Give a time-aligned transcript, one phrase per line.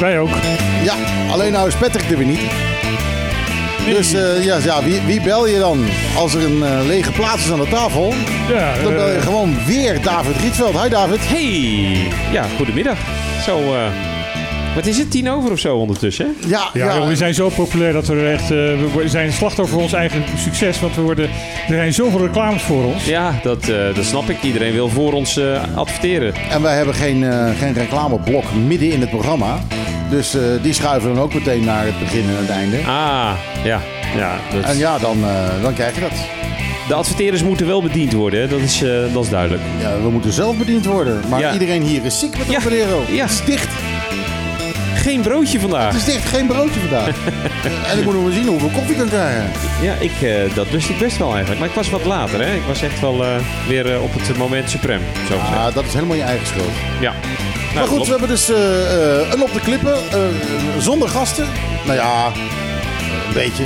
[0.00, 0.30] Wij ook.
[0.84, 0.94] Ja,
[1.30, 2.40] alleen nou is Patrick er weer niet.
[3.86, 5.84] Dus uh, ja, ja wie, wie, bel je dan
[6.16, 8.14] als er een uh, lege plaats is aan de tafel?
[8.48, 10.82] Ja, dan bel je uh, gewoon weer David Rietveld.
[10.82, 11.18] Hi David.
[11.20, 11.96] Hey,
[12.32, 12.98] ja, goedemiddag.
[13.44, 13.60] Zo,
[14.74, 16.36] wat is het, tien over of zo ondertussen?
[16.46, 17.06] Ja, ja, ja.
[17.06, 18.48] we zijn zo populair dat we echt...
[18.48, 20.80] we zijn slachtoffer van ons eigen succes.
[20.80, 21.24] Want we worden,
[21.68, 23.04] er zijn zoveel reclames voor ons.
[23.04, 24.42] Ja, dat, dat snap ik.
[24.42, 25.40] Iedereen wil voor ons
[25.74, 26.34] adverteren.
[26.50, 27.24] En wij hebben geen,
[27.58, 29.58] geen reclameblok midden in het programma.
[30.10, 32.76] Dus uh, die schuiven dan ook meteen naar het begin en het einde.
[32.76, 33.32] Ah,
[33.64, 33.80] ja.
[34.16, 34.64] ja dat...
[34.64, 36.12] En ja, dan, uh, dan krijg je dat.
[36.88, 38.48] De adverteerders moeten wel bediend worden, hè?
[38.48, 39.62] Dat, is, uh, dat is duidelijk.
[39.80, 41.22] Ja, we moeten zelf bediend worden.
[41.28, 41.52] Maar ja.
[41.52, 42.60] iedereen hier is ziek met ja.
[42.60, 43.02] Valero.
[43.08, 43.22] Ja.
[43.22, 43.68] Het is dicht.
[44.98, 45.92] Geen broodje vandaag.
[45.92, 47.16] Het is dicht, geen broodje vandaag.
[47.90, 49.50] en ik moet nog wel zien hoeveel koffie ik kan krijgen.
[49.82, 51.60] Ja, ik, uh, dat wist ik best wel eigenlijk.
[51.60, 52.54] Maar ik was wat later, hè?
[52.54, 53.36] Ik was echt wel uh,
[53.68, 55.00] weer uh, op het moment suprem.
[55.28, 56.72] Zo ah, dat is helemaal je eigen schuld.
[57.00, 57.12] Ja.
[57.12, 58.48] Nou, maar goed, we hebben dus
[59.32, 59.94] een op de klippen,
[60.78, 61.46] zonder gasten.
[61.84, 62.26] Nou ja,
[63.26, 63.64] een beetje.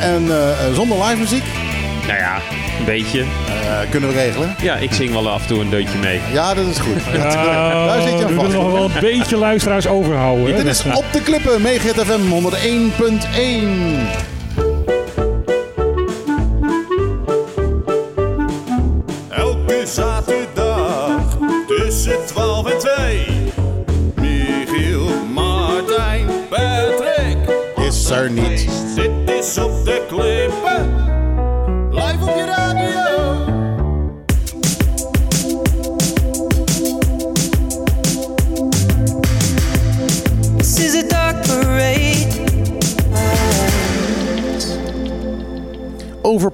[0.00, 0.26] En
[0.74, 1.63] zonder live muziek.
[2.06, 2.36] Nou ja,
[2.78, 3.24] een beetje.
[3.90, 4.54] kunnen we regelen?
[4.62, 6.20] Ja, ik zing wel af en toe een deutje mee.
[6.32, 7.02] Ja, dat is goed.
[7.12, 10.56] Ja, Daar zit je aan we nog wel een beetje luisteraars overhouden.
[10.56, 12.34] Dit is Op de Klippen, Megahit FM 101.1.
[28.14, 28.68] er niet.
[28.94, 30.92] Dit is op de klippen.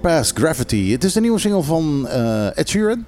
[0.02, 0.90] Overpass Gravity.
[0.90, 3.06] Het is de nieuwe single van uh, Ed Sheeran.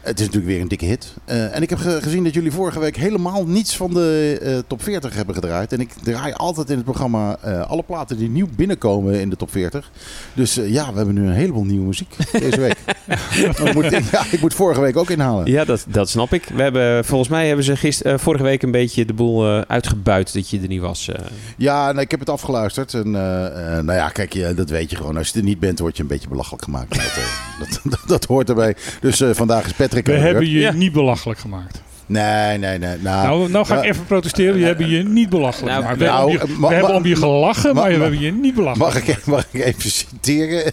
[0.00, 1.14] Het is natuurlijk weer een dikke hit.
[1.26, 4.82] Uh, en ik heb gezien dat jullie vorige week helemaal niets van de uh, top
[4.82, 5.72] 40 hebben gedraaid.
[5.72, 9.36] En ik draai altijd in het programma uh, alle platen die nieuw binnenkomen in de
[9.36, 9.90] top 40.
[10.34, 12.76] Dus ja, we hebben nu een heleboel nieuwe muziek deze week.
[13.64, 15.50] ik, moet, ja, ik moet vorige week ook inhalen.
[15.50, 16.44] Ja, dat, dat snap ik.
[16.54, 20.50] We hebben, volgens mij hebben ze gister, vorige week een beetje de boel uitgebuit dat
[20.50, 21.10] je er niet was.
[21.56, 22.94] Ja, nou, ik heb het afgeluisterd.
[22.94, 25.16] En nou ja, kijk, je, dat weet je gewoon.
[25.16, 26.94] Als je er niet bent, word je een beetje belachelijk gemaakt.
[27.60, 28.76] dat, dat, dat, hoort erbij.
[29.00, 31.82] Dus vandaag is Pet we hebben je niet belachelijk gemaakt.
[32.10, 32.96] Nee, nee, nee.
[33.00, 34.58] Nou, nou, nou ga ik even protesteren.
[34.58, 35.98] Je hebben je niet belachelijk nou, gemaakt.
[35.98, 38.54] We, nou, hebben, om je, we hebben om je gelachen, maar we hebben je niet
[38.54, 40.72] belachelijk mag ik, mag ik even citeren?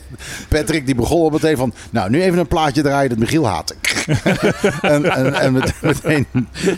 [0.50, 1.74] Patrick die begon al meteen van...
[1.90, 3.76] Nou, nu even een plaatje draaien dat Michiel haat.
[4.82, 6.28] en en, en meteen,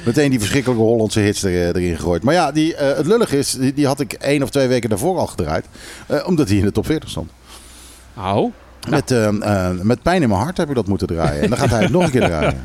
[0.05, 2.23] meteen die verschrikkelijke Hollandse hits er, erin gegooid.
[2.23, 4.89] Maar ja, die, uh, het lullig is, die, die, had ik één of twee weken
[4.89, 5.65] daarvoor al gedraaid.
[6.11, 7.31] Uh, omdat hij in de top 40 stond.
[8.17, 8.53] Oh.
[8.89, 11.41] Met, uh, met pijn in mijn hart heb ik dat moeten draaien.
[11.41, 12.61] En dan gaat hij het nog een keer draaien.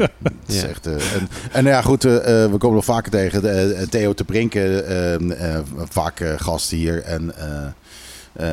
[0.46, 3.88] is echt, uh, en, en ja, goed, we komen nog vaker tegen.
[3.90, 5.30] Theo te Brinken, ehm,
[5.88, 7.02] vaak gast hier.
[7.02, 7.32] En,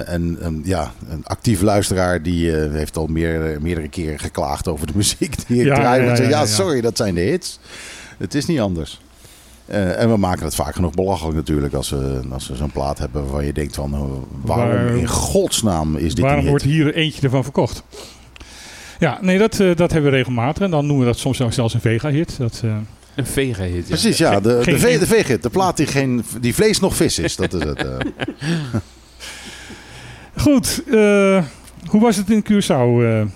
[0.05, 5.47] en ja, een actief luisteraar die heeft al meer, meerdere keren geklaagd over de muziek
[5.47, 6.03] die ik ja, draai.
[6.03, 7.59] Ja, ja, ja, sorry, dat zijn de hits.
[8.17, 8.99] Het is niet anders.
[9.71, 12.97] Uh, en we maken het vaak genoeg belachelijk natuurlijk als we, als we zo'n plaat
[12.97, 14.01] hebben waarvan je denkt van uh,
[14.41, 17.83] waarom in godsnaam is dit Waarom wordt hier eentje ervan verkocht?
[18.99, 20.63] Ja, nee, dat, uh, dat hebben we regelmatig.
[20.63, 22.37] En dan noemen we dat soms zelfs een Vega-hit.
[22.37, 22.61] Dat,
[23.15, 23.87] een Vega-hit, ja.
[23.87, 24.39] Precies, ja.
[24.39, 25.43] De, de, de, de Vega-hit.
[25.43, 27.35] De plaat die, geen, die vlees nog vis is.
[27.35, 27.85] Dat is het.
[30.43, 30.83] Goed.
[31.85, 33.29] hoe was het in Curaçao?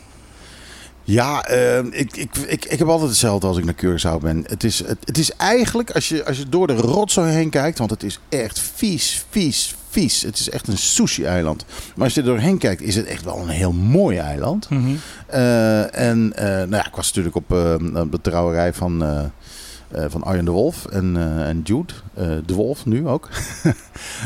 [1.07, 4.43] Ja, uh, ik, ik, ik, ik heb altijd hetzelfde als ik naar Curaçao ben.
[4.47, 7.77] Het is, het, het is eigenlijk, als je, als je door de rotzooi heen kijkt...
[7.77, 10.21] want het is echt vies, vies, vies.
[10.21, 11.65] Het is echt een sushi-eiland.
[11.95, 14.69] Maar als je er doorheen kijkt, is het echt wel een heel mooi eiland.
[14.69, 14.99] Mm -hmm.
[15.33, 17.51] uh, en uh, nou ja, ik was natuurlijk op,
[17.95, 19.03] op de trouwerij van...
[19.03, 23.29] Uh, van Arjen de Wolf en, uh, en Jude, uh, de Wolf nu ook.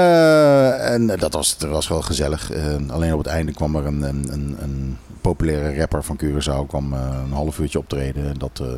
[0.94, 2.50] en dat was, dat was wel gezellig.
[2.88, 6.98] alleen op het einde kwam er een, een, een populaire rapper van Curaçao kwam uh,
[7.24, 8.38] een half uurtje optreden.
[8.38, 8.68] Dat, uh,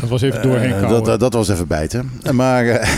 [0.00, 2.10] dat was even doorheen uh, dat, dat, was even bijten.
[2.32, 2.64] Maar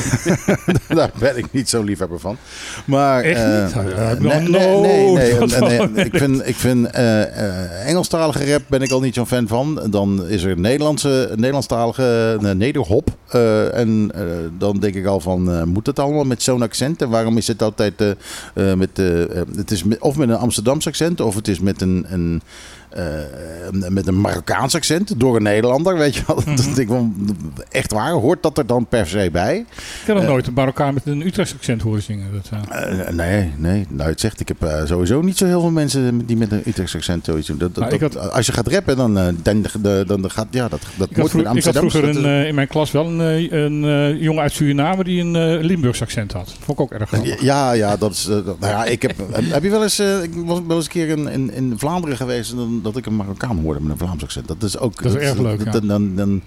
[0.88, 2.36] daar ben ik niet zo liefhebber van.
[2.84, 4.20] Maar, Echt niet?
[4.20, 5.12] nee, nee,
[5.58, 6.90] nee, nee, Ik vind, ik vind
[7.84, 9.80] Engelstalige rap ben ik al niet zo'n fan van.
[9.90, 13.08] Dan is er Nederlandse, Nederlandstalige nederhop.
[13.72, 14.10] en
[14.58, 17.02] dan denk ik al van, moet het allemaal met zo'n accent?
[17.02, 18.16] En waarom is het altijd
[18.54, 19.00] met,
[19.56, 22.75] het is met, of met een Amsterdamse accent of het is met een, een eh,
[23.88, 26.36] met een Marokkaans accent door een Nederlander, weet je wel.
[26.56, 26.96] Dat denk ik
[27.70, 29.56] echt waar, hoort dat er dan per se bij?
[29.56, 29.66] Ik
[30.06, 30.30] heb nog Eh.
[30.30, 32.26] nooit een Marokkaan met een Utrechts accent horen zingen.
[32.32, 35.60] Dat, eh, Eh, nee, nee, nou het zegt, ik heb eh, sowieso niet zo heel
[35.60, 37.58] veel mensen die met een Utrechts accent zoiets doen.
[37.58, 39.64] Dat, dat, Nou, Als je gaat rappen, dan, eh, dan,
[40.06, 41.90] dan, dan gaat, ja, dat, dat moet vroeg- met ik had Amsterdam.
[41.90, 43.20] vroeger een, eh, in mijn klas wel een,
[43.50, 46.54] eh, een eh, jongen uit Suriname die een eh Limburgs accent had.
[46.60, 47.40] Vond ik ook erg grappig.
[47.42, 48.26] Ja, ja, dat is.
[48.28, 49.12] eh, nou ja, ik heb.
[49.56, 49.98] heb je wel eens.
[49.98, 52.96] eh, ik was wel eens een keer in, in, in Vlaanderen geweest en dan, dat
[52.96, 54.48] ik een Marokkaan hoorde met een Vlaams accent.
[54.48, 55.02] Dat is ook.
[55.02, 55.70] Dat is erg leuk, ja.
[55.70, 56.42] Dan, dan, dan,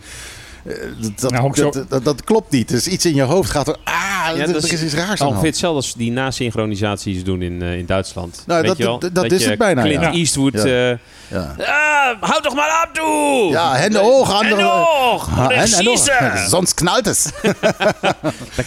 [1.02, 2.68] dat, dat, Nou, zo- dat, dat, dat klopt niet.
[2.68, 3.76] Dus iets in je hoofd gaat er.
[3.84, 3.96] Ah,
[4.36, 7.86] Ja, dat is is iets raars Ongeveer hetzelfde als die nasynchronisaties doen in, eh, in
[7.86, 8.44] Duitsland.
[8.48, 9.00] Nou, Weet dat- je wel?
[9.00, 10.12] dat- dat is je het bijna, Clint ja.
[10.12, 10.54] Eastwood...
[10.54, 10.64] Ja.
[10.92, 10.98] eh,
[11.32, 13.50] Ja, ah, houd toch maar op, toe!
[13.52, 14.62] ja hände hoog, En andere.
[14.62, 15.30] nog!
[15.38, 16.48] Ah, En hände hoog.
[16.48, 17.28] Sonst knallt es.
[17.42, 18.16] Dat,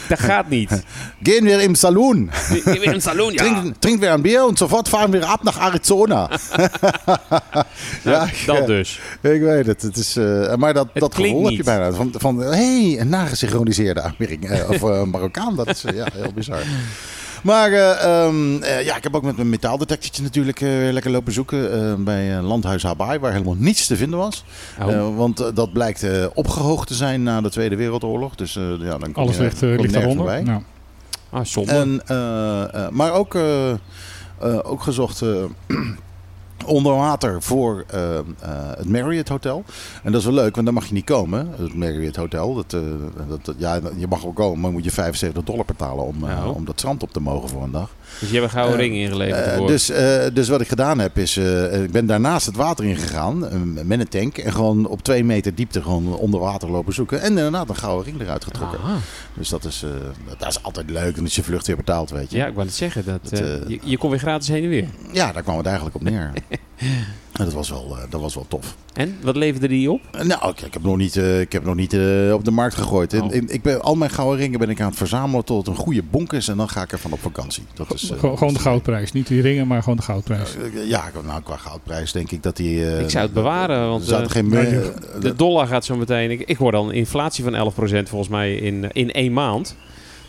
[0.08, 0.70] dat gaat niet.
[1.22, 2.30] Gehen wir im Saloon.
[2.64, 3.38] Weer in saloon, ja.
[3.42, 6.28] Trinken, trinken wir ein Bier und sofort fahren wir ab nach Arizona.
[8.04, 9.00] Nou, ik, dat eh, dus.
[9.20, 9.82] Ik weet het.
[9.82, 11.66] het is, eh, maar dat, Het dat klinkt gevoel heb je niet.
[11.94, 15.56] Van, van hey, een nagesynchroniseerde Amerika, eh, of eh, Marokkaan.
[15.56, 16.62] Dat is eh, ja, heel bizar.
[17.42, 21.32] Maar eh, ehm, eh, ja, ik heb ook met mijn metaaldetectortje natuurlijk weer lekker lopen
[21.32, 22.04] zoeken.
[22.04, 24.44] bij Landhuis Hawaii, waar helemaal niets te vinden was.
[24.80, 24.92] Oh.
[24.92, 28.34] Eh, want dat blijkt eh, opgehoogd te zijn na de Tweede Wereldoorlog.
[28.34, 30.16] Dus eh, ja, dan kom Alles je, ligt, ligt daaronder.
[30.16, 30.42] voorbij.
[30.42, 30.62] Nou,
[31.30, 31.72] Ah, zonde.
[31.72, 33.76] En, eh, eh, maar ook, eh, eh,
[34.62, 35.28] ook gezocht eh,
[36.66, 38.24] onder water voor eh, eh,
[38.76, 39.64] het Marriott Hotel.
[40.02, 41.48] En dat is wel leuk, want daar mag je niet komen.
[41.56, 42.54] Het Marriott Hotel.
[42.54, 42.80] Dat, eh,
[43.28, 46.54] dat, ja, je mag wel komen, maar moet je 75 dollar betalen om, Nou.
[46.54, 47.90] om dat strand op te mogen voor een dag.
[48.20, 50.98] Dus je hebt een gouden eh, ring ingeleverd Eh, dus, eh, dus wat ik gedaan
[50.98, 51.36] heb is,
[51.82, 53.38] ik ben daarnaast het water ingegaan
[53.86, 54.38] met een tank.
[54.38, 57.20] En gewoon op twee meter diepte gewoon onder water lopen zoeken.
[57.20, 58.78] En inderdaad een gouden ring eruit getrokken.
[58.78, 58.96] Aha.
[59.34, 59.84] Dus dat is,
[60.38, 61.16] dat is altijd leuk.
[61.16, 62.36] En is je vlucht weer betaald, weet je.
[62.36, 63.04] Ja, ik wou het zeggen.
[63.04, 63.38] Dat, Dat,
[63.68, 64.88] je, je kon weer gratis heen en weer.
[65.12, 66.32] Ja, daar kwam het eigenlijk op neer.
[67.32, 68.76] En dat was wel, dat was wel tof.
[68.92, 70.00] En, wat leverde die op?
[70.12, 72.50] Eh, Nou, ik, ik heb nog niet, eh, ik heb nog niet eh, op de
[72.50, 73.20] markt gegooid.
[73.20, 73.34] Oh.
[73.34, 75.82] en ik ben, al mijn gouden ringen ben ik aan het verzamelen tot het een
[75.82, 76.48] goede bonk is.
[76.48, 77.62] En dan ga ik ervan op vakantie.
[77.74, 79.12] Dat is, eh, Gewoon gewoon de goudprijs.
[79.12, 80.56] Niet die ringen, maar gewoon de goudprijs.
[80.86, 82.86] Ja, nou, qua goudprijs denk ik dat die...
[82.86, 84.50] eh, Ik zou het bewaren, want, geen...
[85.20, 86.30] De dollar gaat zo meteen.
[86.30, 87.74] Ik, ik hoor dan een inflatie van 11%
[88.08, 89.76] volgens mij in, in één maand.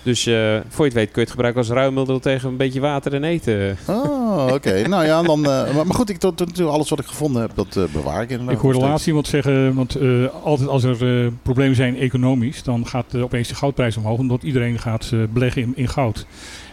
[0.04, 2.80] Dus eh, voor je het weet kun je het gebruiken als ruilmiddel tegen een beetje
[2.80, 3.78] water en eten.
[3.88, 4.82] Oh, oké.
[4.88, 5.46] nou ja, dan...
[5.46, 8.22] eh, maar, goed, ik, tot, tot, tot alles wat ik gevonden heb, dat eh, bewaar
[8.22, 11.98] ik inderdaad Ik hoorde laatst iemand zeggen, want eh, altijd als er eh, problemen zijn
[11.98, 16.26] economisch, dan gaat opeens de goudprijs omhoog, omdat iedereen gaat eh, beleggen in, in goud.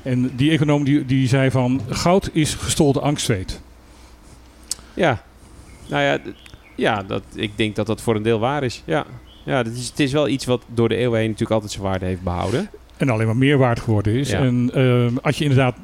[0.03, 3.61] En die econoom die, die zei van, goud is gestolde angstzweet.
[4.95, 5.23] Ja,
[5.89, 6.19] nou ja,
[6.77, 8.83] ja dat, ik denk dat dat voor een deel waar is.
[8.85, 9.07] Ja,
[9.45, 11.85] ja dat is, het is wel iets wat door de eeuwen heen natuurlijk altijd zijn
[11.85, 12.71] waarde heeft behouden.
[13.01, 14.31] En alleen maar meer waard geworden is.
[14.31, 14.39] Ja.
[14.39, 15.77] En eh, als je inderdaad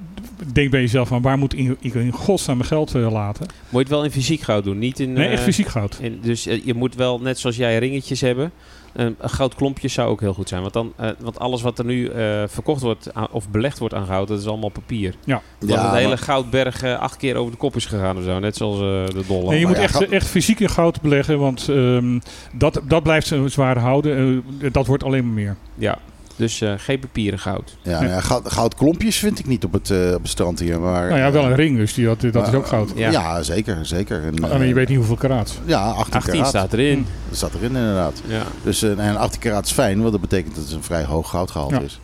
[0.52, 3.46] denkt bij jezelf van, waar moet ik in, in godsnaam mijn geld eh, laten?
[3.46, 5.12] Moet je het wel in fysiek goud doen, niet in...
[5.12, 5.98] Nee, eh, echt fysiek goud.
[6.00, 8.50] in- dus eh, je moet wel, net zoals jij ringetjes hebben,
[8.92, 10.60] een een goudklompje zou ook heel goed zijn.
[10.60, 13.94] Want, dan, eh, want alles wat er nu eh, verkocht wordt aan- of belegd wordt
[13.94, 15.14] aan goud, dat is allemaal papier.
[15.24, 15.42] Ja.
[15.58, 18.24] Dat Ja, het hele maar- goudberg eh, acht keer over de kop is gegaan of
[18.24, 18.38] zo.
[18.38, 19.50] Net zoals eh, de dollar.
[19.50, 22.18] Nee, je moet ja, echt, goud- echt fysiek in goud beleggen, want ehm,
[22.52, 24.42] dat, dat blijft zwaar houden.
[24.60, 25.56] Eh, dat wordt alleen maar meer.
[25.74, 25.98] Ja,
[26.36, 27.76] dus eh, geen papieren goud.
[27.82, 30.80] Ja, nou ja, goud, goudklompjes vind ik niet op het, eh, op het strand hier.
[30.80, 32.92] Maar, Nou ja, wel eh, een ring, dus die, dat, dat is maar- ook goud.
[32.94, 33.10] Ja.
[33.10, 33.86] Ja, zeker.
[33.86, 34.22] zeker.
[34.24, 35.58] En, Alleen je eh, weet niet hoeveel karaat.
[35.64, 36.48] Ja, 18, 18 karaat.
[36.48, 37.06] staat erin.
[37.28, 38.22] Dat staat erin inderdaad.
[38.26, 38.42] Ja.
[38.62, 41.30] Dus eh, en 18 karaat is fijn, want dat betekent dat het een vrij hoog
[41.30, 41.80] goudgehalte Ja.
[41.80, 42.00] is.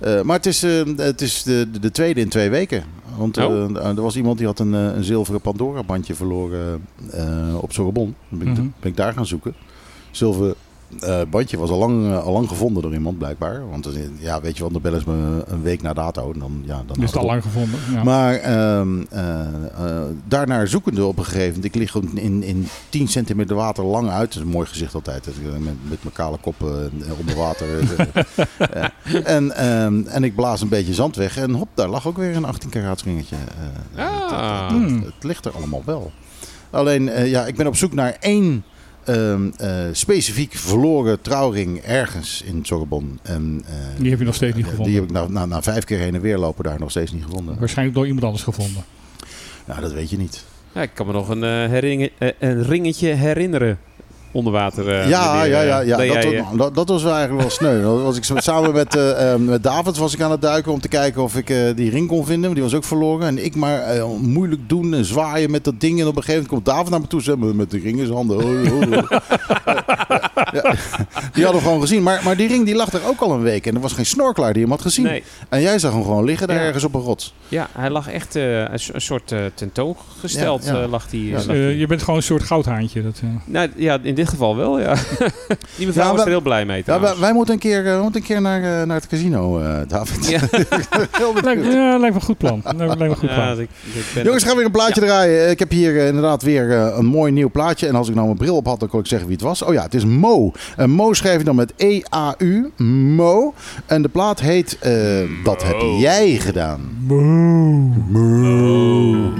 [0.00, 2.84] Eh, maar het is, eh, het is de, de, de tweede in twee weken.
[3.16, 3.76] Want eh, Oh.
[3.76, 7.22] er was iemand die had een, eh, een zilveren Pandora-bandje verloren eh,
[7.60, 8.12] op Sorbonne.
[8.28, 8.66] Dan ben ik, Mhm.
[8.80, 9.54] ben ik daar gaan zoeken.
[10.10, 10.54] Zilveren
[11.00, 13.70] eh, bandje was al lang, eh, al lang gevonden door iemand blijkbaar.
[13.70, 13.88] Want
[14.18, 16.32] ja, weet je wat, dan bellen ze me een week na dato.
[16.32, 17.80] En dan, ja, dan houdt het al lang gevonden.
[17.92, 18.02] Ja.
[18.04, 21.64] Maar ehm eh, daarnaar zoekende op een gegeven moment.
[21.64, 24.26] Ik lig in, in 10 centimeter water lang uit.
[24.28, 25.26] Dat is een mooi gezicht altijd.
[25.42, 26.54] Met, met mijn kale kop
[27.18, 27.66] onder water.
[29.24, 31.36] En, ehm, en ik blaas een beetje zand weg.
[31.36, 33.36] En hop, daar lag ook weer een 18 karaats ringetje.
[33.96, 34.70] Ah.
[34.70, 36.12] het, het- het, het ligt er allemaal wel.
[36.70, 38.64] Alleen, ja, ik ben op zoek naar één
[39.06, 43.10] ehm, eh, specifiek verloren trouwring ergens in Sorbonne.
[43.22, 44.86] En, eh, Die heb je nog steeds niet gevonden.
[44.92, 47.12] Die heb ik na, na, na vijf keer heen en weer lopen daar nog steeds
[47.12, 47.58] niet gevonden.
[47.58, 48.84] Waarschijnlijk door iemand anders gevonden.
[49.66, 50.44] Nou, dat weet je niet.
[50.74, 53.78] Ja, ik kan me nog een, eh, heringe- eh, een ringetje herinneren.
[54.32, 54.88] Onder water.
[54.88, 55.96] eh, ja, meneer, ja, eh, ja, ja.
[55.96, 57.82] dat Dat, jij, eh, dat, dat was eigenlijk wel sneu.
[57.82, 58.98] Dat was ik samen met,
[59.38, 62.24] met David was ik aan het duiken om te kijken of ik die ring kon
[62.24, 62.44] vinden.
[62.44, 63.26] Maar die was ook verloren.
[63.26, 66.00] En ik maar moeilijk doen en zwaaien met dat ding.
[66.00, 67.98] En op een gegeven moment komt David naar me toe zeg, met, met de ring
[67.98, 68.36] in zijn handen.
[68.36, 69.18] Oh, oh, oh.
[70.52, 70.74] Ja.
[71.36, 72.02] Die hadden we gewoon gezien.
[72.02, 73.66] Maar, maar die ring die lag er ook al een week.
[73.66, 75.04] En er was geen snorkelaar die hem had gezien.
[75.04, 76.62] Nee, En jij zag hem gewoon liggen daar Ja.
[76.62, 77.34] ergens op een rots.
[77.48, 80.64] ja, hij lag echt eh, een, soort eh, tentoongesteld.
[80.64, 80.82] Ja, ja.
[80.82, 81.78] eh, lag die, Ja, lag Eh, die.
[81.78, 83.02] je bent gewoon een soort goudhaantje.
[83.02, 83.28] Dat, eh.
[83.44, 84.94] Nou, ja, in dit geval wel, ja.
[85.76, 87.96] die mevrouw Ja, was we- er heel blij mee wij, wij moeten een keer, eh,
[87.96, 90.28] we moeten een keer naar, eh, naar het casino, eh, David.
[90.28, 90.40] Ja.
[91.42, 92.60] Lijkt, ja, lijkt me een goed plan.
[92.64, 93.60] Lijkt me lijkt me een goed Ja, plan.
[93.60, 95.50] ik, ik ben Jongens, gaan we weer een plaatje draaien.
[95.50, 97.86] Ik heb hier inderdaad weer een mooi nieuw plaatje.
[97.86, 99.62] En als ik nou mijn bril op had, dan kon ik zeggen wie het was.
[99.62, 100.52] Oh ja, het is Mo.
[100.86, 102.72] Mo schrijf je dan met E-A-U.
[103.16, 103.54] Mo.
[103.86, 104.92] En de plaat heet eh,
[105.44, 106.80] Dat heb jij gedaan.
[108.10, 109.32] Mo.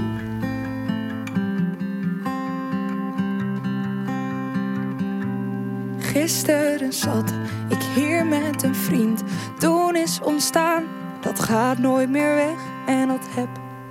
[5.99, 7.33] Gisteren zat
[7.69, 9.23] ik hier met een vriend.
[9.59, 10.83] Toen is ontstaan,
[11.21, 12.57] dat gaat nooit meer weg.
[12.87, 13.49] En dat heb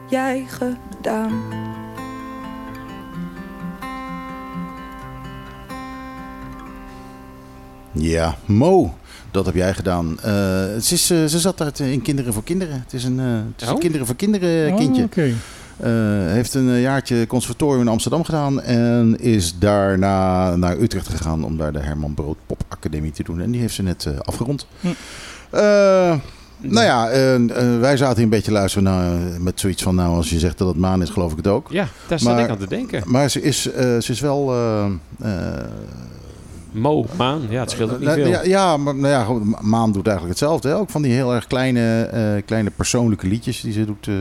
[0.09, 1.33] jij gedaan.
[7.99, 8.95] Ja, Mo.
[9.31, 10.19] Dat heb jij gedaan.
[10.23, 10.33] Eh,
[10.75, 12.81] het is, eh, ze zat uit, eh, in Kinderen voor Kinderen.
[12.85, 13.81] Het is een, het is een Oh.
[13.81, 15.09] Kinderen voor Kinderen Oh, kindje.
[15.77, 15.91] Eh,
[16.33, 18.63] heeft een jaartje conservatorium in Amsterdam gedaan.
[18.63, 23.41] En is daarna naar Utrecht gegaan om daar de Herman Brood Pop Academie te doen.
[23.41, 24.67] En die heeft ze net afgerond.
[24.81, 24.89] Hm.
[26.61, 27.09] Nou ja,
[27.81, 29.95] wij zaten hier een beetje luisteren naar, met zoiets van...
[29.95, 31.69] Nou, als je zegt dat het maan is, geloof ik het ook.
[31.71, 33.03] Ja, daar zat Maar- ik aan te denken.
[33.07, 34.55] Maar ze is, ze is wel...
[36.77, 38.31] eh, eh, Mo, maan, ja, het scheelt ook niet nou, veel.
[38.31, 40.69] Ja, ja, maar nou ja, goed, Maan doet eigenlijk hetzelfde.
[40.69, 40.77] Hè?
[40.77, 44.07] Ook van die heel erg kleine, eh, kleine persoonlijke liedjes die ze doet.
[44.09, 44.15] eh.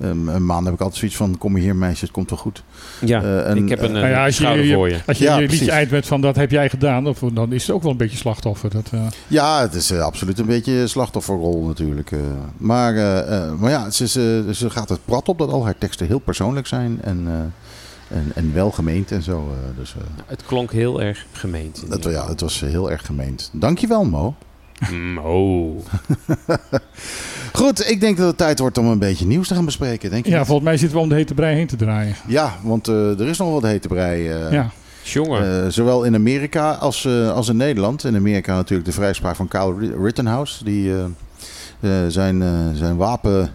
[0.00, 2.62] Ehm, Maan heb ik altijd zoiets van, kom hier meisje, het komt wel goed.
[3.00, 4.88] Ja, Eh, en, ik heb een eh, eh, Nou ja, als je- schouder je- voor
[4.88, 4.98] je.
[5.06, 7.66] Als je Ja, je liedje eind met van dat heb jij gedaan, of, dan is
[7.66, 8.70] het ook wel een beetje slachtoffer.
[8.70, 12.10] Dat, eh, Ja, het is eh, absoluut een beetje een slachtofferrol natuurlijk.
[12.12, 12.18] eh.
[12.56, 15.78] maar, eh, eh, maar ja, ze, ze, ze gaat het prat op dat al haar
[15.78, 17.52] teksten heel persoonlijk zijn en,
[18.08, 19.38] en, en welgemeend en zo.
[19.52, 19.78] eh.
[19.78, 21.82] dus eh, Het klonk heel erg gemeend.
[21.92, 23.50] ieder ja, het was eh, heel erg gemeend.
[23.52, 24.34] Dankjewel Mo.
[25.14, 25.76] Mo.
[27.52, 30.10] Goed, ik denk dat het tijd wordt om een beetje nieuws te gaan bespreken.
[30.10, 30.46] Denk je ja, niet?
[30.46, 32.14] volgens mij zitten we om de hete brei heen te draaien.
[32.26, 34.28] Ja, want eh, er is nog wat hete brei.
[34.28, 34.70] eh, ja.
[35.02, 35.64] Jongen.
[35.64, 38.04] eh, zowel in Amerika als, eh, als in Nederland.
[38.04, 40.64] In Amerika natuurlijk de vrijspraak van Kyle Ri- Rittenhouse.
[40.64, 41.04] Die eh,
[41.80, 43.50] eh, zijn, eh, zijn wapen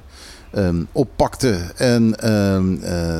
[0.51, 1.57] ehm, oppakte.
[1.75, 3.19] En ehm, eh,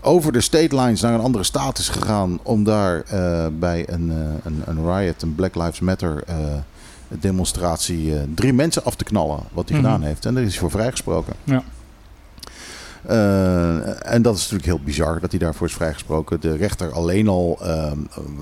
[0.00, 2.38] over de state lines naar een andere staat is gegaan.
[2.42, 6.24] Om daar eh, bij een, eh, een, een riot, een Black Lives Matter
[7.08, 8.14] demonstratie...
[8.34, 9.40] drie mensen af te knallen.
[9.52, 9.86] Wat hij Mhm.
[9.86, 10.24] gedaan heeft.
[10.26, 11.32] En daar is hij voor vrijgesproken.
[11.44, 11.62] Ja.
[13.06, 16.40] Eh, en dat is natuurlijk heel bizar dat hij daarvoor is vrijgesproken.
[16.40, 17.98] De rechter alleen al, ehm,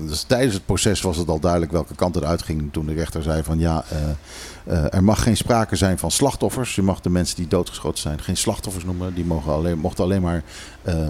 [0.07, 2.69] dus tijdens het proces was het al duidelijk welke kant het uitging.
[2.71, 6.75] Toen de rechter zei van ja, eh, eh, er mag geen sprake zijn van slachtoffers.
[6.75, 9.13] Je mag de mensen die doodgeschoten zijn geen slachtoffers noemen.
[9.13, 10.43] Die mogen alleen, mochten alleen maar,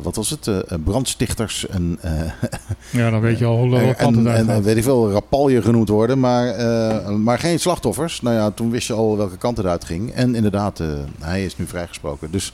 [0.02, 0.50] wat was het,
[0.84, 2.00] brandstichters en,
[2.92, 6.20] ja, dan weet je al hoe hoe en, en, weet ik veel, rapalje genoemd worden.
[6.20, 6.56] Maar,
[7.12, 8.22] maar geen slachtoffers.
[8.22, 10.12] Nou ja, toen wist je al welke kant het uitging.
[10.12, 10.82] En inderdaad,
[11.20, 12.32] hij is nu vrijgesproken.
[12.32, 12.54] Dus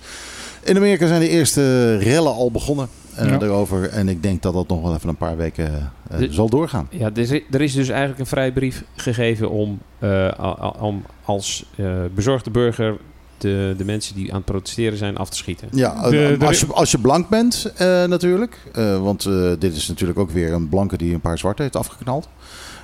[0.64, 3.38] in Amerika zijn de eerste rellen al begonnen eh, Ja.
[3.38, 3.90] daarover.
[3.90, 6.88] En ik denk dat dat nog wel even een paar weken eh, De- zal doorgaan.
[6.92, 7.10] Ja,
[7.52, 12.98] er is, dus eigenlijk een vrijbrief gegeven om, eh, om als eh, bezorgde burger
[13.38, 15.68] de, de mensen die aan het protesteren zijn af te schieten.
[15.72, 18.58] Ja, De- eh, de- als, je, als je blank bent eh, natuurlijk.
[18.74, 21.76] Eh, want eh, dit is natuurlijk ook weer een blanke die een paar zwarte heeft
[21.76, 22.28] afgeknald.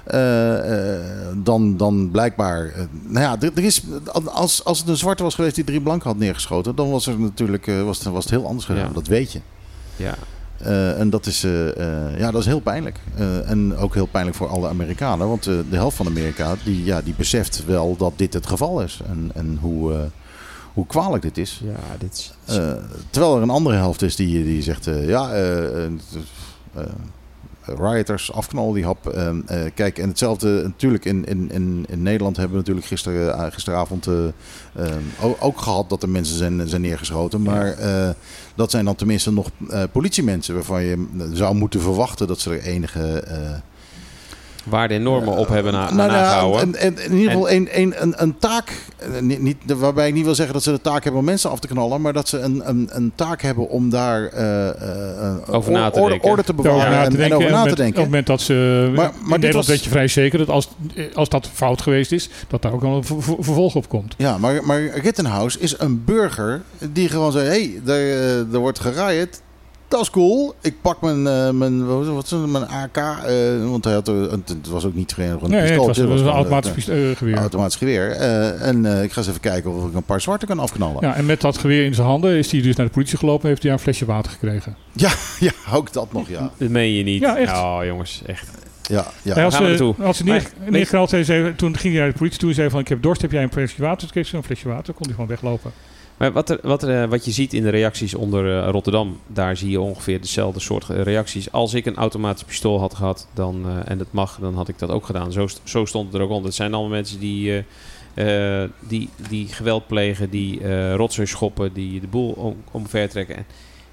[0.03, 1.01] Eh, eh,
[1.35, 2.65] dan, dan blijkbaar.
[2.65, 3.83] eh, nou ja, er, er is,
[4.25, 7.19] als, als het een zwarte was geweest die drie blanken had neergeschoten, dan was, er
[7.19, 8.87] natuurlijk, was, was het heel anders gegaan.
[8.87, 8.93] Ja.
[8.93, 9.41] Dat weet je.
[9.95, 10.15] Ja,
[10.97, 11.41] en dat is,
[12.17, 12.99] ja, dat is heel pijnlijk.
[13.45, 15.27] En ook heel pijnlijk voor alle Amerikanen.
[15.27, 18.99] Want de helft van Amerika die, ja, die beseft wel dat dit het geval is.
[19.07, 20.09] En, en hoe,
[20.73, 21.61] hoe kwalijk dit is.
[21.63, 22.33] ja dit is...
[23.09, 25.31] Terwijl er een andere helft is die, die zegt, ja,
[27.77, 29.07] rioters, afknallen die hap.
[29.07, 33.33] Eh, eh, kijk, en hetzelfde natuurlijk in, in, in, in Nederland hebben we natuurlijk gisteren,
[33.33, 34.25] eh, gisteravond eh,
[34.73, 37.41] eh, o- ook gehad dat er mensen zijn, zijn neergeschoten.
[37.41, 37.75] Maar
[38.55, 39.49] dat zijn dan tenminste nog
[39.91, 43.23] politiemensen waarvan je zou moeten verwachten dat ze er enige...
[44.69, 46.61] eh, waar de normen op hebben na, nou, nou, nagehouden.
[46.61, 50.13] en, en, in ieder geval een, een, een, een taak, eh, niet, niet, waarbij ik
[50.13, 52.27] niet wil zeggen dat ze de taak hebben om mensen af te knallen, maar dat
[52.27, 56.29] ze een, een, een taak hebben om daar eh, eh, Over na te orde, denken.
[56.29, 57.37] orde te Over bewaren na te en, en denken.
[57.37, 57.95] over na met- te denken.
[57.97, 58.53] Op het moment dat ze...
[58.95, 60.69] Maar- in maar dit Nederland was- weet je vrij zeker dat als,
[61.13, 64.13] als dat fout geweest is, dat daar ook wel een ver- ver- vervolg op komt.
[64.17, 66.61] Ja, maar, maar Rittenhouse is een burger
[66.93, 69.41] die gewoon zei: hé, hey, er, er wordt gerijd.
[69.89, 70.53] Dat is cool.
[70.61, 72.97] Ik pak mijn, eh, mijn, wat is het, mijn AK.
[72.97, 75.87] eh, want hij had, er- het het was ook niet geen een Nee, het pistool.
[75.87, 77.15] was, het was een automatisch pistool.
[77.15, 77.37] geweer.
[77.37, 78.11] automatisch geweer.
[78.11, 80.97] Eh, en eh, ik ga eens even kijken of ik een paar zwarte kan afknallen.
[81.01, 83.43] Ja, en met dat geweer in zijn handen is hij dus naar de politie gelopen
[83.43, 84.75] en heeft hij een flesje water gekregen.
[84.93, 85.11] Ja,
[85.73, 86.51] ook dat nog, ja.
[86.57, 87.21] Dat meen je niet.
[87.21, 87.51] Ja, echt.
[87.57, 88.47] Oh, jongens, echt.
[88.81, 89.49] ja, ja.
[89.49, 92.69] Gaan we ze, neer, neergehaald zijn, toen ging hij naar de politie toe en zei
[92.69, 93.97] van ik heb dorst, heb jij een flesje water?
[93.99, 95.71] Toen kreeg ze een flesje water, kon hij gewoon weglopen.
[96.19, 99.19] Maar wat, er, wat, er, eh, wat je ziet in de reacties onder eh, Rotterdam,
[99.27, 101.51] daar zie je ongeveer dezelfde soort eh, reacties.
[101.51, 104.89] Als ik een automatisch pistool had gehad dan, en het mag, dan had ik dat
[104.89, 105.31] ook gedaan.
[105.31, 106.45] Zo, zo stond het er ook onder.
[106.45, 107.63] Het zijn allemaal mensen die,
[108.79, 113.35] die, die geweld plegen, die rotzooi schoppen, die de boel om, omver trekken.
[113.35, 113.45] En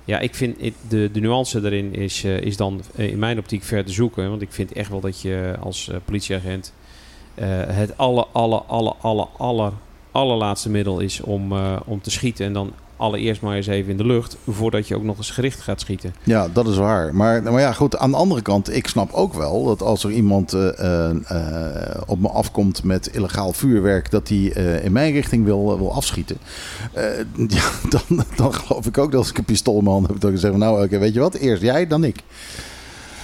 [0.04, 3.92] ja, ik vind de, de nuance daarin is, is dan in mijn optiek ver te
[3.92, 4.30] zoeken.
[4.30, 6.72] Want ik vind echt wel dat je als politieagent
[7.66, 9.72] het alle, alle, alle, alle, aller,
[10.16, 12.46] allerlaatste middel is om, eh, om te schieten.
[12.46, 15.60] En dan allereerst maar eens even in de lucht, voordat je ook nog eens gericht
[15.60, 16.14] gaat schieten.
[16.22, 17.14] Ja, dat is waar.
[17.14, 20.10] Maar, maar ja, goed, aan de andere kant, ik snap ook wel dat als er
[20.10, 24.38] iemand eh, eh, op me afkomt met illegaal vuurwerk, dat hij
[24.82, 26.36] in mijn richting wil, wil afschieten.
[27.88, 30.30] Dan, dan geloof ik ook dat als ik een pistool in mijn hand heb, dat
[30.30, 32.22] ik zeg, nou, oké, weet je wat, eerst jij, dan ik.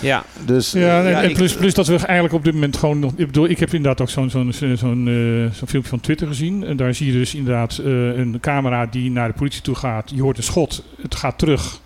[0.02, 2.76] Ja, Dus Ja, en, ja, en ik- plus, plus dat we eigenlijk op dit moment
[2.76, 3.12] gewoon nog.
[3.16, 6.64] Ik bedoel, ik heb inderdaad ook zo'n zo'n zo'n zo'n, eh, filmpje van Twitter gezien.
[6.64, 7.86] En daar zie je dus inderdaad eh,
[8.18, 10.10] een camera die naar de politie toe gaat.
[10.14, 11.80] Je hoort een schot, het gaat terug.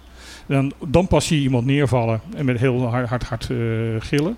[0.46, 3.56] Dan, dan pas zie je iemand neervallen en met heel hard, hard, hard eh,
[3.98, 4.36] gillen.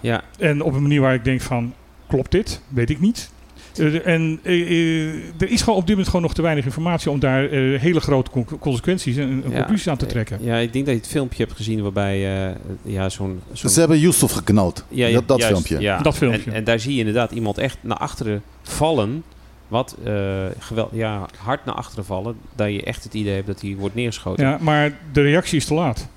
[0.00, 0.22] ja.
[0.38, 1.74] En op een manier waar ik denk van,
[2.08, 2.60] klopt dit?
[2.68, 3.30] Weet ik niet.
[3.78, 7.10] Eh, en eh, eh, er is gewoon op dit moment gewoon nog te weinig informatie
[7.10, 9.54] om daar eh, hele grote con- consequenties en, Ja.
[9.56, 10.38] conclusies aan te trekken.
[10.40, 13.40] Ja, ik denk dat je het filmpje hebt gezien waarbij eh, ja, zo'n...
[13.52, 14.84] ze hebben Yusuf geknoot.
[14.88, 15.80] ja, ja, dat dat juist, filmpje.
[15.86, 15.98] Ja.
[15.98, 16.50] Dat filmpje.
[16.50, 19.22] En, en daar zie je inderdaad iemand echt naar achteren vallen.
[19.68, 20.12] Wat eh,
[20.58, 22.36] geweld, ja, hard naar achteren vallen.
[22.54, 24.44] Dat je echt het idee hebt dat hij wordt neergeschoten.
[24.44, 26.08] Ja, maar de reactie is te laat.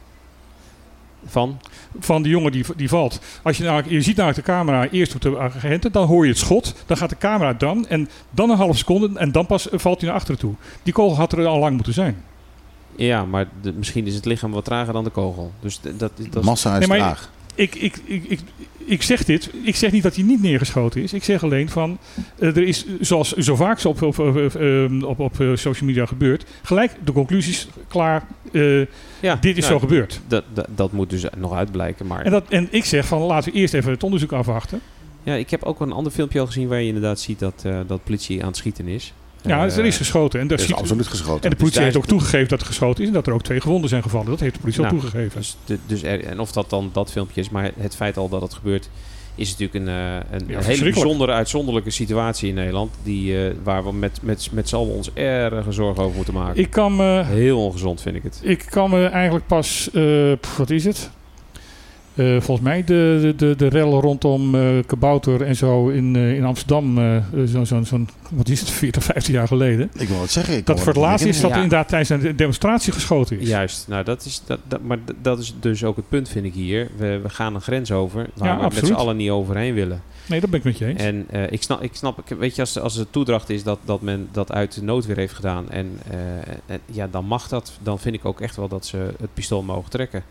[1.25, 1.60] Van?
[2.00, 3.19] Van die jongen die, die valt.
[3.43, 6.29] Als je, nou, je ziet naar de camera eerst op de agenten, dan hoor je
[6.31, 6.75] het schot.
[6.86, 10.10] Dan gaat de camera dan en dan een half seconde en dan pas valt hij
[10.10, 10.53] naar achteren toe.
[10.84, 12.24] Die kogel had er al lang moeten zijn.
[12.96, 15.51] Ja, maar de- misschien is het lichaam wat trager dan de kogel.
[15.60, 16.43] Dus dat, dat is...
[16.43, 17.31] Massa is Nee, traag.
[17.55, 18.39] Ik, ik, ik, ik,
[18.89, 21.13] ik zeg dit, ik zeg niet dat hij niet neergeschoten is.
[21.13, 21.98] Ik zeg alleen van,
[22.39, 24.55] eh, er is, zoals zo vaak op, op, op, op,
[25.03, 28.27] op, op, eh, social media gebeurt, gelijk de conclusies klaar.
[28.51, 28.79] eh,
[29.20, 30.22] ja, dit is nou, zo gebeurd.
[30.27, 32.07] Dat, dat, dat moet dus nog uitblijken.
[32.07, 34.79] Maar En, dat, en ik zeg van, laten we eerst even het onderzoek afwachten.
[35.24, 38.03] ja, ik heb ook een ander filmpje al gezien waar je inderdaad ziet dat, dat
[38.03, 39.14] politie aan het schieten is.
[39.44, 40.40] Ja, Eh, er is geschoten.
[40.40, 41.44] En, daar Er is ziet- absoluut geschoten.
[41.44, 43.62] en de politie heeft ook toegegeven dat er geschoten is en dat er ook twee
[43.62, 44.28] gewonden zijn gevallen.
[44.30, 45.40] Dat heeft de politie Nou, ook toegegeven.
[45.40, 48.30] Dus, de, dus er, en of dat dan dat filmpje is, maar het feit al
[48.30, 48.90] dat het gebeurt,
[49.36, 50.94] is natuurlijk een, eh, een hele verschrikkelijk.
[50.96, 52.92] bijzondere, uitzonderlijke situatie in Nederland.
[53.04, 56.62] Die, eh, waar we met, met, met z'n allen ons erge zorgen over moeten maken.
[56.62, 58.40] Ik kan me, Heel ongezond vind ik het.
[58.44, 61.10] ik kan me eigenlijk pas, eh, pff, wat is het?
[62.20, 66.36] Eh, volgens mij de, de, de, de rel rondom eh Kabouter en zo in, eh,
[66.36, 69.90] in Amsterdam, eh, zo'n, zo'n, zo'n, wat is het, 40, 15 jaar geleden.
[69.98, 70.58] Ik wil het zeggen.
[70.58, 71.55] Ik Dat voor het laatst is dat Ja.
[71.58, 73.48] er inderdaad tijdens een demonstratie geschoten is.
[73.48, 76.53] Juist, nou dat is, dat, dat, maar dat is dus ook het punt vind ik
[76.53, 76.88] hier.
[76.98, 80.01] We, we gaan een grens over waar Ja, we met z'n allen niet overheen willen.
[80.25, 81.01] Nee, dat ben ik met je eens.
[81.01, 83.79] En eh, ik snap, ik snap ik- weet je, als, als het toedracht is dat,
[83.86, 86.18] dat men dat uit de noodweer heeft gedaan, en, eh,
[86.66, 87.72] en ja, dan mag dat.
[87.84, 90.24] Dan vind ik ook echt wel dat ze het pistool mogen trekken.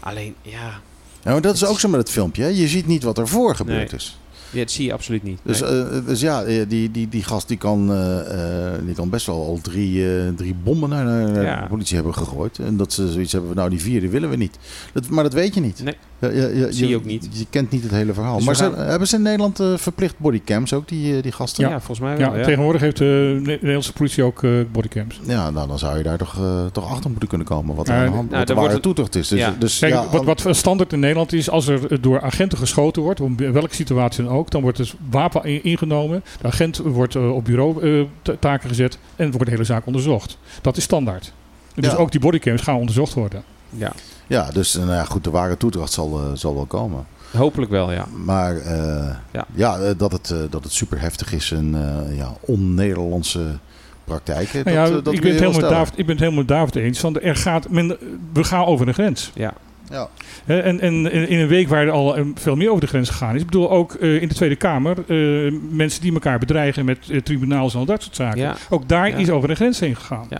[0.00, 0.80] Alleen, ja,
[1.24, 2.42] Ja, maar dat is ook zo met het filmpje.
[2.42, 2.48] hè.
[2.48, 4.00] Je ziet niet wat ervoor gebeurd Nee.
[4.00, 4.18] is.
[4.50, 5.38] ja, dat zie je absoluut niet.
[5.42, 5.70] Dus, Nee.
[5.70, 9.36] eh, dus ja, eh, die, die, die gast die kan, eh, die kan best wel
[9.46, 10.04] al drie,
[10.34, 11.60] drie bommen naar, naar Ja.
[11.62, 12.58] de politie hebben gegooid.
[12.58, 14.58] En dat ze zoiets hebben van, nou die vierde willen we niet.
[14.92, 15.82] Dat, maar dat weet je niet.
[15.82, 15.96] Nee.
[16.20, 17.28] Ja, ja, ja, Zie je ook niet.
[17.32, 18.36] Je kent niet het hele verhaal.
[18.36, 21.68] Dus maar ze, hebben ze in Nederland eh, verplicht bodycams ook, die, eh, die gasten?
[21.68, 22.36] ja, volgens mij wel.
[22.36, 25.20] Ja, tegenwoordig heeft de Ne- Nederlandse politie ook eh, bodycams.
[25.22, 27.74] Ja, nou dan zou je daar toch, eh, toch achter moeten kunnen komen.
[27.76, 29.28] Wat er aan de hand nou, wat de is.
[29.28, 29.54] Dus, Ja.
[29.58, 33.02] dus, Kijk, ja, wat, wat standaard in Nederland is, als er eh, door agenten geschoten
[33.02, 36.22] wordt, om in welke situatie dan ook, dan wordt het wapen in- ingenomen.
[36.40, 39.86] De agent wordt eh, op bureau eh, ta- taken gezet en wordt de hele zaak
[39.86, 40.38] onderzocht.
[40.62, 41.32] Dat is standaard.
[41.74, 41.96] Dus Ja.
[41.96, 43.42] ook die bodycams gaan onderzocht worden.
[43.70, 43.92] ja.
[44.30, 47.04] Ja, dus nou ja, goed, de ware toedracht zal, eh, zal wel komen.
[47.36, 48.04] Hopelijk wel, ja.
[48.24, 49.44] Maar eh, Ja.
[49.54, 53.46] ja, eh, dat, het, eh, dat het super heftig is en eh, ja, on-Nederlandse
[54.04, 54.64] praktijken.
[54.64, 55.60] Nou ja, dat, dat ik, ben helemaal.
[55.70, 57.00] David, ik ben het helemaal David eens.
[57.00, 57.96] Want er gaat, men,
[58.32, 59.30] we gaan over een grens.
[59.34, 59.52] Ja,
[59.90, 60.08] Ja.
[60.46, 63.40] En, en in een week waar er al veel meer over de grens gegaan is.
[63.40, 64.96] Ik bedoel ook eh, in de Tweede Kamer.
[65.06, 68.38] eh, mensen die elkaar bedreigen met tribunaals en al dat soort zaken.
[68.40, 69.16] ja, Ook daar Ja.
[69.16, 70.26] is over de grens heen gegaan.
[70.30, 70.38] Ja,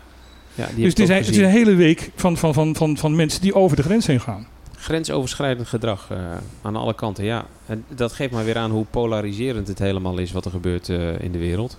[0.61, 2.97] ja die Dus het is, een, het is een hele week van, van, van, van,
[2.97, 4.47] van mensen die over de grens heen gaan.
[4.77, 6.19] Grensoverschrijdend gedrag eh,
[6.63, 7.45] aan alle kanten, ja.
[7.67, 11.21] En dat geeft maar weer aan hoe polariserend het helemaal is wat er gebeurt eh,
[11.21, 11.79] in de wereld.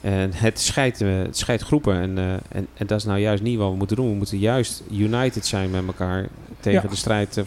[0.00, 3.58] En het scheidt, eh, het scheidt groepen en, en, en dat is nou juist niet
[3.58, 4.08] wat we moeten doen.
[4.08, 6.28] We moeten juist united zijn met elkaar
[6.60, 6.88] tegen Ja.
[6.88, 7.44] de strijd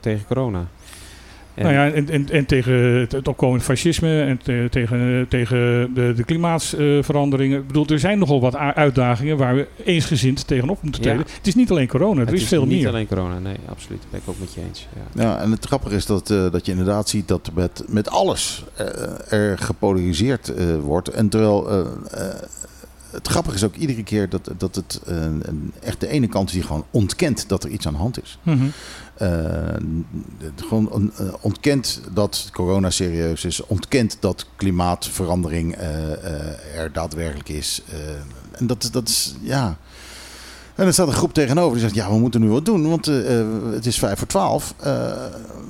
[0.00, 0.66] tegen corona.
[1.54, 5.90] En- Nou ja, en, en, en tegen het, het opkomend fascisme en te- tegen, tegen
[5.94, 7.60] de, de klimaatsveranderingen.
[7.60, 11.08] Ik bedoel, er zijn nogal wat uitdagingen waar we eensgezind tegenop moeten Ja.
[11.08, 11.32] treden.
[11.36, 12.88] Het is niet alleen corona, er het is, veel niet meer.
[12.88, 14.00] alleen corona, nee, absoluut.
[14.00, 14.88] Dat ben ik ook met je eens.
[15.14, 15.22] Ja.
[15.22, 18.64] Ja, en het grappige is dat, eh, dat je inderdaad ziet dat met, met alles
[18.74, 21.08] eh, er gepolariseerd eh, wordt.
[21.08, 22.34] En terwijl eh, eh,
[23.14, 25.26] het grappige is ook iedere keer dat, dat het eh,
[25.82, 28.38] echt de ene kant is die gewoon ontkent dat er iets aan de hand is.
[28.42, 28.64] Mhm.
[29.14, 29.28] Eh,
[30.56, 35.74] gewoon on- eh, ontkent dat corona serieus is, ontkent dat klimaatverandering
[36.74, 37.82] er daadwerkelijk is.
[38.52, 39.76] En dat, dat is, ja.
[40.74, 43.06] En er staat een groep tegenover die zegt: Ja, we moeten nu wat doen, want
[43.06, 44.74] eh, eh, het is vijf voor twaalf.
[44.80, 45.12] Eh,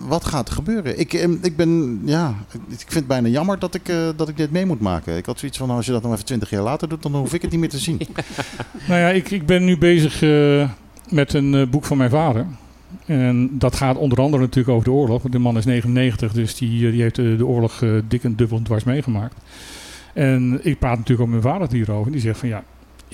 [0.08, 0.98] wat gaat er gebeuren?
[0.98, 4.36] Ik, eh, ik ben, ja, ik vind het bijna jammer dat ik, eh, dat ik
[4.36, 5.16] dit mee moet maken.
[5.16, 7.34] Ik had zoiets van: als je dat nog even twintig jaar later doet, dan hoef
[7.34, 8.00] ik het niet meer te zien.
[8.88, 10.70] Nou ja, ik, ik ben nu bezig eh,
[11.10, 12.46] met een boek van mijn vader.
[13.06, 15.22] En dat gaat onder andere natuurlijk over de oorlog.
[15.22, 18.36] Want de man is 99, dus die, die heeft eh, de oorlog eh, dik en
[18.36, 19.34] dubbel en dwars meegemaakt.
[20.12, 22.12] En ik praat natuurlijk ook met mijn vader hierover.
[22.12, 22.64] Die zegt van ja,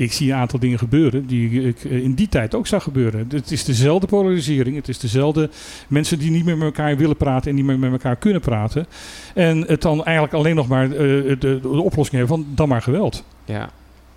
[0.01, 3.27] ik zie een aantal dingen gebeuren die ik eh, in die tijd ook zag gebeuren.
[3.31, 4.77] Het is dezelfde polarisering.
[4.77, 5.51] Het is dezelfde
[5.89, 8.87] mensen die niet meer met elkaar willen praten en niet meer met elkaar kunnen praten.
[9.35, 12.83] En het dan eigenlijk alleen nog maar eh, de, de oplossing hebben van dan maar
[12.83, 13.25] geweld.
[13.45, 13.71] Ja,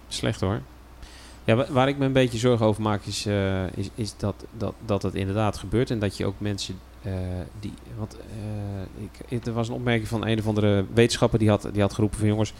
[0.07, 0.61] slecht hoor.
[1.43, 4.45] Ja, wa- waar ik me een beetje zorgen over maak is, eh, is, is dat,
[4.57, 5.91] dat, dat het inderdaad gebeurt.
[5.91, 6.75] En dat je ook mensen
[7.59, 7.73] die...
[7.97, 8.17] Want
[9.29, 12.19] ik- er was een opmerking van een of andere wetenschapper die had, die had geroepen
[12.19, 12.27] van...
[12.27, 12.53] Jongens,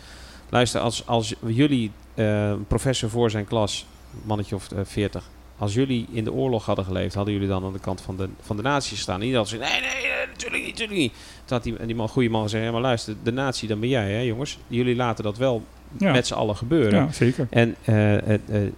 [0.50, 3.86] luister, als, als jullie eh, een professor voor zijn klas,
[4.24, 5.30] mannetje of eh, 40...
[5.58, 8.30] Als jullie in de oorlog hadden geleefd, hadden jullie dan aan de kant van de,
[8.42, 9.16] van de nazi's gestaan.
[9.22, 11.12] En iedereen had gezegd, nee, nee, nee, natuurlijk niet, natuurlijk niet.
[11.14, 13.90] Toen had die, die man, goede man gezegd, ja, maar luister, de nazi, dan ben
[13.90, 14.58] jij, hè jongens.
[14.68, 15.64] Jullie laten dat wel
[15.98, 17.00] Ja, met z'n allen gebeuren.
[17.06, 17.48] ja zeker.
[17.50, 18.70] En eh, eh, eh,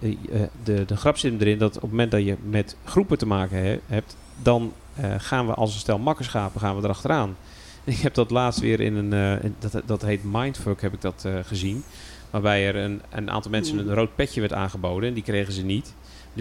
[0.64, 3.26] de, de grap zit hem erin dat op het moment dat je met groepen te
[3.26, 7.36] maken he- hebt, dan eh, gaan we als een stel makkerschapen gaan we erachteraan.
[7.84, 11.22] Ik heb dat laatst weer in een, eh, dat, dat heet Mindfuck, heb ik dat
[11.26, 11.84] eh, gezien.
[12.30, 15.62] Waarbij er een, een aantal mensen een rood petje werd aangeboden en die kregen ze
[15.64, 15.94] niet.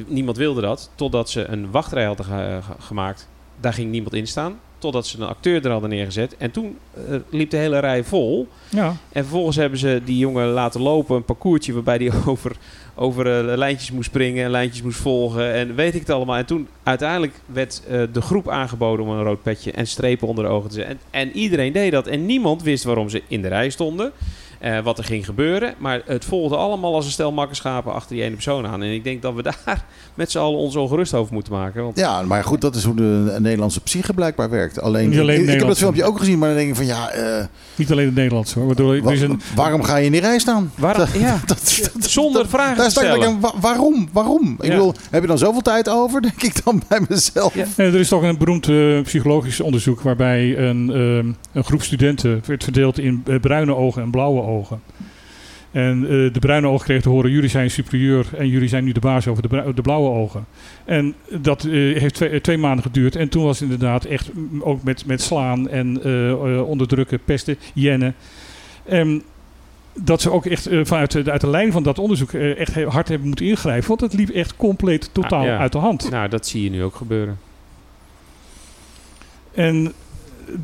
[0.08, 3.28] Niemand wilde dat, totdat ze een wachtrij hadden ge- ge- gemaakt.
[3.60, 4.60] Daar ging niemand in staan.
[4.78, 6.38] Totdat ze een acteur er hadden neergezet.
[6.38, 6.78] En toen
[7.10, 8.48] eh, liep de hele rij vol.
[8.70, 12.56] Ja, En vervolgens hebben ze die jongen laten lopen, een parcoursje waarbij hij over,
[12.96, 16.36] over eh, lijntjes moest springen en lijntjes moest volgen en weet ik het allemaal.
[16.36, 20.44] En toen uiteindelijk werd eh, de groep aangeboden om een rood petje en strepen onder
[20.44, 20.98] de ogen te zetten.
[21.12, 24.12] En, en iedereen deed dat en niemand wist waarom ze in de rij stonden.
[24.66, 25.74] Eh, wat er ging gebeuren.
[25.78, 28.84] Maar het volgde allemaal als een stel makkerschapen achter die ene persoon aan.
[28.84, 31.84] En ik denk dat we daar met z'n allen ons ongerust over moeten maken.
[31.84, 34.82] Want Ja, maar goed, dat is hoe de Nederlandse psyche blijkbaar werkt.
[34.82, 36.86] Alleen, Niet alleen ik, ik heb dat filmpje ook gezien, maar dan denk ik van
[36.86, 38.66] ja, eh, niet alleen het Nederlands hoor.
[38.66, 40.72] Waardoor, wa- is een, waarom ga je in die rij staan?
[40.78, 43.28] waar, ja, Dat, dat- zonder vragen Daar te sta ik stellen.
[43.28, 44.10] en wa- waarom?
[44.12, 44.56] Waarom?
[44.60, 44.70] Ik Ja.
[44.70, 46.22] bedoel, heb je dan zoveel tijd over?
[46.28, 47.56] Denk ik dan bij mezelf.
[47.56, 47.66] Ja.
[47.76, 48.70] Eh, er is toch een beroemd
[49.04, 54.42] psychologisch onderzoek waarbij een, ehm, een groep studenten werd verdeeld in bruine ogen en blauwe
[54.42, 54.54] ogen.
[55.76, 58.92] En eh, de bruine ogen kregen te horen, jullie zijn superieur en jullie zijn nu
[58.92, 60.46] de baas over de, de blauwe ogen.
[60.86, 63.16] En dat eh, heeft twee, twee maanden geduurd.
[63.16, 68.16] En toen was het inderdaad echt ook met, met slaan en eh, onderdrukken, pesten, jennen.
[68.86, 69.24] En
[69.94, 73.28] dat ze ook echt vanuit de, uit de lijn van dat onderzoek echt hard hebben
[73.28, 73.88] moeten ingrijpen.
[73.88, 75.58] Want het liep echt compleet totaal Ah, ja.
[75.58, 76.10] uit de hand.
[76.10, 77.38] Nou, dat zie je nu ook gebeuren.
[79.54, 79.94] En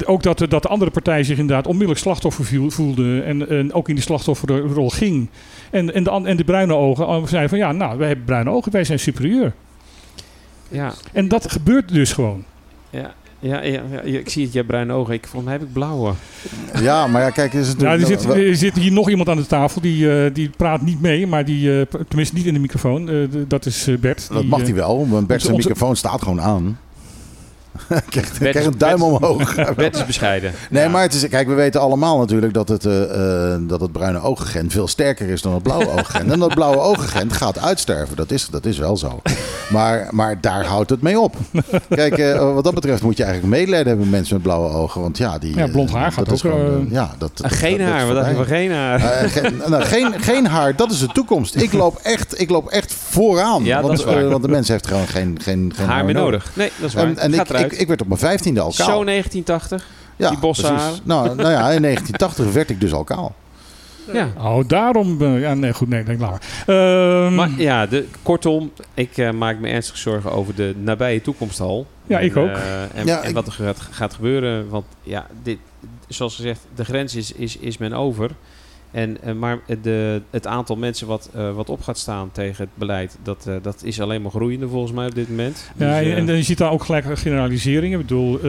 [0.06, 3.22] ook dat, de- dat de andere partij zich inderdaad onmiddellijk slachtoffer voelde.
[3.22, 5.30] En, en ook in die slachtofferrol ging.
[5.72, 8.50] En, en, de, en de bruine ogen eh, zeiden van ja, nou, wij hebben bruine
[8.50, 9.54] ogen, wij zijn superieur.
[10.70, 12.44] Ja, En dat gebeurt dus gewoon.
[12.90, 15.14] ja, ja, ja, ja, ik zie het, jij bruine ogen.
[15.14, 16.14] Ik, volgens mij heb ik blauwe.
[16.82, 19.38] Ja, maar ja, kijk, is het Ja, er, zit, er zit hier nog iemand aan
[19.38, 22.60] de tafel, die, eh, die praat niet mee, maar die, eh, tenminste niet in de
[22.60, 23.10] microfoon.
[23.10, 23.16] Eh,
[23.48, 24.28] dat is eh, Bert.
[24.30, 26.80] Dat die, mag eh, hij wel, want Bert zijn onze- microfoon staat gewoon aan.
[28.10, 29.56] krijg, Bert- krijg een duim Bert- omhoog.
[29.76, 30.52] Bert is bescheiden.
[30.70, 30.90] Nee, Ja.
[30.90, 34.22] maar het is, kijk, we weten allemaal natuurlijk dat het, eh, eh, dat het bruine
[34.22, 36.32] ooggengent veel sterker is dan het blauwe ooggengent.
[36.32, 38.16] En dat blauwe ooggengent gaat uitsterven.
[38.16, 39.22] Dat is, dat is wel zo.
[39.70, 41.36] Maar, maar daar houdt het mee op.
[41.90, 45.02] Kijk, eh, wat dat betreft moet je eigenlijk medelijden hebben met mensen met blauwe ogen.
[45.02, 47.52] Want ja, die, Ja, blond haar gaat dat is ook, gewoon, ja, dat, Ah, dat-
[47.52, 48.46] geen dat is haar, wat voorbij.
[48.46, 49.00] geen haar?
[49.30, 51.56] Geen, nou, geen, geen haar, dat is de toekomst.
[51.56, 53.64] Ik loop echt, ik loop echt vooraan.
[53.64, 54.24] Ja, dat want, is waar.
[54.24, 56.52] eh, want de mens heeft gewoon geen, geen, geen haar meer nodig.
[56.54, 57.04] Nee, dat is waar.
[57.06, 57.48] En, en ik.
[57.66, 58.88] Ik, ik werd op mijn vijftiende al kaal.
[58.88, 59.88] Zo 1980.
[60.16, 61.02] ja, die.
[61.04, 63.36] Nou, nou ja, in 1980 werd ik dus al kaal.
[64.14, 64.28] Ja.
[64.38, 65.22] Oh, daarom.
[65.22, 66.40] eh, ja, nee, goed, nee, denk langer.
[66.66, 71.60] Ehm, Maar ja, de, kortom, ik eh, maak me ernstig zorgen over de nabije toekomst
[71.60, 71.88] al.
[72.08, 72.48] Ja, ik ook.
[72.50, 74.70] eh, en, Ja, en ik- wat er gaat, gaat gebeuren.
[74.70, 75.58] Want ja, dit,
[76.08, 78.30] zoals gezegd, de grens is, is, is men over.
[78.92, 82.74] En, eh, maar de, het aantal mensen wat, eh, wat op gaat staan tegen het
[82.74, 85.72] beleid, dat, eh, dat is alleen maar groeiende volgens mij op dit moment.
[85.78, 87.94] Ja, Dus, en, en je ziet daar ook gelijk een generalisering.
[87.94, 88.40] Ik bedoel,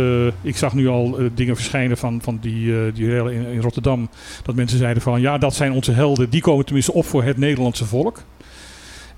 [0.43, 4.09] ik zag nu al dingen verschijnen van, van die, die rellen in, in Rotterdam.
[4.43, 6.31] Dat mensen zeiden van, ja, dat zijn onze helden.
[6.31, 8.17] Die komen tenminste op voor het Nederlandse volk.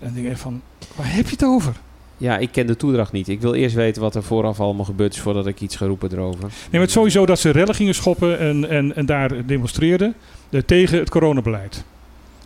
[0.01, 0.63] En dan denk ik van,
[0.97, 1.73] waar heb je het over?
[2.17, 3.29] ja, ik ken de toedracht niet.
[3.29, 6.13] Ik wil eerst weten wat er vooraf allemaal gebeurd is voordat ik iets ga roepen
[6.13, 6.41] erover.
[6.41, 10.15] Nee, maar het sowieso dat ze rellen gingen schoppen en, en, en daar demonstreerden
[10.51, 11.85] eh, tegen het coronabeleid.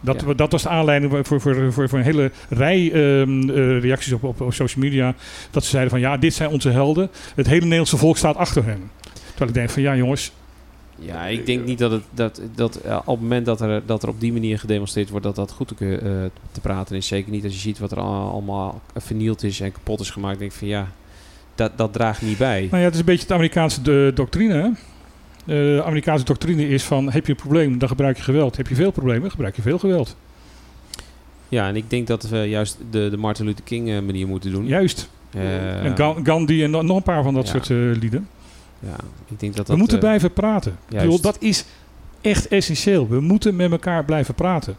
[0.01, 0.35] Dat, Ja.
[0.35, 4.25] dat was de aanleiding voor, voor, voor, voor een hele rij ehm, eh, reacties op,
[4.25, 5.15] op, op social media.
[5.51, 7.11] Dat ze zeiden van ja, dit zijn onze helden.
[7.35, 8.91] Het hele Nederlandse volk staat achter hen.
[9.29, 10.33] Terwijl ik denk van ja jongens,
[11.01, 14.03] Ja, ik denk niet dat, het, dat, dat eh, op het moment dat er, dat
[14.03, 16.11] er op die manier gedemonstreerd wordt, dat dat goed te, eh,
[16.53, 17.07] te praten is.
[17.07, 20.39] Zeker niet als je ziet wat er al- allemaal vernield is en kapot is gemaakt.
[20.39, 20.89] denk ik van ja,
[21.55, 22.61] dat, dat draagt niet bij.
[22.71, 24.55] nou ja, het is een beetje de Amerikaanse de, doctrine.
[24.55, 24.69] hè.
[25.49, 28.57] Eh, De Amerikaanse doctrine is van heb je een probleem, dan gebruik je geweld.
[28.57, 30.17] Heb je veel problemen, gebruik je veel geweld.
[31.49, 34.51] Ja, en ik denk dat we juist de, de Martin Luther King eh, manier moeten
[34.51, 34.67] doen.
[34.67, 35.09] Juist.
[35.31, 37.51] Eh, en Ga- Gandhi en nog een paar van dat ja.
[37.53, 38.29] soort eh, lieden.
[38.79, 38.97] ja,
[39.29, 40.79] ik denk dat We dat, moeten eh, blijven praten.
[40.89, 41.65] Bedoel, dat is
[42.21, 43.09] echt essentieel.
[43.09, 44.77] We moeten met elkaar blijven praten.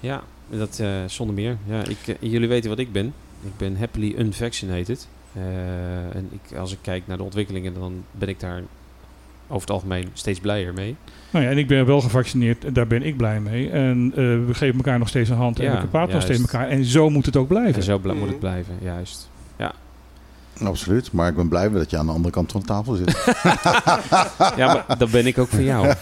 [0.00, 1.56] Ja, dat eh, zonder meer.
[1.68, 3.06] Ja, ik, eh, jullie weten wat ik ben.
[3.44, 5.08] Ik ben happily unvaccinated.
[5.38, 8.62] Eh, en ik, als ik kijk naar de ontwikkelingen, dan ben ik daar
[9.46, 10.96] over het algemeen steeds blijer mee.
[11.30, 12.64] Nou ja, en ik ben wel gevaccineerd.
[12.64, 13.70] en Daar ben ik blij mee.
[13.70, 15.58] En eh, we geven elkaar nog steeds een hand.
[15.58, 16.68] Ja, en we praten nog steeds elkaar.
[16.68, 17.74] En zo moet het ook blijven.
[17.74, 19.28] En zo bl- moet het blijven, juist.
[20.64, 23.16] Absoluut, maar ik ben blij dat je aan de andere kant van de tafel zit.
[24.56, 25.94] Ja, maar dan ben ik ook voor jou.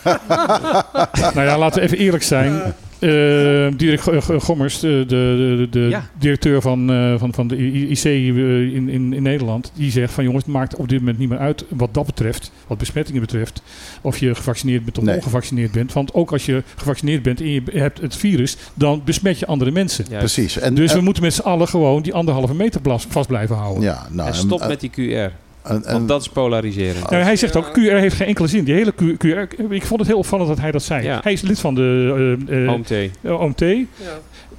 [1.34, 2.52] nou ja, laten we even eerlijk zijn.
[2.98, 4.00] Eh Dirk
[4.42, 6.08] Gommers, de, de, de, Ja.
[6.18, 7.56] directeur van, eh, van, van de
[7.88, 11.18] IC eh, in, in, in Nederland, die zegt van jongens, het maakt op dit moment
[11.18, 13.62] niet meer uit wat dat betreft, wat besmettingen betreft,
[14.00, 15.16] of je gevaccineerd bent of Nee.
[15.16, 15.92] ongevaccineerd bent.
[15.92, 19.70] Want ook als je gevaccineerd bent en je hebt het virus, dan besmet je andere
[19.70, 20.04] mensen.
[20.10, 20.34] Juist.
[20.34, 20.58] Precies.
[20.58, 23.82] En, Dus we en- moeten met z'n allen gewoon die anderhalve meter vast blijven houden.
[23.82, 25.32] ja, nou, En stop en- met die QR.
[25.68, 27.10] En- en- Want dat is polariserend.
[27.10, 28.64] Nou, hij zegt ook, QR heeft geen enkele zin.
[28.64, 31.02] Die hele Q- QR, ik vond het heel opvallend dat hij dat zei.
[31.04, 31.20] Ja.
[31.22, 32.90] Hij is lid van de eh, eh, OMT.
[32.90, 33.60] eh, OMT.
[33.60, 33.86] Ik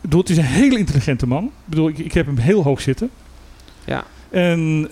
[0.02, 1.44] bedoel, het is een hele intelligente man.
[1.44, 3.10] Ik bedoel, ik, ik heb hem heel hoog zitten.
[3.86, 4.04] Ja.
[4.30, 4.88] En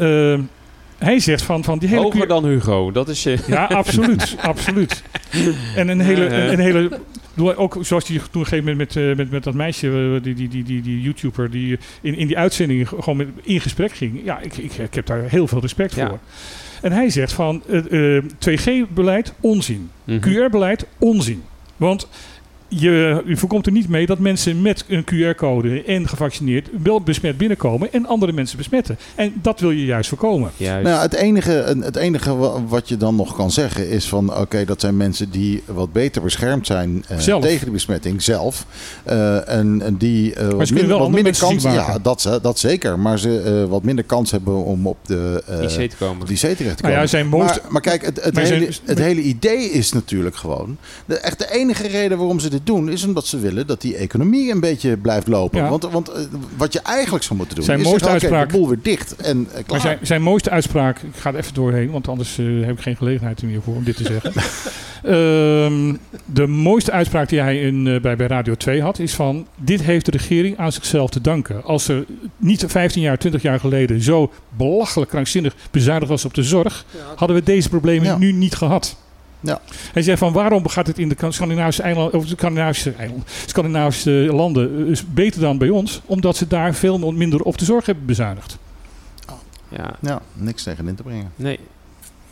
[0.98, 2.02] hij zegt van, van die hele...
[2.02, 2.92] Hoger dan Hugo.
[2.92, 3.26] Dat is...
[3.26, 4.36] eh, Ja, absoluut.
[4.42, 5.04] absoluut.
[5.76, 6.26] En een hele...
[6.26, 7.00] Een, een hele
[7.38, 10.48] ook zoals hij toen gegeven moment met, eh, met, met dat meisje, eh, die, die,
[10.48, 14.22] die, die, die YouTuber, die in, in die uitzending gewoon met, in gesprek ging.
[14.24, 16.08] Ja, ik, ik, ik heb daar heel veel respect Ja.
[16.08, 16.20] voor.
[16.82, 19.90] En hij zegt van eh, eh, 2G-beleid, onzin.
[20.04, 20.20] mhm.
[20.20, 21.44] QR-beleid, onzin.
[21.78, 22.08] Want
[22.68, 27.38] je, je voorkomt er niet mee dat mensen met een QR-code en gevaccineerd wel besmet
[27.38, 28.98] binnenkomen en andere mensen besmetten.
[29.16, 30.52] En dat wil je juist voorkomen.
[30.58, 30.88] Juist.
[30.88, 31.52] Nou, het enige,
[31.82, 35.30] het enige wa- wat je dan nog kan zeggen is van oké, dat zijn mensen
[35.30, 38.66] die wat beter beschermd zijn eh, tegen de besmetting zelf.
[39.04, 42.02] Eh, en, en die eh, wat, kunnen min- wel wat minder kans, ziek ja, maken.
[42.02, 45.90] dat, dat zeker, maar ze eh, wat minder kans hebben om op de eh, IC
[45.90, 46.22] te komen.
[46.22, 47.00] op die C terecht te Nou komen.
[47.00, 49.92] ja, zijn mooiste, maar, maar kijk, het, het, Maar hele, zijn- het hele idee is
[49.92, 50.78] natuurlijk gewoon.
[51.06, 53.96] De, echt de enige reden waarom ze dit doen, is omdat ze willen dat die
[53.96, 55.60] economie een beetje blijft lopen.
[55.62, 55.70] Ja.
[55.70, 56.22] Want, want eh,
[56.58, 59.16] wat je eigenlijk zou moeten doen, Zijn is mooiste zeggen, uitspraak- de boel weer dicht.
[59.16, 59.64] En, eh, klaar.
[59.68, 62.82] maar zijn, zijn mooiste uitspraak, ik ga er even doorheen, want anders eh, heb ik
[62.84, 64.32] geen gelegenheid meer voor om dit te zeggen.
[65.06, 69.48] Ehm, de mooiste uitspraak die hij in, eh, bij, bij Radio 2 had, is van,
[69.58, 71.64] dit heeft de regering aan zichzelf te danken.
[71.64, 72.06] Als er
[72.38, 77.38] niet 15 jaar, 20 jaar geleden zo belachelijk krankzinnig bezuinigd was op de zorg, hadden
[77.38, 78.18] we deze problemen Ja.
[78.18, 78.98] nu niet gehad.
[79.46, 79.62] Ja.
[79.94, 84.12] Hij zei van waarom gaat het in de Scandinavische, eilanden, of de Scandinavische, eilanden, Scandinavische
[84.12, 86.02] landen eh, beter dan bij ons?
[86.06, 88.58] Omdat ze daar veel minder op de zorg hebben bezuinigd.
[89.70, 91.32] Ja, Ja, niks tegen in te brengen.
[91.36, 91.60] nee.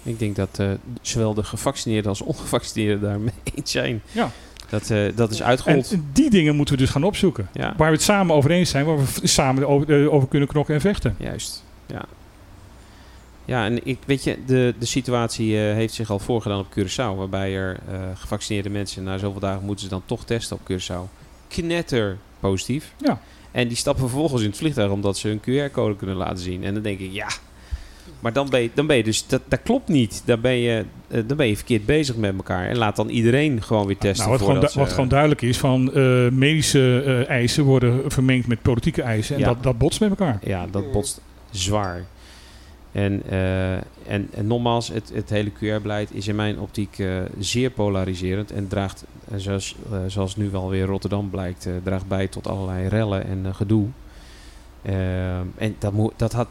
[0.05, 0.67] Ik denk dat eh,
[1.01, 4.01] zowel de gevaccineerden als ongevaccineerden daarmee eens zijn.
[4.11, 4.29] Ja.
[4.69, 5.95] Dat, eh, dat is En uitgehold.
[6.13, 7.47] die dingen moeten we dus gaan opzoeken.
[7.53, 10.75] Ja, Waar we het samen over eens zijn, waar we samen over, over kunnen knokken
[10.75, 11.15] en vechten.
[11.19, 11.63] juist.
[11.85, 12.01] Ja.
[13.45, 17.17] Ja, en ik weet je, de, de situatie eh, heeft zich al voorgedaan op Curaçao.
[17.17, 21.09] Waarbij er eh, gevaccineerde mensen na zoveel dagen moeten ze dan toch testen op Curaçao.
[21.47, 22.93] Knetter positief.
[22.97, 23.21] Ja.
[23.51, 26.63] En die stappen vervolgens in het vliegtuig omdat ze hun QR-code kunnen laten zien.
[26.63, 27.27] En dan denk ik, ja.
[28.19, 30.21] Maar dan ben je, dan ben je dus, dat, dat klopt niet.
[30.25, 32.67] Dan ben, je, eh, dan ben je verkeerd bezig met elkaar.
[32.67, 34.27] En laat dan iedereen gewoon weer testen.
[34.27, 35.91] Nou, wat, gewoon, wat gewoon duidelijk is, van
[36.37, 39.35] medische eisen worden vermengd met politieke eisen.
[39.35, 39.47] En Ja.
[39.47, 40.39] dat, dat botst met elkaar.
[40.43, 42.05] Ja, dat botst zwaar.
[42.93, 47.07] En, eh, en, en nogmaals, het, het hele QR-beleid is in mijn optiek eh,
[47.39, 48.51] zeer polariserend.
[48.51, 52.47] En draagt, eh, zoals, eh, zoals nu wel weer Rotterdam blijkt, eh, draagt bij tot
[52.47, 53.87] allerlei rellen en gedoe.
[54.81, 56.47] Eh, en dat moet, dat had,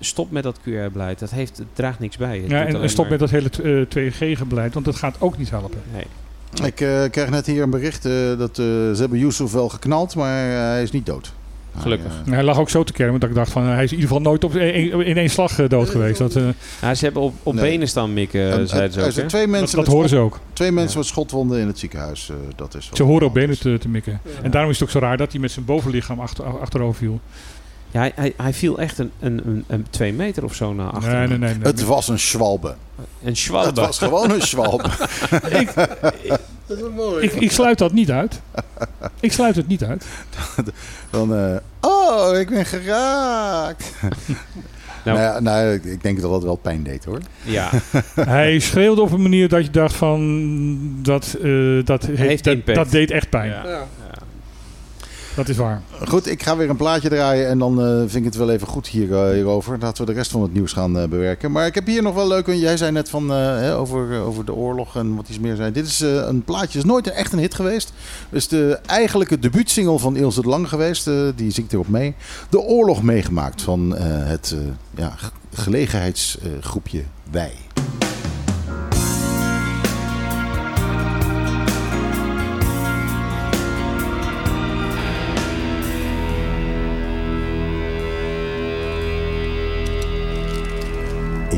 [0.00, 1.18] stop met dat QR-beleid.
[1.18, 2.38] Dat heeft, het draagt niks bij.
[2.38, 5.50] Het Ja, en, stop maar- met dat hele eh, 2G-beleid, want dat gaat ook niet
[5.50, 5.78] helpen.
[5.92, 6.04] Nee.
[6.64, 10.14] Ik eh, krijg net hier een bericht eh, dat eh, ze hebben Yusuf wel geknald,
[10.14, 11.32] maar hij is niet dood.
[11.80, 12.12] Gelukkig.
[12.24, 14.08] Hij, Hij lag ook zo te kermen dat ik dacht van hij is in ieder
[14.16, 16.18] geval nooit op, in, één slag eh, dood geweest.
[16.18, 16.42] Dat, eh,
[16.80, 17.70] Ja, ze hebben op, op Nee.
[17.70, 19.10] benen staan mikken, eh, zeiden ze ook.
[19.12, 20.38] zijn twee dat, mensen, dat met, horen schot- ze ook.
[20.52, 20.98] twee mensen Ja.
[20.98, 22.28] met schotwonden in het ziekenhuis.
[22.30, 24.20] eh, dat is Ze horen op benen te, te mikken.
[24.42, 27.20] En daarom is het ook zo raar dat hij met zijn bovenlichaam achter, achterover viel.
[27.96, 30.90] Ja, hij, hij, hij viel echt een, een, een, een twee meter of zo naar
[30.90, 31.18] achteren.
[31.18, 31.54] Nee, nee, nee.
[31.54, 31.62] nee.
[31.66, 32.68] Het was een schwalbe.
[32.68, 33.80] Een Het schwalbe.
[33.80, 34.88] was gewoon een schwalbe.
[37.20, 38.40] ik, ik sluit dat niet uit.
[39.20, 40.04] Ik sluit het niet uit.
[41.10, 43.92] Dan, eh, oh, ik ben geraakt.
[45.04, 45.18] Nou.
[45.18, 47.20] Nou, ja, nou, ik- ik denk dat dat wel pijn deed hoor.
[47.42, 47.70] Ja,
[48.14, 50.68] Hij schreeuwde op een manier dat je dacht van
[51.02, 53.50] dat, eh, dat, heeft, Heeft dat, dat deed echt pijn.
[53.50, 53.62] Ja.
[53.66, 53.86] Ja.
[55.36, 55.82] Dat is waar.
[56.08, 58.66] Goed, ik ga weer een plaatje draaien en dan eh, vind ik het wel even
[58.66, 59.78] goed hier, eh, hierover.
[59.80, 61.52] Laten we de rest van het nieuws gaan eh, bewerken.
[61.52, 64.54] Maar ik heb hier nog wel leuk, jij zei net van, hè, over, over de
[64.54, 65.72] oorlog en wat iets meer zijn.
[65.72, 67.92] Dit is een plaatje, is nooit echt een hit geweest.
[68.28, 71.10] Het is de eigenlijke debuutsingle van Ilse de Lang geweest.
[71.36, 72.14] die zingt erop mee.
[72.50, 74.54] De oorlog meegemaakt van het
[74.96, 77.52] ja, ge- gelegenheidsgroepje Wij.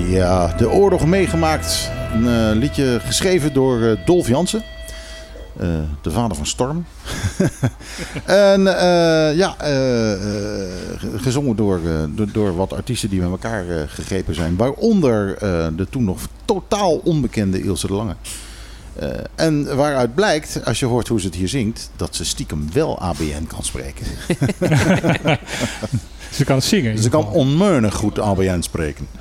[0.09, 1.91] Ja, de oorlog meegemaakt.
[2.13, 4.63] Een eh, liedje geschreven door eh, Dolf Jansen.
[5.59, 5.69] Eh,
[6.03, 6.85] de vader van Storm.
[8.25, 8.63] en
[9.37, 11.81] ja, ge- gezongen door,
[12.33, 14.57] door, wat artiesten die met elkaar gegrepen zijn.
[14.57, 15.39] Waaronder
[15.77, 18.17] de toen nog totaal onbekende Ilse de Lange.
[19.35, 22.99] En waaruit blijkt, als je hoort hoe ze het hier zingt, dat ze stiekem wel
[22.99, 24.07] ABN kan spreken.
[26.31, 26.93] Ze kan zingen.
[26.93, 29.09] in Ze kan onmeunig goed ABN spreken.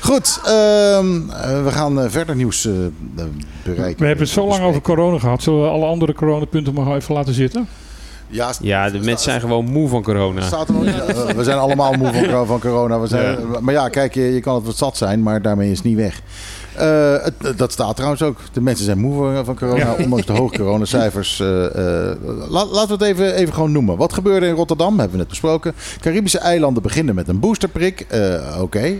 [0.00, 2.72] goed, ehm, eh, we gaan eh, verder nieuws eh,
[3.62, 4.00] bereiken.
[4.00, 5.42] We hebben het zo lang over corona gehad.
[5.42, 7.68] Zullen we alle andere coronapunten maar even laten zitten?
[8.28, 10.40] Ja, ja, de mensen zijn gewoon moe van corona.
[10.40, 11.02] Staat er nog niet?
[11.36, 13.00] We zijn allemaal moe van corona.
[13.00, 15.76] We zijn, Maar ja, kijk, je, je kan het wat zat zijn, maar daarmee is
[15.76, 16.20] het niet weg.
[16.76, 18.38] Eh, het, dat staat trouwens ook.
[18.52, 19.96] De mensen zijn moe van, corona, Ja.
[20.02, 21.40] ondanks de hoge coronacijfers.
[21.40, 21.64] eh,
[22.10, 22.16] eh,
[22.48, 23.96] la- laten we het even, even gewoon noemen.
[23.96, 24.92] Wat gebeurde in Rotterdam?
[24.98, 25.74] Hebben we net besproken.
[26.00, 28.06] Caribische eilanden beginnen met een boosterprik.
[28.60, 28.94] Oké.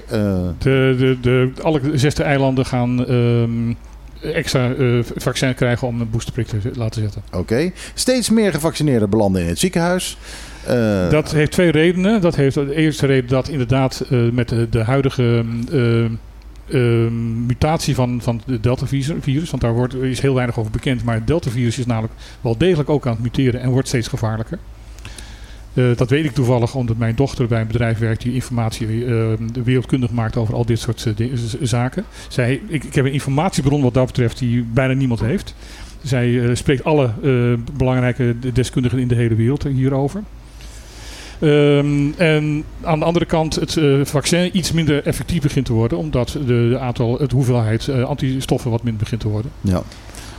[0.59, 3.73] De, de, de, alle zesde eilanden gaan ehm,
[4.33, 7.23] extra eh, vaccin krijgen om een boosterprik te laten zetten.
[7.33, 7.71] Oké.
[7.95, 10.17] Steeds meer gevaccineerden belanden in het ziekenhuis.
[11.11, 12.21] Dat heeft twee redenen.
[12.21, 15.45] Dat heeft de eerste reden dat inderdaad met de, de huidige
[16.69, 17.11] eh, eh,
[17.47, 21.27] mutatie van, van het Delta-virus, want daar wordt, is heel weinig over bekend, maar het
[21.27, 24.59] Delta-virus is namelijk wel degelijk ook aan het muteren en wordt steeds gevaarlijker.
[25.75, 29.27] Eh, dat weet ik toevallig omdat mijn dochter bij een bedrijf werkt die informatie eh,
[29.65, 31.29] wereldkundig maakt over al dit soort eh,
[31.61, 32.05] zaken.
[32.29, 35.55] Zij, ik, ik heb een informatiebron wat dat betreft die bijna niemand heeft.
[36.03, 37.11] Zij eh, spreekt alle
[37.73, 40.23] belangrijke deskundigen in de hele wereld hierover.
[41.41, 45.99] Ehm, en aan de andere kant het eh, vaccin iets minder effectief begint te worden,
[45.99, 49.51] omdat de, de aantal, het hoeveelheid eh, antistoffen wat minder begint te worden.
[49.61, 49.83] ja.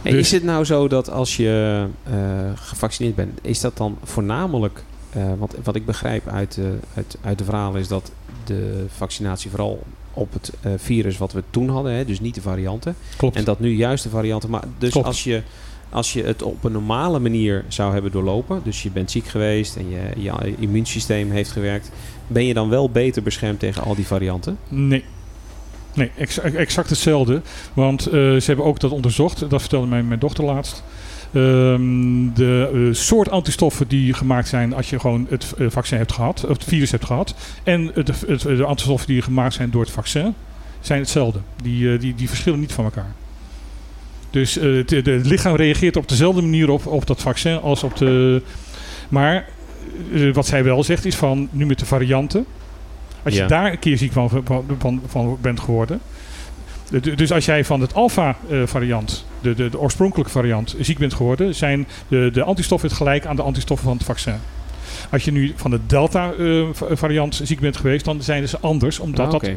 [0.04, 2.14] Dus- Is het nou zo dat als je eh,
[2.56, 7.38] gevaccineerd bent, is dat dan voornamelijk, eh, want wat ik begrijp uit, de uit, uit
[7.38, 8.12] de verhalen is dat
[8.44, 12.42] de vaccinatie vooral op het eh, virus wat we toen hadden, hè, dus niet de
[12.42, 13.36] varianten, Klopt.
[13.36, 15.08] en dat nu juist de varianten, maar dus Klopt.
[15.08, 15.42] als je,
[15.96, 19.76] als je het op een normale manier zou hebben doorlopen, dus je bent ziek geweest
[19.76, 21.92] en je, je immuunsysteem heeft gewerkt,
[22.28, 24.58] ben je dan wel beter beschermd tegen al die varianten?
[24.68, 25.04] Nee.
[25.94, 27.42] Nee, ex- exact hetzelfde.
[27.74, 29.50] Want eh, ze hebben ook dat onderzocht.
[29.50, 30.84] Dat vertelde mijn, mijn dochter laatst.
[31.34, 36.12] Ehm, de eh, soort antistoffen die gemaakt zijn als je gewoon het eh, vaccin hebt
[36.12, 39.92] gehad, of het virus hebt gehad, en het, de antistoffen die gemaakt zijn door het
[39.92, 40.34] vaccin,
[40.80, 41.40] zijn hetzelfde.
[41.64, 43.14] Die, die, die verschillen niet van elkaar.
[44.36, 48.42] Dus eh, het, lichaam reageert op dezelfde manier op, op dat vaccin als op de.
[49.10, 49.46] Maar
[50.14, 52.46] eh, wat zij wel zegt is van nu met de varianten.
[53.24, 56.00] Als je daar een keer ziek van, van, van, van bent geworden.
[56.90, 61.56] De- Dus als jij van het alpha-variant, de, de, de oorspronkelijke variant, ziek bent geworden,
[61.56, 64.36] zijn de, de antistoffen het gelijk aan de antistoffen van het vaccin.
[65.12, 69.32] Als je nu van de Delta-variant ziek bent geweest, dan zijn ze anders, omdat Ah,
[69.32, 69.50] dat,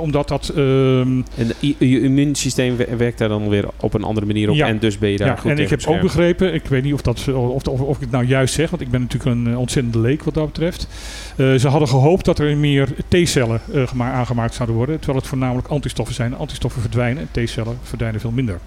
[0.00, 4.26] omdat dat ehm, En je, je immuunsysteem wer- werkt daar dan weer op een andere
[4.26, 4.66] manier op Ja.
[4.66, 6.92] en dus ben je daar ja, goed en ik heb ook begrepen, ik weet niet
[6.94, 9.46] of, dat, of, of, of ik het nou juist zeg, want ik ben natuurlijk een
[9.52, 10.88] eh, ontzettende leek wat dat betreft.
[11.36, 15.28] Eh, ze hadden gehoopt dat er meer T-cellen eh, gema- aangemaakt zouden worden, terwijl het
[15.28, 16.36] voornamelijk antistoffen zijn.
[16.36, 18.58] Antistoffen verdwijnen en T-cellen verdwijnen veel minder.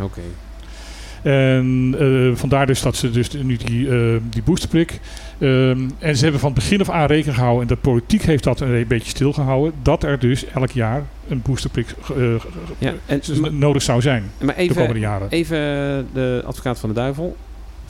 [0.00, 0.20] Oké.
[1.22, 5.00] En eh, vandaar dus dat ze dus nu die, eh, die boosterprik.
[5.38, 8.44] ehm, en ze hebben van het begin af aan rekening gehouden, en de politiek heeft
[8.44, 12.34] dat een beetje stilgehouden, dat er dus elk jaar een boosterprik eh,
[12.78, 15.28] Ja, en, eh, nodig zou zijn maar de komende even, jaren.
[15.30, 15.58] even
[16.12, 17.36] de advocaat van de duivel.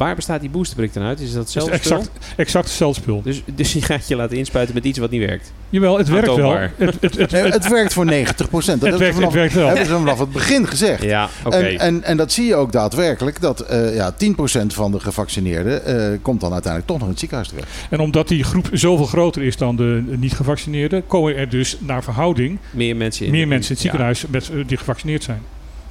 [0.01, 1.20] Waar bestaat die boosterprik dan uit?
[1.20, 1.96] Is dat Het hetzelfde spul?
[1.96, 3.22] exact, exact hetzelfde spul.
[3.22, 5.53] Dus, dus je gaat je laten inspuiten met iets wat niet werkt.
[5.70, 6.36] Jawel, het werkt wel.
[6.36, 6.72] Aantoonbaar.
[6.76, 8.80] Het, het, het, het, het werkt voor 90 procent.
[8.80, 9.66] Dat het hebben werkt, ze het vanaf, werkt wel.
[9.66, 11.03] hebben ze vanaf het begin gezegd.
[11.03, 11.57] Ja, oké.
[11.57, 13.40] En, en, en dat zie je ook daadwerkelijk.
[13.40, 17.20] Dat eh ja, 10% van de gevaccineerden eh, komt dan uiteindelijk toch nog in het
[17.20, 17.68] ziekenhuis terecht.
[17.90, 22.59] En omdat die groep zoveel groter is dan de niet-gevaccineerden, komen er dus naar verhouding
[22.70, 23.90] Meer mensen in meer de- mensen in het Ja.
[23.90, 25.42] ziekenhuis met, eh, die gevaccineerd zijn.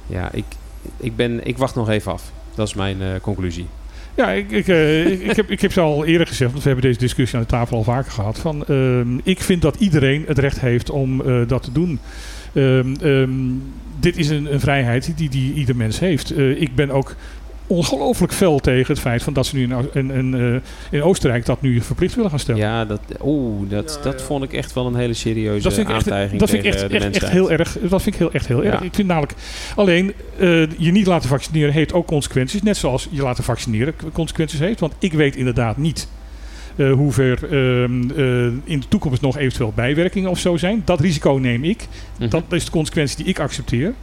[0.06, 0.44] Ja, ik,
[0.96, 2.22] ik, ben, ik wacht nog even af.
[2.54, 3.66] Dat is mijn eh, conclusie.
[4.14, 6.70] Ja, ik, ik, eh, ik, ik heb, ik heb ze al eerder gezegd, want we
[6.70, 8.38] hebben deze discussie aan de tafel al vaker gehad.
[8.38, 11.98] Van, ehm, ik vind dat iedereen het recht heeft om eh, dat te doen.
[12.52, 13.30] Ehm, ehm,
[14.00, 16.30] dit is een, een vrijheid die, die ieder mens heeft.
[16.30, 17.16] Eh, ik ben ook
[17.70, 21.02] ongelooflijk fel tegen het feit van dat ze nu in, O- in, in, eh, in
[21.02, 22.60] Oostenrijk dat nu verplicht willen gaan stellen.
[22.60, 24.26] Ja, dat, oeh, dat, Ja, dat ja.
[24.26, 26.74] vond ik echt wel een hele serieuze Dat vind ik echt, aantijging dat vind ik
[26.74, 27.78] echt, de echt, heel erg.
[27.80, 28.78] Dat vind ik heel, echt heel erg.
[28.80, 28.86] Ja.
[28.86, 29.34] Ik vind namelijk
[29.76, 30.48] alleen eh,
[30.78, 32.62] je niet laten vaccineren heeft ook consequenties.
[32.62, 34.80] Net zoals je laten vaccineren consequenties heeft.
[34.80, 36.08] Want ik weet inderdaad niet
[36.76, 40.82] eh hoe ver ehm, eh, in de toekomst nog eventueel bijwerkingen of zo zijn.
[40.84, 41.86] Dat risico neem ik.
[42.18, 42.28] Mhm.
[42.28, 43.94] Dat is de consequentie die ik accepteer.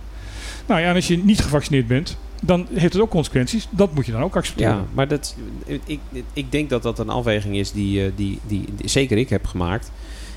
[0.66, 3.68] Nou ja, en als je niet gevaccineerd bent, dan heeft het ook consequenties.
[3.70, 4.74] Dat moet je dan ook accepteren.
[4.74, 5.36] Ja, maar dat,
[5.86, 6.00] ik,
[6.34, 9.46] ik denk dat dat een afweging is die, eh, die, die, die zeker ik heb
[9.46, 9.92] gemaakt.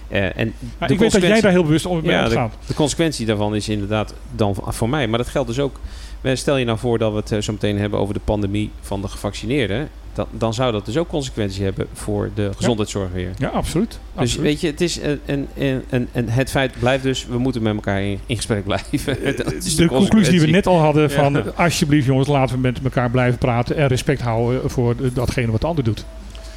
[0.08, 2.54] Eh, en de ik weet dat jij daar heel bewust om mee Ja, omgaat.
[2.66, 5.08] De consequentie daarvan is inderdaad dan voor mij.
[5.08, 5.80] Maar dat geldt dus ook.
[6.22, 9.00] eh, Stel je nou voor dat we het zo meteen hebben over de pandemie van
[9.02, 9.88] de gevaccineerden.
[10.20, 13.30] Dan, dan zou dat dus ook consequenties hebben voor de gezondheidszorg weer.
[13.38, 13.88] Ja, absoluut.
[13.90, 14.46] Dus absoluut.
[14.46, 15.48] weet je, het is een, een,
[15.90, 19.16] een, een, het feit blijft dus, we moeten met elkaar in, in gesprek blijven.
[19.44, 21.44] Dat is de, conclusie die we net al hadden van Ja.
[21.56, 25.66] alsjeblieft jongens, laten we met elkaar blijven praten en respect houden voor datgene wat de
[25.66, 26.04] ander doet.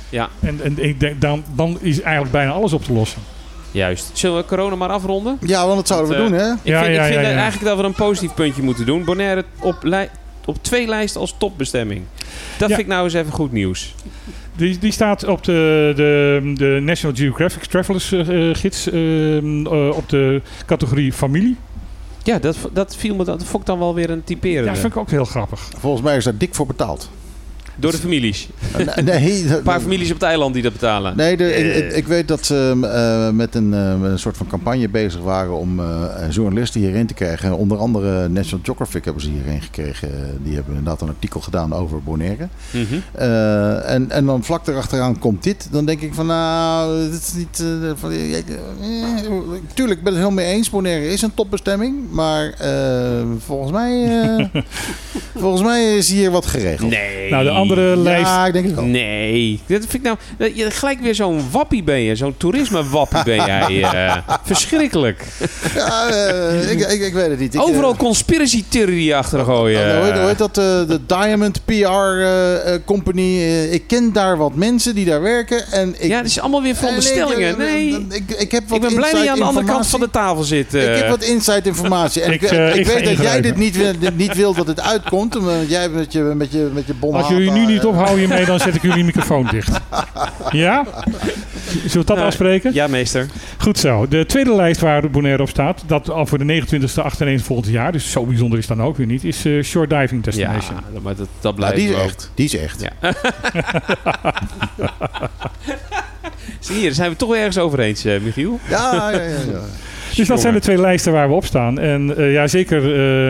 [0.09, 3.21] Ja, En, en ik denk, dan, dan is eigenlijk bijna alles op te lossen.
[3.71, 4.09] juist.
[4.13, 5.37] Zullen we corona maar afronden?
[5.41, 6.51] Ja, want dat zouden we Want, doen, eh, hè?
[6.53, 7.37] Ik Ja, vind, ja, ik vind ja, ja.
[7.37, 9.03] eigenlijk dat we een positief puntje moeten doen.
[9.03, 10.09] Bonaire op, lij-
[10.45, 12.01] op twee lijsten als topbestemming.
[12.57, 12.75] Dat Ja.
[12.75, 13.95] vind ik nou eens even goed nieuws.
[14.55, 19.89] Die, die staat op de, de, de National Geographic Travelers eh, eh, gids ehm, eh,
[19.95, 21.55] op de categorie familie.
[22.23, 24.63] Ja, dat, dat viel me dat vond ik dan wel weer een typerende.
[24.63, 25.69] Ja, dat vind ik ook heel grappig.
[25.77, 27.09] Volgens mij is daar dik voor betaald.
[27.75, 28.47] Door de families.
[29.03, 31.17] Nee, Een paar families op het eiland die dat betalen.
[31.17, 31.77] Nee, de, Eh.
[31.77, 35.21] ik, ik weet dat ze eh, met, een, eh, met een soort van campagne bezig
[35.21, 35.85] waren om eh,
[36.29, 37.57] journalisten hierin te krijgen.
[37.57, 40.09] Onder andere National Geographic hebben ze hierheen gekregen.
[40.43, 42.47] Die hebben inderdaad een artikel gedaan over Bonaire.
[42.71, 42.83] Mhm.
[43.11, 45.67] Eh, en, en dan vlak erachteraan komt dit.
[45.71, 47.59] Dan denk ik van nou, dit is niet...
[47.83, 48.17] eh, van, eh,
[49.73, 50.69] tuurlijk, ik ben het helemaal mee eens.
[50.69, 51.95] Bonaire is een topbestemming.
[52.11, 54.45] Maar eh, volgens, mij, eh,
[55.43, 56.89] volgens mij is hier wat geregeld.
[56.91, 57.29] Nee.
[57.29, 58.25] Nou, de andere lijst.
[58.29, 58.83] Ja, ik denk het wel.
[58.83, 59.59] Nee.
[59.67, 60.17] Dat vind ik nou...
[60.37, 62.15] dat je, gelijk weer zo'n wappie ben je.
[62.15, 63.81] Zo'n toerisme-wappie ben jij.
[63.83, 64.17] eh.
[64.43, 65.23] verschrikkelijk.
[65.75, 67.53] Ja, eh, ik, ik, ik weet het niet.
[67.53, 69.87] Ik, eh, Overal conspiracy theorie achter gooien.
[69.87, 70.53] Nou, hoe, heet, hoe heet dat?
[70.57, 73.41] eh, de Diamond PR eh, eh, Company.
[73.71, 75.71] Ik ken daar wat mensen die daar werken.
[75.71, 77.57] En ik, ja, het is allemaal weer veronderstellingen.
[77.57, 78.05] Nee.
[78.09, 80.09] Ik, ik, heb wat Ik ben blij dat je aan de andere kant van de
[80.09, 80.73] tafel zit.
[80.73, 82.21] Ik heb wat inside informatie.
[82.21, 84.67] En ik, Ik, ik, ik ga weet dat jij dit niet, dit niet wil dat
[84.67, 85.35] het uitkomt.
[85.35, 88.59] Omdat jij met je, met je, met je Als jullie nu niet ophouden hiermee, dan
[88.59, 89.79] zet ik jullie microfoon dicht.
[90.51, 90.83] Ja?
[91.65, 92.73] Zullen we dat Nou, afspreken?
[92.73, 93.27] Ja, meester.
[93.57, 94.07] Goed zo.
[94.07, 97.91] De tweede lijst waar Bonaire op staat, dat al voor de 29e achtereen volgend jaar,
[97.91, 100.77] dus zo bijzonder is dan ook weer niet, is eh, Shore Diving Ja, Destination.
[101.01, 102.01] maar dat, dat ja, blijft die is ook.
[102.03, 102.31] echt.
[102.35, 102.81] Die is echt.
[102.81, 103.11] Ja.
[106.59, 108.59] Zie je, daar zijn we toch ergens over eens, eh, Michiel.
[108.69, 109.27] Ja, ja, ja.
[109.27, 109.59] ja.
[110.15, 111.79] Dus dat zijn de twee lijsten waar we op staan.
[111.79, 112.83] En eh, ja, zeker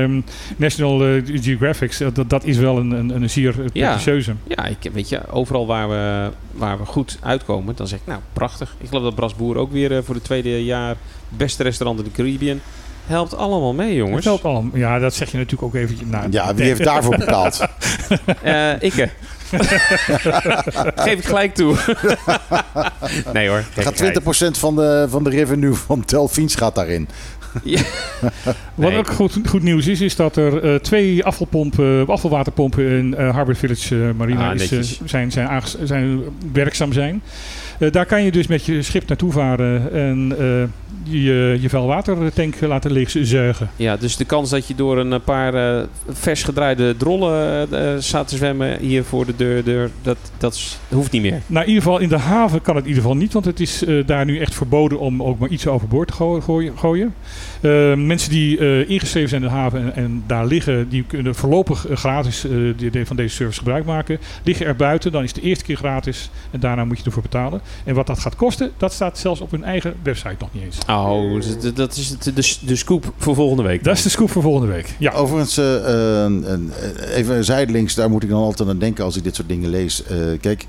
[0.03, 0.21] ehm,
[0.57, 3.99] National eh, Geographic, dat, dat is wel een, een, een zeer eh, Ja.
[4.47, 8.19] Ja, ik, weet je, overal waar we, waar we goed uitkomen, dan zeg ik, nou,
[8.33, 8.75] prachtig.
[8.79, 10.95] Ik geloof dat Bras Boer ook weer voor het tweede jaar
[11.29, 12.59] beste restaurant in de Caribbean.
[13.05, 14.15] Helpt allemaal mee, jongens.
[14.15, 14.77] Het helpt allemaal.
[14.77, 16.07] Ja, dat zeg je natuurlijk ook eventjes.
[16.09, 17.61] Nou, Ja, wie heeft daarvoor betaald?
[18.41, 19.09] Eh ikke.
[21.05, 21.75] Geef ik gelijk toe.
[23.33, 23.63] nee hoor.
[23.75, 27.07] Gaat 20% van de, van de revenue van Telfiens gaat daarin.
[28.75, 28.97] Wat Nee.
[28.97, 33.57] ook goed, goed nieuws is, is dat er eh, twee afvalpompen, afvalwaterpompen in eh, Harbour
[33.57, 36.21] Village eh, Marina Ah, is, eh, zijn, zijn, zijn
[36.53, 37.21] werkzaam zijn.
[37.79, 40.63] Eh, daar kan je dus met je schip naartoe varen en eh,
[41.03, 43.69] je, je vuilwatertank laten leegzuigen.
[43.75, 47.67] Ja, dus de kans dat je door een paar eh, vers gedraaide drollen
[48.03, 51.41] staat te zwemmen hier voor de deur, deur dat, dat is- hoeft niet meer.
[51.47, 53.59] Nou, in ieder geval in de haven kan het in ieder geval niet, want het
[53.59, 56.73] is daar nu echt verboden om ook maar iets overboord te goo- gooien.
[56.77, 57.13] gooien.
[58.05, 58.57] Mensen die
[58.87, 62.45] ingeschreven zijn in de haven en, en, daar liggen, die kunnen voorlopig gratis
[63.03, 64.17] van deze service gebruik maken.
[64.43, 67.21] Liggen er buiten, dan is het de eerste keer gratis en daarna moet je ervoor
[67.21, 67.61] betalen.
[67.85, 70.77] En wat dat gaat kosten, dat staat zelfs op hun eigen website nog niet eens.
[70.89, 71.41] Oh,
[71.75, 71.95] dat
[72.35, 73.83] is de, scoop voor volgende week.
[73.83, 74.95] Dat is de scoop voor volgende week.
[74.99, 75.11] Ja.
[75.11, 75.57] Overigens,
[77.15, 80.03] even zijdelings, daar moet ik dan altijd aan denken als ik dit soort dingen lees.
[80.41, 80.65] kijk,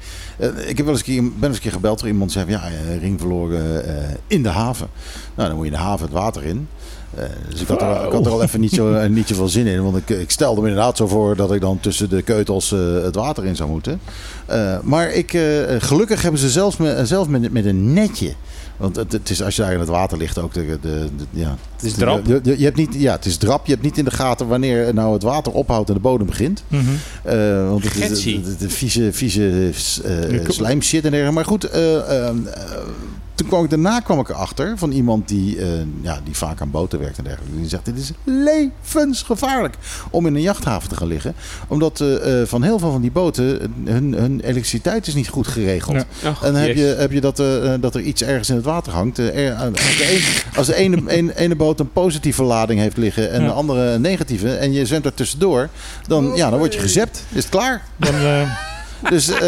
[0.67, 2.51] ik heb wel eens een keer, ben eens een keer gebeld door iemand die zei:
[2.51, 2.69] ja,
[2.99, 3.85] ring verloren
[4.27, 4.89] in de haven.
[5.35, 6.69] Nou, dan moet je in de haven het water in.
[7.19, 9.49] Uh, dus ik had, er, ik had er al even niet, zo, uh, niet zoveel
[9.49, 9.83] zin in.
[9.83, 13.03] Want ik, ik stelde me inderdaad zo voor dat ik dan tussen de keutels uh,
[13.03, 14.01] het water in zou moeten.
[14.83, 15.39] maar ik,
[15.79, 18.35] gelukkig hebben ze zelfs, me, zelfs met, met een netje.
[18.77, 21.25] Want het, het, is, als je daar in het water ligt ook de, de, de
[21.31, 21.57] ja.
[21.77, 22.27] Het is drap.
[22.27, 23.67] Je, je, je, hebt niet, ja, het is drap.
[23.67, 26.65] Je hebt niet in de gaten wanneer nou het water ophoudt en de bodem begint.
[26.69, 26.97] Mm -hmm.
[27.35, 29.71] uh, want het is de, de, vieze, vieze
[30.05, 31.35] uh, slijm shit en dergelijke.
[31.35, 32.31] Maar goed, uh,
[33.35, 35.67] toen kwam ik daarna kwam ik erachter van iemand die, uh,
[36.01, 37.57] ja, die vaak aan boten werkt en dergelijke.
[37.57, 39.75] Die zegt: Dit is levensgevaarlijk
[40.11, 41.35] om in een jachthaven te gaan liggen.
[41.69, 46.05] Omdat uh, van heel veel van die boten hun, hun elektriciteit is niet goed geregeld.
[46.23, 46.29] Ja.
[46.43, 48.93] En dan heb je, heb je dat, uh, dat er iets ergens in het water
[48.93, 49.19] hangt.
[49.19, 50.23] Als de, een,
[50.57, 53.47] als de ene, een, ene boot een positieve lading heeft liggen en ja.
[53.47, 54.57] de andere een negatieve.
[54.57, 55.69] En je zwemt er tussendoor.
[56.07, 57.25] Dan, ja, dan word je gezept.
[57.33, 57.83] Is het klaar?
[57.97, 58.15] Dan,
[59.09, 59.39] dus uh,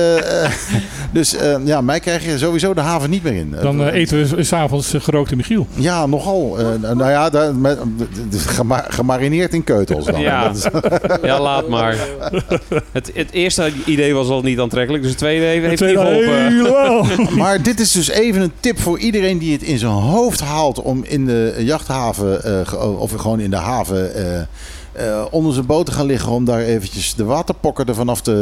[1.12, 3.54] dus uh, ja, mij krijg je sowieso de haven niet meer in.
[3.62, 5.66] Dan uh, eten we s'avonds gerookte Michiel.
[5.74, 6.56] Ja, nogal.
[6.80, 7.78] nou ja, daar, met,
[8.30, 10.20] gema gemarineerd in keutels dan.
[10.20, 10.52] Ja,
[11.22, 11.96] ja laat maar.
[12.92, 16.66] Het, het, eerste idee was al niet aantrekkelijk, dus het tweede heeft het tweede niet
[16.66, 17.36] geholpen.
[17.42, 20.82] maar dit is dus even een tip voor iedereen die het in zijn hoofd haalt
[20.82, 22.40] om in de jachthaven
[22.98, 24.40] of gewoon in de haven uh,
[25.30, 28.32] onder zijn boot te gaan liggen om daar eventjes de waterpokken ervan af te,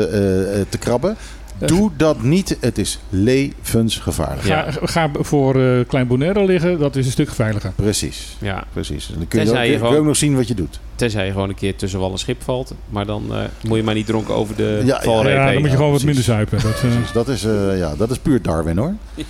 [0.57, 1.17] uh, te krabben.
[1.59, 2.57] Doe dat niet.
[2.61, 4.43] Het is levensgevaarlijk.
[4.43, 6.79] Ga, ga voor uh, Klein Bonaire liggen.
[6.79, 7.73] Dat is een stuk veiliger.
[7.75, 8.37] Precies.
[8.41, 8.65] Ja.
[8.73, 9.07] Precies.
[9.07, 10.81] dan kun je, ook, je gewoon, ook nog zien wat je doet.
[10.95, 12.75] Tenzij je gewoon een keer tussen wal en schip valt.
[12.89, 15.61] Maar dan uh, moet je maar niet dronken over de ja, valreep ja, ja, dan
[15.61, 16.63] moet je gewoon wat minder zuipen.
[16.63, 17.13] Dat, uh...
[17.13, 17.43] dat, is,
[17.77, 18.95] ja, dat is puur Darwin hoor.
[19.15, 19.25] Ja,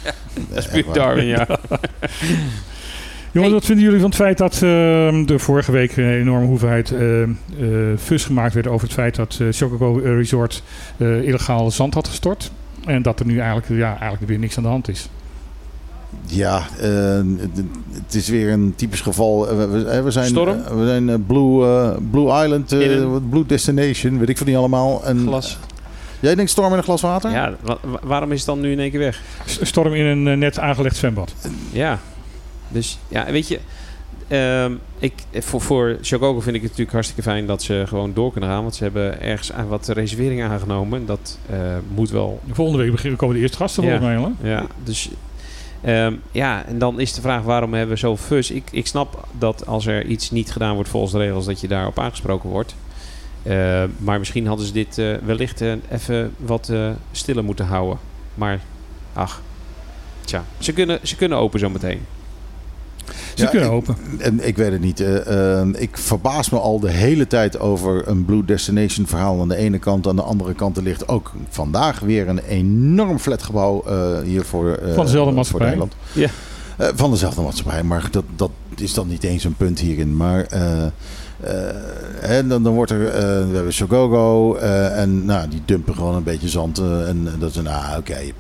[0.49, 1.47] dat is puur Darwin, ja.
[3.35, 6.91] Jongens, wat vinden jullie van het feit dat uh, er vorige week een enorme hoeveelheid
[6.91, 7.28] uh, uh,
[7.99, 10.62] fus gemaakt werd over het feit dat uh, Chocobo Resort
[10.99, 12.51] illegaal zand had gestort?
[12.87, 15.09] En dat er nu eigenlijk, ja, eigenlijk weer niks aan de hand is.
[16.26, 16.62] Ja,
[18.03, 19.57] het is weer een typisch geval.
[19.57, 20.62] We, we zijn, Storm?
[20.62, 21.66] we zijn Blue,
[22.11, 22.68] Blue Island.
[23.30, 25.05] Blue Destination, weet ik van niet allemaal.
[25.05, 25.59] En, Glas.
[26.20, 27.30] Jij denkt storm in een glas water?
[27.30, 29.22] Ja, wa waarom is het dan nu in één keer weg?
[29.45, 31.35] Storm in een net aangelegd zwembad.
[31.72, 31.99] Ja.
[32.75, 33.59] Dus ja, weet je,
[34.64, 38.33] um, ik, voor, voor Chocogo vind ik het natuurlijk hartstikke fijn dat ze gewoon door
[38.33, 38.62] kunnen gaan.
[38.62, 41.07] Want ze hebben ergens wat reserveringen aangenomen.
[41.07, 41.57] Dat uh,
[41.95, 42.41] moet wel...
[42.51, 44.33] Volgende week beginnen komen de eerste gasten volgens mij.
[44.41, 44.51] Hè?
[44.51, 45.11] Ja, dus...
[45.87, 48.51] Um, ja, en dan is de vraag waarom hebben we zoveel fus?
[48.51, 51.68] Ik, ik snap dat als er iets niet gedaan wordt volgens de regels, dat je
[51.68, 52.75] daarop aangesproken wordt.
[53.43, 55.61] Uh, maar misschien hadden ze dit uh, wellicht
[55.91, 56.72] even wat
[57.12, 57.99] stiller moeten houden.
[58.35, 58.61] Maar
[59.12, 59.43] ach,
[60.25, 62.01] tja, ze kunnen, ze kunnen open zometeen.
[63.35, 63.97] Ze ja, kunnen open.
[64.18, 65.01] En ik weet het niet.
[65.01, 69.49] Uh, uh, ik verbaas me al de hele tijd over een Blue Destination verhaal aan
[69.49, 70.07] de ene kant.
[70.07, 74.78] Aan de andere kant er ligt ook vandaag weer een enorm flatgebouw uh, hier voor,
[74.95, 75.66] van dezelfde maatschappij.
[75.66, 75.95] Nederland.
[76.12, 76.28] Ja.
[76.95, 77.82] van dezelfde maatschappij.
[77.82, 80.16] Maar dat, dat is dan niet eens een punt hierin.
[80.16, 80.47] Maar...
[82.20, 82.99] en dan, dan wordt er,
[83.49, 86.78] we hebben Shogogo en nou, die dumpen gewoon een beetje zand.
[86.78, 88.32] en dat is een, ah, oké, okay,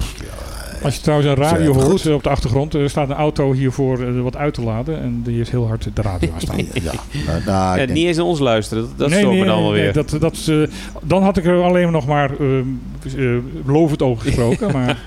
[0.84, 4.22] als je trouwens een radio hoort op de achtergrond, er staat een auto hiervoor uh,
[4.22, 5.00] wat uit te laden.
[5.00, 6.56] En die heeft heel hard de radio aan staan.
[6.72, 6.92] ja,
[7.26, 8.82] nou, nou, ja, niet eens naar ons luisteren.
[8.82, 9.92] Dat, dat nee, nee, dan wel weer.
[9.92, 10.68] dat, dat, uh,
[11.02, 14.72] dan had ik er alleen nog maar uh, lovend over gesproken.
[14.76, 14.98] maar...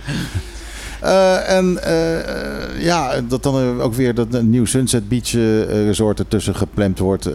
[1.04, 6.20] Uh, en uh, ja, dat dan ook weer dat een nieuw Sunset Beach uh, resort
[6.20, 7.30] ertussen gepland wordt.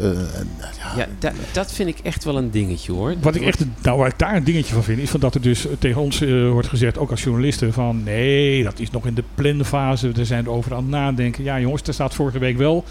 [0.96, 3.14] ja, ja dat vind ik echt wel een dingetje hoor.
[3.20, 5.40] Wat ik echt, nou, waar ik daar een dingetje van vind, is van dat er
[5.40, 6.18] dus tegen ons
[6.50, 10.10] wordt gezegd, ook als journalisten, van nee, dat is nog in de planfase.
[10.10, 11.44] We zijn er over aan het nadenken.
[11.44, 12.84] Ja, jongens, er staat vorige week wel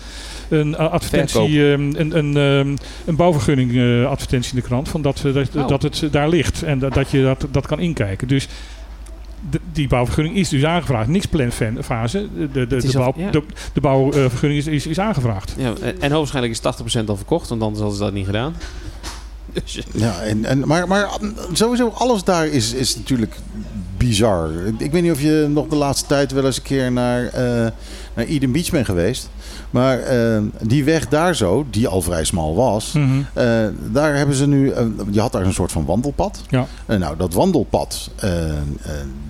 [0.49, 5.55] een advertentie, um, een, een, um, een bouwvergunning advertentie in de krant, van dat, dat,
[5.55, 5.67] oh.
[5.67, 8.27] dat het daar ligt en dat, dat je dat, dat kan inkijken.
[8.27, 8.47] Dus
[9.49, 11.07] de, die bouwvergunning is dus aangevraagd.
[11.07, 12.27] Niks planfase.
[12.35, 13.31] De, de, de, de, bouw, ja.
[13.31, 15.53] de, de bouwvergunning is, is, is aangevraagd.
[15.57, 18.55] Ja, en hoogstwaarschijnlijk is 80% al verkocht, want anders hadden ze dat niet gedaan.
[19.53, 19.81] Dus.
[19.91, 21.09] Ja, en, en, maar, maar
[21.53, 23.35] sowieso alles daar is, is natuurlijk
[23.97, 24.49] bizar.
[24.77, 27.31] Ik weet niet of je nog de laatste tijd wel eens een keer naar, uh,
[28.13, 29.29] naar Eden Beach bent geweest.
[29.71, 33.07] Maar eh, die weg daar zo, die al vrij smal was, Mhm.
[33.33, 33.45] eh,
[33.91, 36.41] daar hebben ze nu, eh, je had daar een soort van wandelpad.
[36.49, 36.65] Ja.
[36.85, 38.55] En nou, dat wandelpad, eh, eh,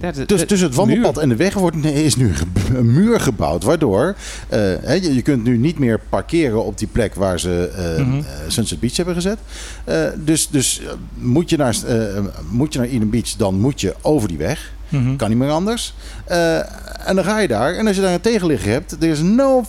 [0.01, 2.31] Ja, de- dus tussen het wandelpad en de weg wordt, nee, is nu
[2.75, 3.63] een muur gebouwd.
[3.63, 4.15] Waardoor
[4.49, 7.99] eh, hè, je, je kunt nu niet meer parkeren op die plek waar ze eh,
[7.99, 8.15] eh,
[8.47, 9.37] Sunset Beach hebben gezet.
[9.83, 11.97] Eh, dus dus eh, moet, je naar, eh,
[12.49, 14.71] moet je naar Eden Beach, dan moet je over die weg.
[14.89, 15.15] Mhm.
[15.15, 15.93] Kan niet meer anders.
[16.25, 16.57] Eh,
[17.07, 17.73] en dan ga je daar.
[17.73, 19.63] En als je daar een tegenligger hebt, er is no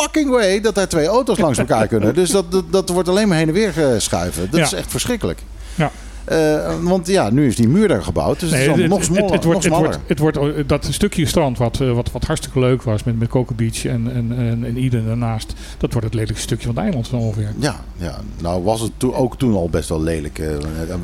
[0.00, 2.14] fucking way dat daar twee auto's langs elkaar kunnen.
[2.20, 4.50] Dus dat, dat, dat wordt alleen maar heen en weer geschuiven.
[4.50, 4.66] Dat Ja.
[4.66, 5.40] is echt verschrikkelijk.
[5.74, 5.90] Ja.
[6.26, 8.40] Eh, want ja, nu is die muur daar gebouwd.
[8.40, 9.32] Dus Nee, het is het, nog smaller.
[9.32, 9.84] het wordt, nog het, smaller.
[9.88, 13.18] wordt, het wordt eh, dat stukje strand wat, eh, wat, wat hartstikke leuk was met,
[13.18, 15.54] met Coco Beach en, en, en, en Eden daarnaast.
[15.78, 17.52] Dat wordt het lelijkste stukje van het eiland ongeveer.
[17.58, 20.40] Ja, ja, nou was het toen, ook toen al best wel lelijk.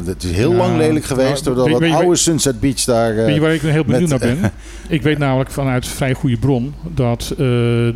[0.05, 1.45] het is heel Ja, lang lelijk geweest.
[1.45, 3.15] nou, doordat weet- dat weet oude Sunset Beach daar...
[3.15, 4.39] Weet je waar ik heel benieuwd naar ben?
[4.89, 7.35] ik weet namelijk vanuit vrij goede bron dat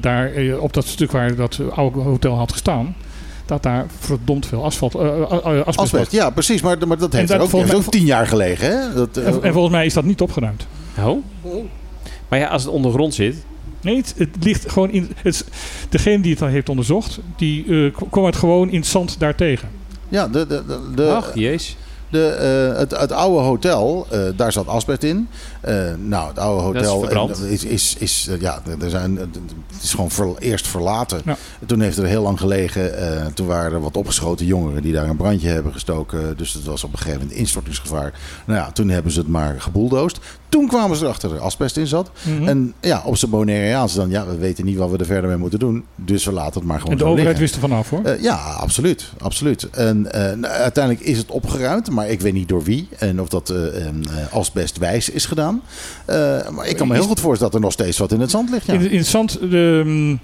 [0.01, 2.95] daar op dat stuk waar dat oude hotel had gestaan,
[3.47, 6.11] dat daar verdomd veel asfalt, eh, asbest was.
[6.11, 6.62] ja precies.
[6.62, 8.66] Maar, maar dat heeft dat er ook, mij- ook tien jaar gelegen.
[8.70, 8.94] Hè?
[8.94, 10.66] Dat, En, en volgens mij is dat niet opgeruimd.
[11.05, 11.24] Oh?
[12.28, 13.36] Maar ja, als het ondergrond zit...
[13.80, 15.11] Nee, het, het ligt gewoon in.
[15.22, 15.44] Het,
[15.88, 19.68] degene die het dan heeft onderzocht, die k- kwam het gewoon in het zand daartegen.
[20.09, 21.76] ja, de, de, de, de, Ach, jeez.
[22.11, 25.28] De, eh, het, het oude hotel, eh, daar zat asbest in.
[25.61, 29.18] Eh, nou, het oude Dat is hotel is, is, is, ja, er zijn,
[29.73, 31.21] het is gewoon eerst verlaten.
[31.25, 31.37] Ja.
[31.67, 32.99] Toen heeft er heel lang gelegen.
[32.99, 36.37] eh, toen waren er wat opgeschoten jongeren die daar een brandje hebben gestoken.
[36.37, 38.12] Dus het was op een gegeven moment instortingsgevaar.
[38.45, 40.19] Nou ja, toen hebben ze het maar geboeldoosd.
[40.49, 42.11] Toen kwamen ze erachter dat er asbest in zat.
[42.23, 42.49] Mhm.
[42.49, 45.39] En ja, op zijn Bonaireaans dan, ja, we weten niet wat we er verder mee
[45.39, 45.85] moeten doen.
[45.95, 47.43] Dus we laten het maar gewoon en de overheid liggen.
[47.43, 48.05] wist er vanaf hoor.
[48.05, 49.12] Eh, ja, absoluut.
[49.21, 49.71] absoluut.
[49.71, 52.89] En eh, nou, uiteindelijk is het opgeruimd, maar ik weet niet door wie.
[52.99, 53.95] En of dat eh eh,
[54.31, 55.62] asbestwijs is gedaan.
[56.51, 58.51] Maar ik kan me heel goed voorstellen dat er nog steeds wat in het zand
[58.51, 58.67] ligt.
[58.67, 58.73] Ja.
[58.73, 60.19] In, in het zand, de,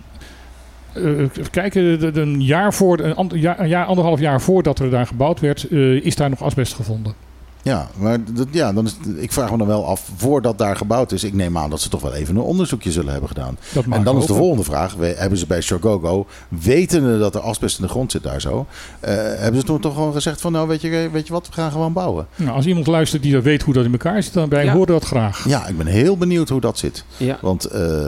[0.94, 5.68] even kijken, een jaar voor, een, jaar, jaar, anderhalf jaar voordat er daar gebouwd werd,
[5.68, 7.14] eh, is daar nog asbest gevonden.
[7.62, 11.12] Ja, maar dat, ja, dan is, ik vraag me dan wel af, voordat daar gebouwd
[11.12, 13.58] is, ik neem aan dat ze toch wel even een onderzoekje zullen hebben gedaan.
[13.72, 17.40] Dat en dan is de volgende vraag, we- hebben ze bij Shogogo, wetende dat er
[17.40, 18.66] asbest in de grond zit daar zo,
[19.00, 21.52] eh, hebben ze toen toch gewoon gezegd van, nou weet je, weet je wat, we
[21.52, 22.26] gaan gewoon bouwen.
[22.36, 24.72] Nou, als iemand luistert die dat weet hoe dat in elkaar zit, dan wij Ja.
[24.72, 25.44] horen dat graag.
[25.48, 27.04] Ja, ik ben heel benieuwd hoe dat zit.
[27.16, 27.38] Ja.
[27.40, 28.04] Want eh,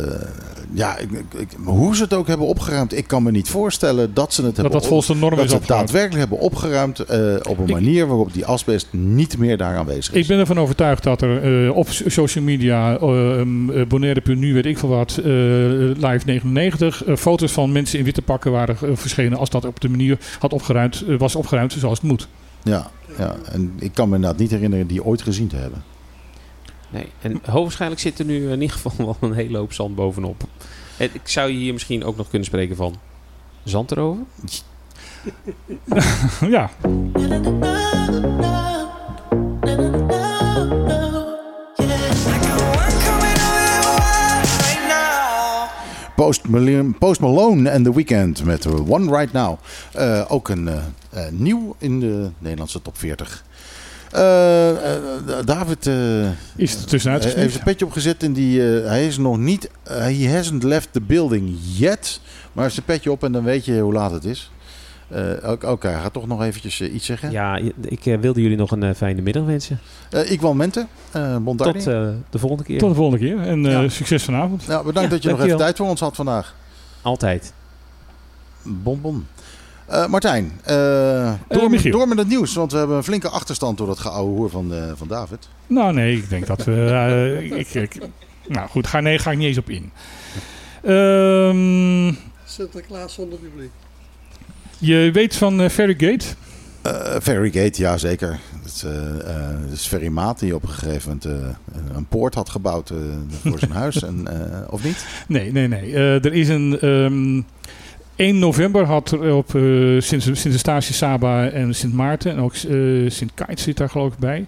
[0.72, 4.32] ja, ik, ik- hoe ze het ook hebben opgeruimd, ik kan me niet voorstellen dat
[4.32, 5.88] ze het Dat hebben dat op- volgens de norm dat is ze het opgeruimd.
[5.90, 10.20] daadwerkelijk hebben opgeruimd eh, op een manier waarop die asbest niet meer daar aanwezig is.
[10.20, 14.55] Ik ben ervan overtuigd dat er eh, op so- social media, eh, um, eh, Bonaire.nu,
[14.55, 18.76] weet ik veel wat, eh, Live 99, eh, foto's van mensen in witte pakken waren
[18.82, 22.28] eh, verschenen als dat op de manier had opgeruimd, eh, was opgeruimd zoals het moet.
[22.62, 25.82] Ja, ja, en ik kan me inderdaad niet herinneren die ooit gezien te hebben.
[26.90, 27.07] Nee.
[27.20, 30.42] En hoogwaarschijnlijk zit er nu in ieder geval wel een hele hoop zand bovenop.
[30.97, 32.95] En ik zou je hier misschien ook nog kunnen spreken van
[33.64, 34.22] zand erover?
[36.57, 36.70] ja,
[46.16, 49.58] Post Malone, Post Malone en The Weeknd met One Right Now.
[49.92, 50.76] Eh, ook een eh,
[51.10, 53.44] eh, nieuw in de Nederlandse top 40.
[54.10, 55.02] Eh, eh,
[55.44, 55.86] David
[56.56, 60.62] is er tussenuit heeft zijn petje opgezet en die, hij is nog niet, he hasn't
[60.62, 62.20] left the building yet.
[62.52, 64.50] Maar zijn petje op en dan weet je hoe laat het is.
[65.14, 67.30] Eh, Oké, gaat toch nog eventjes eh, iets zeggen.
[67.30, 69.78] Ja, ik eh, wilde jullie nog een fijne middag wensen.
[70.10, 70.86] Eh, ik wel Mente,
[71.16, 71.78] uh, Bontardi.
[71.78, 72.78] Tot eh, de volgende keer.
[72.78, 73.88] Tot de volgende keer en eh, Ja.
[73.88, 74.66] succes vanavond.
[74.66, 76.54] nou, bedankt Ja, dat je nog even tijd voor ons had vandaag.
[77.02, 77.52] Altijd.
[78.62, 79.26] Bon, bon.
[79.86, 81.92] Eh, Martijn, eh, door, Michiel.
[81.92, 84.74] door met het nieuws, want we hebben een flinke achterstand door dat geouwe hoer van,
[84.74, 85.48] eh, van David.
[85.66, 87.48] Nou nee, ik denk dat we...
[87.58, 87.98] ik, ik,
[88.48, 89.90] nou goed, ga, nee, ga ik niet eens op in.
[90.82, 92.12] Ehm,
[92.44, 93.70] Sinterklaas zonder publiek.
[94.79, 96.27] Je weet van eh, Ferrygate?
[96.83, 98.39] Eh Ferrygate, ja zeker.
[98.62, 102.07] Het is, eh, eh, het is Ferry Maat die op een gegeven moment eh, een-
[102.07, 102.97] poort had gebouwd eh,
[103.43, 105.07] voor zijn huis, en, eh, of niet?
[105.29, 105.95] Nee, nee, nee.
[105.95, 106.79] Eh, er is een...
[106.81, 107.43] ehm
[108.16, 109.62] 1 november had er op eh
[110.01, 114.12] Sint, Sint Eustatius Saba en Sint Maarten en ook eh, Sint Kite zit daar geloof
[114.12, 114.47] ik bij.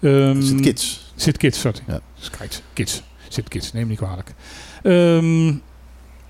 [0.00, 1.12] Ehm, Sint Kids.
[1.16, 1.78] Sint sorry.
[1.86, 2.00] Ja.
[2.72, 3.02] Kids.
[3.28, 4.34] Sint Kids, neem me niet kwalijk.
[4.82, 5.52] Ehm,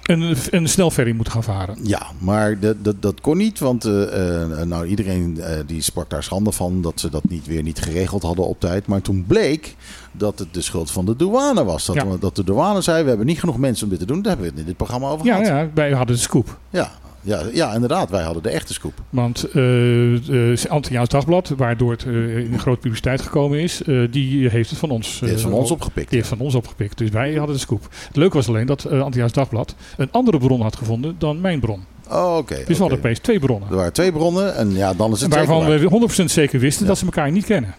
[0.09, 1.77] een, een snelferry moeten gaan varen.
[1.83, 6.11] Ja, maar dat, dat, dat kon niet, want eh, eh, nou, iedereen eh, die sprak
[6.11, 8.87] daar schande van dat ze dat niet, weer niet geregeld hadden op tijd.
[8.87, 9.77] Maar toen bleek
[10.13, 11.87] dat het de schuld van de douane was.
[11.87, 12.05] Dat, Ja.
[12.21, 14.23] dat de douane zei, we hebben niet genoeg mensen om dit te doen.
[14.23, 15.49] Daar hebben we het in dit programma over Ja, gehad.
[15.49, 16.59] ja, wij hadden de scoop.
[16.71, 16.91] Ja,
[17.29, 18.11] ja, ja, inderdaad.
[18.11, 18.93] Wij hadden de echte scoop.
[19.11, 24.71] Want uh, uh, Antilliaans Dagblad, waardoor het uh, in grote publiciteit gekomen is, die heeft
[24.71, 26.09] het van ons, die heeft van ons opgepikt.
[26.09, 26.99] Die heeft van ons opgepikt.
[26.99, 27.89] Dus wij hadden de scoop.
[28.07, 31.61] Het leuke was alleen dat uh, Antilliaans Dagblad een andere bron had gevonden dan mijn
[31.61, 31.85] bron.
[32.11, 32.55] Oh, oké.
[32.55, 33.69] dus we hadden opeens twee bronnen.
[33.69, 36.89] Er waren twee bronnen en ja, dan is het Waarvan we 100% zeker wisten ja.
[36.89, 37.75] dat ze elkaar niet kennen.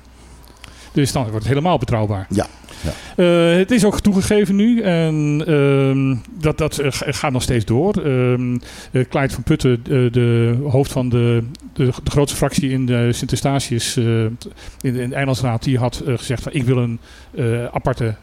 [0.92, 2.28] Dus dan wordt het helemaal betrouwbaar.
[2.30, 2.48] Ja.
[2.82, 2.92] Ja.
[3.52, 8.06] Uh, het is ook toegegeven nu en uh, dat, dat gaat nog steeds door.
[8.06, 8.58] Uh,
[8.92, 13.98] Clyde van Putten, de, de hoofd van de, de, de, grootste fractie in de Sint-Eustatius,
[13.98, 14.38] in,
[14.82, 17.00] in de Eilandsraad, die had gezegd van ik wil een
[17.72, 18.16] aparte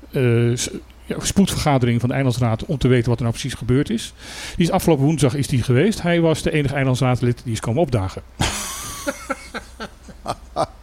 [1.18, 4.12] spoedvergadering van de Eilandsraad om te weten wat er nou precies gebeurd is.
[4.56, 6.02] Die is afgelopen woensdag is die geweest.
[6.02, 8.22] Hij was de enige Eilandsraadlid die is komen opdagen.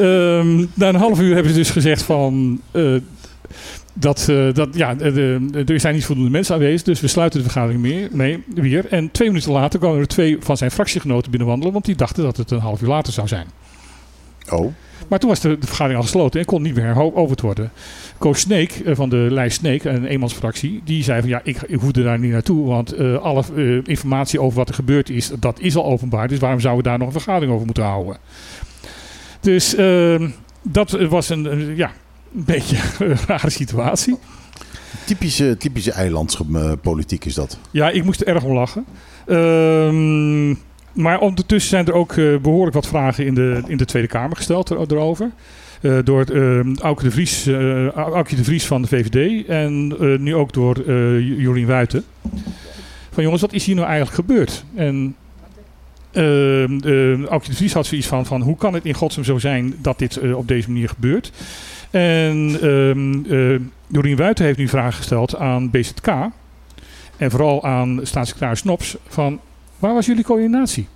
[0.00, 2.60] Um, na een half uur hebben ze dus gezegd van...
[2.72, 3.00] Uh,
[3.92, 5.12] dat, uh, dat ja, de,
[5.50, 8.86] de, er zijn niet voldoende mensen aanwezig, dus we sluiten de vergadering meer, mee, weer.
[8.86, 12.36] En twee minuten later kwamen er twee van zijn fractiegenoten binnenwandelen, want die dachten dat
[12.36, 13.46] het een half uur later zou zijn.
[14.50, 14.72] Oh.
[15.08, 17.70] Maar toen was de, de vergadering al gesloten en kon niet meer heroverd worden.
[18.18, 21.80] Coach Sneek uh, van de lijst Sneek, een eenmansfractie, die zei van ja, ik, ik
[21.80, 23.42] hoefde daar niet naartoe, want uh, alle
[23.84, 26.98] informatie over wat er gebeurd is, dat is al openbaar, dus waarom zouden we daar
[26.98, 28.16] nog een vergadering over moeten houden?
[29.46, 30.28] Dus uh,
[30.62, 31.92] dat was een, ja,
[32.34, 34.16] een beetje een rare situatie.
[35.04, 37.58] Typische, typische eilandspolitiek is dat.
[37.70, 38.84] Ja, ik moest er erg om lachen.
[39.26, 40.56] Uh,
[40.92, 44.36] maar ondertussen zijn er ook uh, behoorlijk wat vragen in de, in de Tweede Kamer
[44.36, 45.30] gesteld er, erover.
[45.80, 47.48] Uh, door uh, Auke, de Vries,
[47.94, 49.86] Auke de Vries van de VVD en
[50.22, 50.90] nu ook door
[51.20, 52.04] Jolien Wuiten.
[53.10, 54.64] Van jongens, wat is hier nou eigenlijk gebeurd?
[54.74, 55.16] En
[56.16, 59.38] uh, uh, Aukje de Vries had zoiets van, van hoe kan het in godsnaam zo
[59.38, 61.32] zijn dat dit uh, op deze manier gebeurt.
[61.90, 66.06] En uh, Jorien Wuiten heeft nu vragen gesteld aan BZK
[67.16, 69.40] en vooral aan staatssecretaris Snops van
[69.78, 70.86] waar was jullie coördinatie?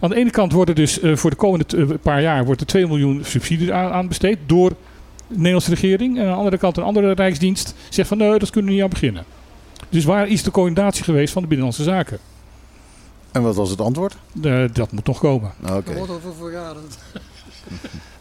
[0.00, 3.20] Aan de ene kant worden dus voor de komende paar jaar wordt er 2 miljoen
[3.24, 4.68] subsidie aan, aan, besteed door
[5.26, 6.16] de Nederlandse regering.
[6.16, 8.84] En aan de andere kant een andere rijksdienst zegt van nee, dat kunnen we niet
[8.84, 9.24] aan beginnen.
[9.88, 12.18] Dus waar is de coördinatie geweest van de Binnenlandse Zaken?
[13.32, 14.16] En wat was het antwoord?
[14.42, 15.50] Uh, dat moet nog komen.
[15.62, 15.72] Oké.
[15.72, 15.98] Okay.
[15.98, 16.98] Wat over vergaderd.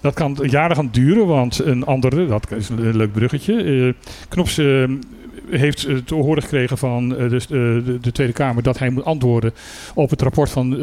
[0.02, 3.64] Dat kan jaren gaan duren, want een andere, dat is een leuk bruggetje.
[3.64, 3.94] Uh,
[4.30, 4.90] Knops uh,
[5.50, 9.54] heeft te horen gekregen van de, de, de, Tweede Kamer dat hij moet antwoorden
[9.94, 10.74] op het rapport van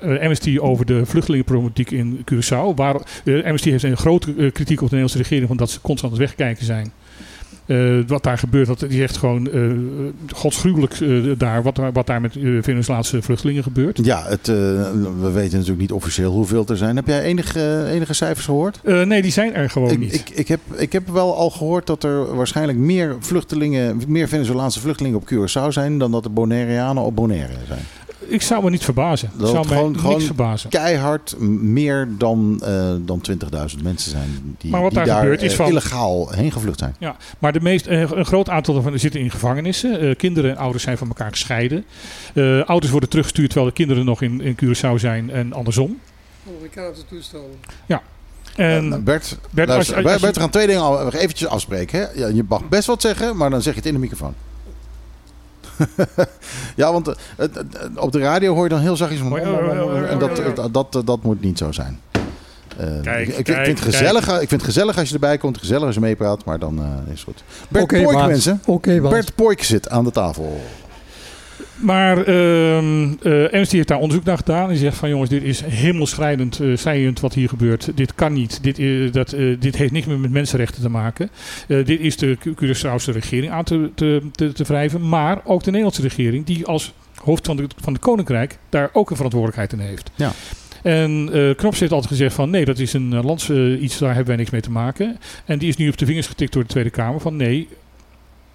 [0.00, 2.74] Amnesty over de vluchtelingenproblematiek in Curaçao.
[2.74, 2.94] Waar,
[3.24, 6.64] Amnesty heeft een grote kritiek op de Nederlandse regering, omdat ze constant aan het wegkijken
[6.64, 6.92] zijn.
[7.68, 9.72] Uh, wat daar gebeurt, dat is echt gewoon uh,
[10.32, 13.98] godsgruwelijk uh, daar, wat, wat daar met Venezolaanse vluchtelingen gebeurt.
[14.02, 16.96] Ja, het, we weten natuurlijk niet officieel hoeveel er zijn.
[16.96, 18.80] Heb jij enige, enige cijfers gehoord?
[18.82, 20.14] nee, die zijn er gewoon ik, niet.
[20.14, 24.80] Ik, ik, heb, ik heb wel al gehoord dat er waarschijnlijk meer vluchtelingen, meer Venezolaanse
[24.80, 27.82] vluchtelingen op Curaçao zijn dan dat er Bonaireanen op Bonaire zijn.
[28.28, 29.30] Ik zou me niet verbazen.
[29.36, 30.70] Dat zou gewoon, mij gewoon verbazen.
[30.70, 35.42] keihard meer dan, uh, dan 20.000 mensen zijn die, maar wat die daar, daar gebeurt
[35.42, 36.94] is van, illegaal heen gevlucht zijn.
[36.98, 40.04] Ja, maar de meest, uh, een groot aantal daarvan zitten in gevangenissen.
[40.04, 41.84] Uh, kinderen en ouders zijn van elkaar gescheiden.
[42.64, 45.98] ouders worden teruggestuurd terwijl de kinderen nog in, in Curaçao zijn en andersom.
[46.56, 47.56] Amerikaanse toestanden.
[47.86, 48.02] Ja.
[48.56, 51.98] En Bert, Bert, luister, als, als, als, Bert, we gaan twee dingen al eventjes afspreken.
[51.98, 52.06] Hè?
[52.14, 54.34] Ja, je mag best wat zeggen, maar dan zeg je het in de microfoon.
[56.76, 57.14] Ja, want uh,
[57.94, 59.20] op de radio hoor je dan heel zachtjes...
[59.20, 62.00] En dat, dat, dat, dat moet niet zo zijn.
[62.80, 65.38] Uh, kijk, ik, ik, kijk, vind het gezellig, ik vind het gezellig als je erbij
[65.38, 65.58] komt.
[65.58, 67.42] Gezellig als je meepraat, maar dan uh, is het goed.
[67.68, 68.60] Bert okay, Poik, mensen.
[68.66, 70.60] Okay, Bert Poik zit aan de tafel.
[71.78, 72.76] Maar uh,
[73.52, 74.70] Amnesty heeft daar onderzoek naar gedaan.
[74.70, 77.90] En zegt van jongens, dit is hemelschrijdend uh, schrijend wat hier gebeurt.
[77.94, 78.62] Dit kan niet.
[78.62, 81.30] Dit, uh, dat, dit heeft niks meer met mensenrechten te maken.
[81.66, 85.08] dit is de Curaçaose regering aan te, te, te, te wrijven.
[85.08, 89.10] Maar ook de Nederlandse regering, die als hoofd van, de, van het koninkrijk daar ook
[89.10, 90.10] een verantwoordelijkheid in heeft.
[90.14, 90.32] Ja.
[90.82, 94.08] En uh, Knops heeft altijd gezegd van nee, dat is een lands uh, iets, daar
[94.08, 95.18] hebben wij niks mee te maken.
[95.44, 97.68] En die is nu op de vingers getikt door de Tweede Kamer van nee,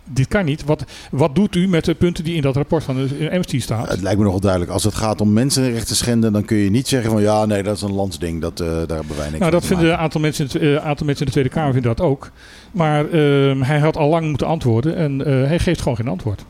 [0.03, 0.63] dit kan niet.
[0.65, 3.87] Wat, wat doet u met de punten die in dat rapport van de Amnesty staan?
[3.87, 4.71] Het lijkt me nogal duidelijk.
[4.71, 7.75] Als het gaat om mensenrechten schenden, dan kun je niet zeggen van ja, nee, dat
[7.75, 8.41] is een landsding.
[8.41, 11.25] Dat, uh, daar hebben wij niks Nou, dat vinden een aantal mensen, uh, aantal mensen
[11.25, 12.31] in de Tweede Kamer vinden dat ook.
[12.71, 16.45] Maar uh, hij had al lang moeten antwoorden en hij geeft gewoon geen antwoord.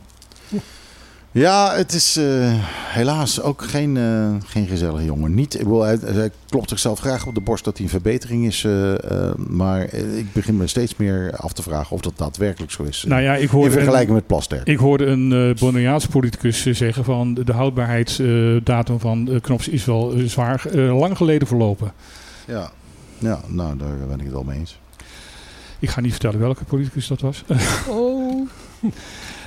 [1.34, 2.54] Ja, het is uh,
[2.88, 5.34] helaas ook geen, uh, geen gezellige jongen.
[5.34, 8.46] Niet, ik wil, hij, hij, klopt zichzelf graag op de borst dat hij een verbetering
[8.46, 8.64] is.
[8.64, 8.94] Uh,
[9.38, 13.04] maar ik begin me steeds meer af te vragen of dat daadwerkelijk zo is.
[13.08, 14.62] Nou ja, ik hoorde in vergelijking een, met Plaster.
[14.64, 20.64] Ik hoorde een uh, Bonaireaanse politicus zeggen van de houdbaarheidsdatum van Knops is wel zwaar
[20.76, 21.94] lang geleden verlopen.
[22.48, 22.72] Ja.
[23.18, 24.80] ja, nou daar ben ik het wel mee eens.
[25.80, 27.44] Ik ga niet vertellen welke politicus dat was.
[27.88, 28.50] Oh.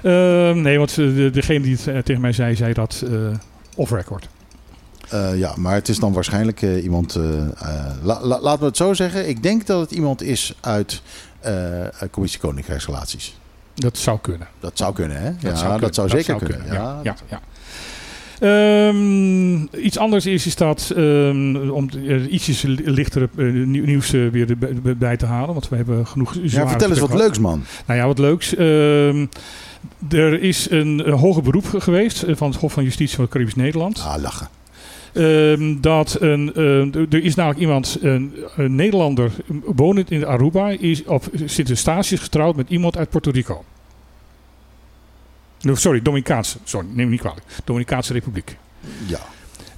[0.07, 3.13] Ehm, nee, want de, degene die het eh, tegen mij zei, zei dat eh,
[3.77, 4.29] off-record.
[5.09, 7.15] Eh, ja, maar het is dan waarschijnlijk iemand.
[8.03, 9.29] la, la- laten we het zo zeggen.
[9.29, 11.03] Ik denk dat het iemand is uit
[12.11, 13.39] Commissie Koninkrijksrelaties.
[13.75, 14.49] Dat zou kunnen.
[14.61, 15.31] Dat zou kunnen, hè?
[15.49, 16.25] ja, zou dat zou kunnen.
[16.25, 16.67] zeker kunnen.
[16.73, 17.41] Ja, ja, ja.
[18.41, 24.57] Ehm, iets anders is, is dat ehm, om uh, ietsjes lichtere uh, nieuws uh, weer
[24.99, 26.34] bij te halen, want we hebben genoeg.
[26.43, 27.24] Ja, vertel eens wat gehad.
[27.24, 27.64] leuks, man.
[27.87, 28.55] Nou ja, wat leuks.
[28.55, 29.26] Ehm,
[30.09, 33.55] er is een, een hoger beroep geweest eh, van het Hof van Justitie van Caribisch
[33.55, 34.01] Nederland.
[34.01, 34.49] Ah, lachen.
[35.12, 36.55] Um, dat een,
[37.11, 39.30] er is namelijk iemand, een, een Nederlander,
[39.64, 43.64] wonend in Aruba, is op Sint-Eustatius getrouwd met iemand uit Puerto Rico.
[45.75, 46.59] Sorry, Dominicaanse.
[46.64, 47.47] Sorry, neem me niet kwalijk.
[47.64, 48.57] Dominicaanse Republiek.
[49.07, 49.19] Ja.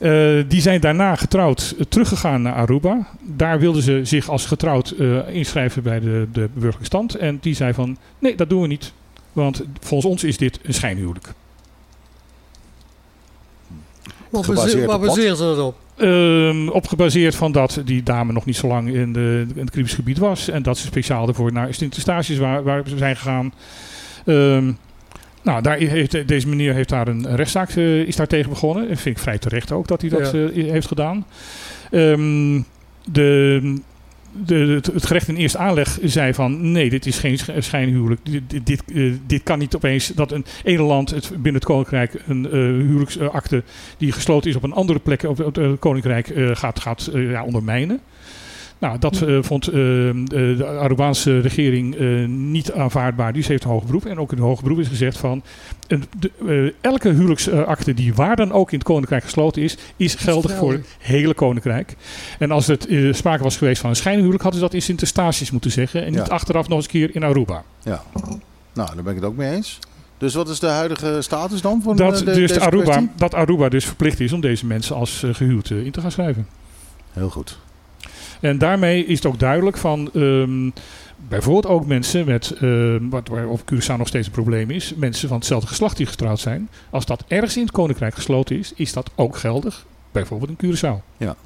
[0.01, 3.09] Uh, die zijn daarna getrouwd uh, teruggegaan naar Aruba.
[3.22, 7.14] Daar wilden ze zich als getrouwd uh, inschrijven bij de, de burgerlijke stand.
[7.14, 8.93] En die zei van, nee, dat doen we niet.
[9.32, 11.32] Want volgens ons is dit een schijnhuwelijk.
[14.30, 15.76] Wat, baseer, wat baseren ze dat op?
[15.97, 19.70] Um, op gebaseerd van dat die dame nog niet zo lang in, de, in het
[19.70, 20.49] Caribisch gebied was.
[20.49, 23.53] En dat ze speciaal ervoor naar Sint-Eustatius waar, waar ze zijn gegaan.
[24.24, 24.78] Um,
[25.49, 28.88] nou, daar heeft, deze meneer heeft daar een rechtszaak uh, is daar tegen begonnen.
[28.88, 30.38] En vind ik vrij terecht ook dat hij dat ja.
[30.38, 31.26] uh, heeft gedaan.
[31.90, 32.64] Um,
[33.12, 33.74] de,
[34.44, 38.20] de, het, gerecht in eerste aanleg zei van nee, dit is geen schijnhuwelijk.
[38.24, 42.22] Dit, dit, uh, dit kan niet opeens dat een ene land het, binnen het koninkrijk
[42.26, 42.53] een uh,
[42.86, 43.62] huwelijksakte
[43.99, 48.01] die gesloten is op een andere plek op, het koninkrijk uh, gaat, gaat ja, ondermijnen.
[48.79, 49.74] Nou, dat uh, vond uh,
[50.24, 53.33] de Arubaanse regering uh, niet aanvaardbaar.
[53.33, 54.07] Dus heeft een hoog beroep.
[54.07, 55.43] En ook in het hoge beroep is gezegd van...
[56.18, 59.76] De, elke huwelijksakte die waar dan ook in het koninkrijk gesloten is...
[59.97, 61.97] is geldig voor het hele koninkrijk.
[62.39, 64.43] En als het sprake was geweest van een schijnhuwelijk...
[64.43, 66.05] hadden ze dat in Sint-Eustatius moeten zeggen.
[66.05, 66.33] En niet ja.
[66.33, 67.62] achteraf nog eens een keer in Aruba.
[67.83, 68.03] Ja,
[68.74, 69.79] nou, daar ben ik het ook mee eens.
[70.18, 71.83] Dus wat is de huidige status dan?
[71.83, 73.11] Van dat, de, dus deze Aruba, kwestie?
[73.16, 76.49] dat Aruba dus verplicht is om deze mensen als gehuwd in te gaan schrijven.
[77.12, 77.59] Heel goed.
[78.41, 80.72] En daarmee is het ook duidelijk van um,
[81.28, 85.28] bijvoorbeeld ook mensen met, uh, wat waar op Curaçao nog steeds een probleem is, mensen
[85.28, 86.68] van hetzelfde geslacht die getrouwd zijn.
[86.91, 91.03] Als dat ergens in het koninkrijk gesloten is, is dat ook geldig, bijvoorbeeld in Curaçao.
[91.16, 91.36] Ja.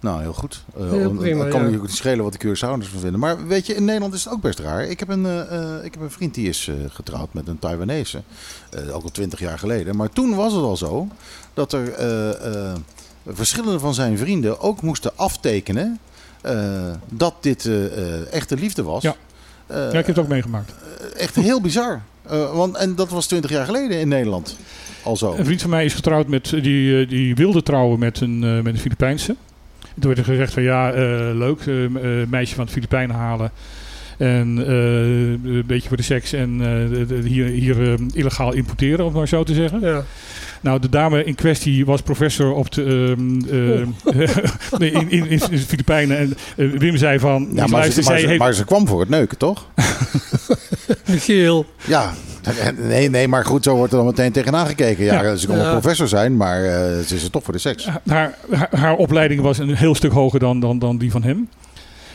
[0.00, 0.64] Nou, heel goed.
[0.78, 1.70] Uh, Heel om- prima, dan kan ja.
[1.70, 3.20] me niet schelen wat de Curaçaoërs van vinden.
[3.20, 4.84] Maar weet je, in Nederland is het ook best raar.
[4.84, 7.58] Ik heb een, eh, eh, ik heb een vriend die is eh, getrouwd met een
[7.58, 8.22] Taiwanese.
[8.70, 9.96] Eh, ook al twintig jaar geleden.
[9.96, 11.08] Maar toen was het al zo
[11.54, 12.74] dat er eh, eh,
[13.26, 15.98] verschillende van zijn vrienden ook moesten aftekenen
[16.42, 16.70] eh,
[17.08, 19.02] dat dit eh, eh, echte liefde was.
[19.02, 19.14] Ja.
[19.66, 20.72] Eh, Ja, ik heb het ook meegemaakt.
[21.16, 22.02] Echt heel bizar.
[22.22, 24.56] Eh, want, en dat was twintig jaar geleden in Nederland
[25.02, 25.34] al zo.
[25.38, 28.74] Een vriend van mij is getrouwd met, die, die wilde trouwen met een, eh, met
[28.74, 29.36] een Filipijnse.
[30.00, 30.98] Toen werd er gezegd van ja, eh,
[31.34, 31.64] leuk,
[32.28, 33.50] meisje van de Filipijnen halen.
[34.18, 39.12] En eh, een beetje voor de seks en eh, hier, hier eh, illegaal importeren, om
[39.12, 39.80] maar zo te zeggen.
[39.80, 40.04] Ja.
[40.64, 44.36] Nou, de dame in kwestie was professor op de, ehm, eh,
[44.78, 46.18] nee, in, in, in de Filipijnen.
[46.18, 49.08] En eh, Wim zei van, Ja, maar, ze, maar, heeft- maar ze kwam voor het
[49.08, 49.66] neuken, toch?
[51.10, 51.66] Michiel.
[51.86, 52.12] Ja,
[52.78, 55.04] nee, nee, maar goed, zo wordt er dan meteen tegenaan gekeken.
[55.04, 55.36] Ja, Ja.
[55.36, 55.62] ze kon Ja.
[55.62, 57.88] wel professor zijn, maar eh, ze is er toch voor de seks.
[58.06, 61.48] haar, haar, haar opleiding was een heel stuk hoger dan, dan, dan die van hem.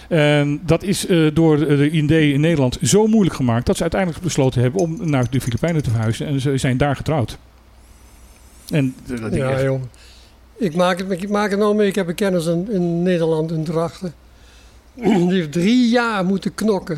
[0.08, 3.82] En dat is eh, door de de IND in Nederland zo moeilijk gemaakt dat ze
[3.82, 6.28] uiteindelijk besloten hebben om naar de Filipijnen te verhuizen.
[6.28, 7.38] En ze zijn daar getrouwd.
[8.72, 9.82] En dat Ja, echt- joh.
[10.58, 11.88] Ik maak, het, ik maak het nou mee.
[11.88, 14.14] Ik heb een kennis in, in Nederland, in Drachten.
[14.94, 16.98] Die heeft drie jaar moeten knokken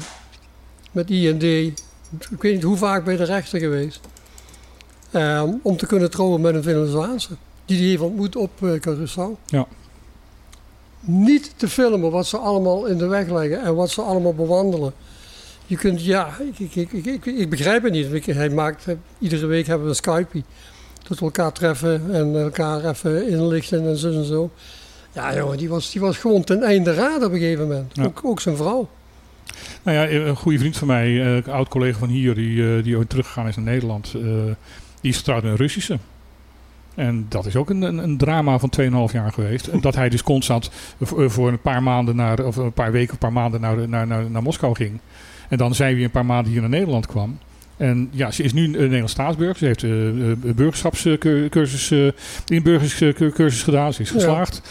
[0.91, 1.43] met IND.
[1.43, 3.99] Ik weet niet hoe vaak bij de rechter geweest.
[5.11, 7.29] Ehm, om te kunnen trouwen met een Venezolaanse.
[7.65, 8.51] Die die heeft ontmoet op
[8.87, 9.45] Curaçao.
[9.45, 9.67] Ja.
[10.99, 14.93] Niet te filmen wat ze allemaal in de weg leggen en wat ze allemaal bewandelen.
[15.65, 18.25] Je kunt, ja, ik, ik, ik, ik, ik begrijp het niet.
[18.25, 18.85] Hij maakt,
[19.19, 20.43] iedere week hebben we een Skype.
[21.07, 24.51] We elkaar treffen en elkaar even inlichten en zo en zo.
[25.13, 27.95] Ja, joh, die was, die was gewoon ten einde raad op een gegeven moment.
[27.95, 28.03] Ja.
[28.03, 28.89] Ook, ook zijn vrouw.
[29.83, 32.83] Nou ja, een goede vriend van mij, eh, een oud collega van hier, die, eh,
[32.83, 34.21] die ooit teruggegaan is naar Nederland, eh,
[35.01, 35.97] die is getrouwd een Russische.
[36.95, 39.81] En dat is ook een, een, een drama van 2,5 jaar geweest.
[39.81, 40.71] Dat hij dus constant
[41.01, 44.29] voor, een paar maanden naar, of een paar weken, een paar maanden naar, naar, naar,
[44.29, 44.99] naar Moskou ging.
[45.49, 47.37] En dan zijn we een paar maanden hier naar Nederland kwam.
[47.77, 49.57] En ja, ze is nu een Nederlands staatsburger.
[49.57, 52.07] Ze heeft eh, eh, een burgerschapscursus, eh,
[52.47, 53.93] in burgerschapscursus gedaan.
[53.93, 54.13] Ze is Ja.
[54.15, 54.61] geslaagd.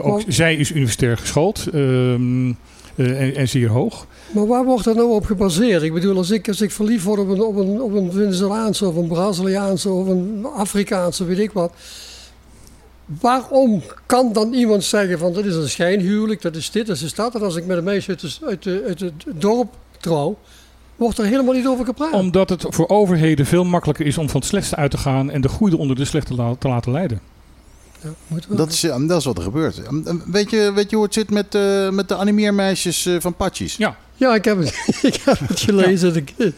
[0.00, 1.66] Ook Maar- zij is universitair geschoold.
[1.72, 2.48] ehm,
[2.96, 4.06] eh, en, en zeer hoog.
[4.32, 5.82] Maar waar wordt dat nou op gebaseerd?
[5.82, 8.86] Ik bedoel, als ik, als ik verliefd word op een, op, een, op een Venezolaanse
[8.88, 11.72] of een Braziliaanse of een Afrikaanse, weet ik wat.
[13.20, 17.14] Waarom kan dan iemand zeggen van dat is een schijnhuwelijk, dat is dit, dat is
[17.14, 17.34] dat.
[17.34, 20.38] En als ik met een meisje uit, de, uit, de, uit het dorp trouw,
[21.04, 22.12] Wordt er helemaal niet over gepraat.
[22.12, 25.40] Omdat het voor overheden veel makkelijker is om van het slechtste uit te gaan en
[25.40, 27.20] de goede onder de slechte la- te laten leiden.
[28.02, 28.10] Ja.
[28.48, 29.80] Dat is, ja, dat is wat er gebeurt.
[30.26, 33.76] Weet je, weet je hoe het zit met, eh, met de animeermeisjes eh, van Patjes?
[33.76, 36.24] Ja, Ja, ik heb het, ik heb het gelezen.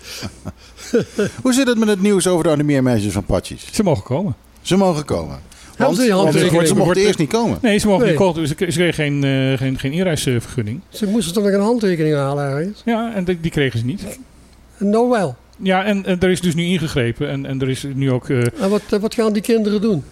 [1.42, 3.68] Hoe zit het met het nieuws over de animeermeisjes van Patjes?
[3.72, 4.34] ze mogen komen.
[4.62, 5.38] Ze mogen komen.
[5.76, 7.59] Ze want ze mochten Wordt- eerst niet komen.
[7.62, 8.11] Nee, ze mogen Nee.
[8.11, 8.49] niet komen.
[8.49, 10.80] Ze ze kregen geen, eh, geen, geen inreisvergunning.
[10.88, 12.82] Ze moesten toch nog een handtekening halen ergens.
[12.84, 14.03] Ja, en die, die kregen ze niet.
[14.79, 15.37] En nou wel.
[15.62, 17.29] Ja, en, en er is dus nu ingegrepen.
[17.31, 18.29] En, en er is nu ook...
[18.29, 20.05] eh, En wat, wat gaan die kinderen doen?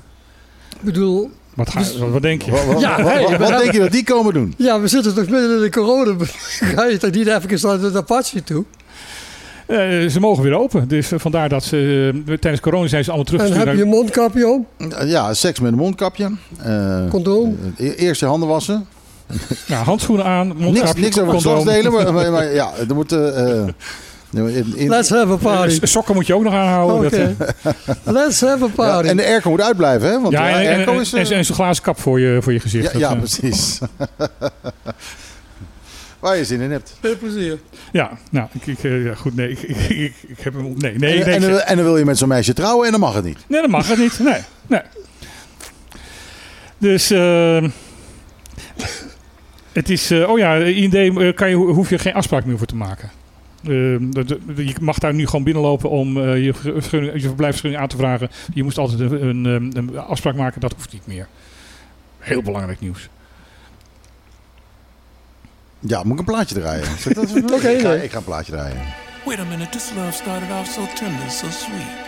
[0.72, 2.50] Ik bedoel, wat, ga, wat denk je?
[2.50, 4.54] Wat, wat- Ja, wat- hey, wat- we wat hebben- denk je dat die komen doen?
[4.58, 6.14] ja, we zitten toch midden in de corona.
[6.74, 8.64] Ga je toch niet even naar de Apache toe?
[9.66, 10.88] Eh, ze mogen weer open.
[10.88, 12.10] Dus eh, vandaar dat ze...
[12.26, 13.66] eh, tijdens corona zijn ze allemaal En teruggestuurd.
[13.68, 14.66] heb je een mondkapje om?
[15.06, 16.30] Ja, seks met een mondkapje.
[16.62, 17.58] Eh, Condoom?
[17.76, 18.86] eh, e- eerst je handen wassen.
[19.66, 21.54] nou, handschoenen aan, Niks, mondkapje, niks over condoom.
[21.56, 21.92] geslachtsdelen.
[21.92, 23.12] Maar, maar, maar ja, er moet...
[24.36, 25.78] eh, eh, in- in- Let's have a party.
[25.80, 27.06] Eh, Sokken moet je ook nog aanhouden.
[27.06, 27.34] Oké.
[27.38, 27.54] Dat,
[27.84, 29.08] eh, Let's have a ja, party.
[29.08, 30.20] en de airco moet uitblijven, hè?
[30.20, 31.12] Want ja, ja, en, is...
[31.12, 32.84] en, eh, en zo'n glazen kap voor je, voor je gezicht.
[32.86, 33.78] ja, Dat, ja, eh, precies.
[36.20, 36.96] Waar je zin in hebt.
[37.00, 37.58] Veel plezier.
[37.92, 40.62] ja, nou, ik, ik, eh, ja, goed, nee, ik, ik, ik, heb hem...
[40.76, 42.90] Nee, nee, en, nee, en, dan, en dan wil je met zo'n meisje trouwen en
[42.90, 43.38] dan mag het niet.
[43.48, 44.18] nee, dat mag het niet.
[44.18, 44.80] Nee, nee.
[46.78, 47.10] Dus...
[47.10, 47.64] eh,
[49.72, 50.10] het is...
[50.10, 53.10] eh, oh ja, IND eh, kan je, hoef je geen afspraak meer voor te maken.
[53.68, 57.82] Eh, dat- dat- je mag daar nu gewoon binnenlopen om eh, je, vergunning- je verblijfsvergunning
[57.82, 58.30] aan te vragen.
[58.54, 60.60] Je moest altijd een, een, een, een afspraak maken.
[60.60, 61.28] Dat hoeft niet meer.
[62.18, 63.08] Heel belangrijk nieuws.
[65.80, 66.84] Ja, moet ik een plaatje draaien?
[66.98, 68.80] Zeg, dat is- Oké, ik, ga, ik ga een plaatje draaien.
[69.24, 72.02] Wait a minute, this love started off so tender, so sweet.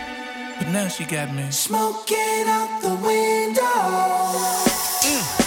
[0.59, 4.35] But now she got me smoking out the window.
[5.01, 5.46] Feel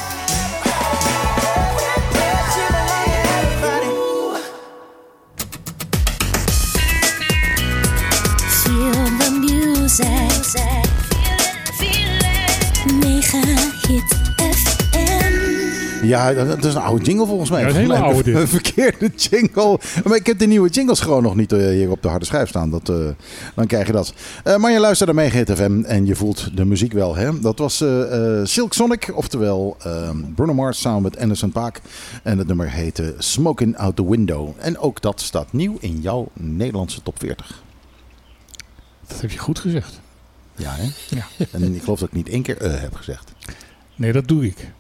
[16.10, 17.60] Ja, dat is een oude jingle volgens mij.
[17.60, 19.78] Ja, een hele oude Een verkeerde jingle.
[20.04, 22.48] Maar ik heb de nieuwe jingles gewoon nog niet eh, hier op de harde schijf
[22.48, 22.70] staan.
[22.70, 22.96] Dat, eh,
[23.54, 24.14] dan krijg je dat.
[24.44, 27.16] Eh, maar je luistert naar Mega Hit FM en je voelt de muziek wel.
[27.16, 27.40] Hè?
[27.40, 27.84] Dat was
[28.42, 29.76] Silk Sonic, oftewel
[30.34, 31.80] Bruno Mars samen met Anderson Paak.
[32.22, 34.48] En het nummer heette Smoking Out the Window.
[34.58, 37.62] En ook dat staat nieuw in jouw Nederlandse top 40.
[39.08, 40.00] Dat heb je goed gezegd.
[40.56, 40.88] Ja, hè?
[41.16, 41.46] Ja.
[41.50, 43.32] En ik geloof dat ik niet één keer heb gezegd.
[43.96, 44.72] Nee, dat doe ik.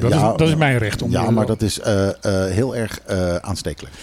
[0.00, 1.02] Dat, Ja, is, dat is mijn recht.
[1.02, 2.14] Om Ja, maar dat is eh, eh,
[2.52, 3.94] heel erg eh, aanstekelijk.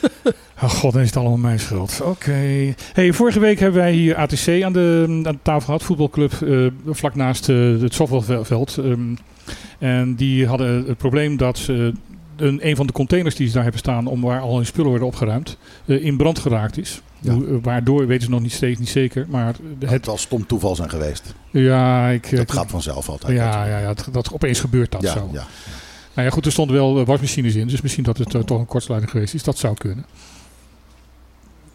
[0.62, 2.00] Oh god, dan is het allemaal mijn schuld.
[2.02, 2.74] Oké.
[2.92, 5.82] Hey, vorige week hebben wij hier ATC aan de, aan de tafel gehad.
[5.82, 8.78] Voetbalclub eh, vlak naast eh, het softbalveld.
[8.78, 9.14] Ehm,
[9.78, 11.92] en die hadden het probleem dat ze
[12.36, 14.06] een, een van de containers die ze daar hebben staan...
[14.06, 17.02] om waar al hun spullen worden opgeruimd, eh, in brand geraakt is.
[17.20, 17.32] Ja.
[17.32, 19.26] Eh, waardoor weten ze nog niet steeds niet zeker.
[19.28, 21.34] Maar Het het, zal stom toeval zijn geweest.
[21.50, 23.32] ja, ik, Dat ik- gaat vanzelf altijd.
[23.36, 25.28] ja, ja, ja, dat, dat opeens gebeurt dat ja, zo.
[25.32, 25.46] ja.
[26.14, 28.58] Nou ja, goed, er stonden wel eh, wasmachines in, dus misschien dat het eh, toch
[28.58, 29.42] een kortsluiting geweest is.
[29.42, 30.04] Dat zou kunnen.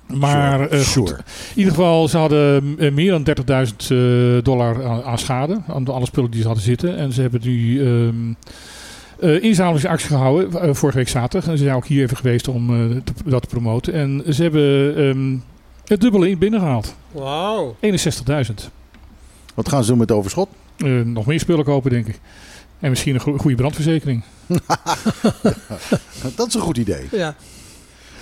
[0.07, 0.87] Maar Sure, eh, goed.
[0.87, 1.15] sure.
[1.17, 1.23] in
[1.57, 3.97] ieder geval, ze hadden eh, meer dan 30.000 eh,
[4.43, 6.97] dollar aan, aan schade, aan alle spullen die ze hadden zitten.
[6.97, 8.33] En ze hebben nu ehm
[9.20, 11.49] eh inzamelingsactie gehouden, eh, vorige week zaterdag.
[11.49, 13.93] En ze zijn ook hier even geweest om eh, te- dat te promoten.
[13.93, 15.36] En ze hebben ehm,
[15.86, 16.95] het dubbele in binnengehaald.
[17.11, 17.76] Wauw.
[17.80, 18.70] 61.000.
[19.53, 20.49] Wat gaan ze doen met het overschot?
[20.78, 22.20] Eh, nog meer spullen kopen, denk ik.
[22.80, 24.24] En misschien een go- goede brandverzekering.
[26.36, 27.07] Dat is een goed idee.
[27.11, 27.36] Ja.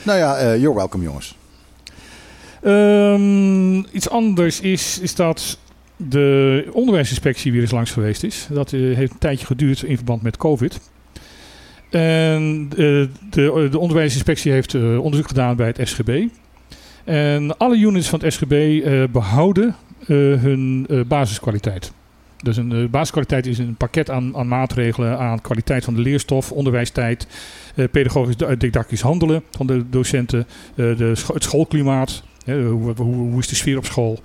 [0.03, 1.35] Nou ja, eh you're welcome jongens.
[2.61, 5.57] Ehm, iets anders is, is dat
[6.09, 8.47] de onderwijsinspectie weer eens langs geweest is.
[8.49, 10.79] Dat eh, heeft een tijdje geduurd in verband met COVID.
[11.89, 12.77] En eh,
[13.29, 16.23] de, de onderwijsinspectie heeft eh, onderzoek gedaan bij het SGB.
[17.03, 21.91] En alle units van het SGB eh, behouden eh, hun eh, basiskwaliteit.
[22.43, 26.51] Dus een eh, basiskwaliteit is een pakket aan, aan maatregelen, aan kwaliteit van de leerstof,
[26.51, 27.27] onderwijstijd,
[27.75, 30.39] eh, pedagogisch di- didactisch handelen van de docenten,
[30.75, 34.21] eh, de het schoolklimaat, hoe, hoe, hoe is de sfeer op school, eh,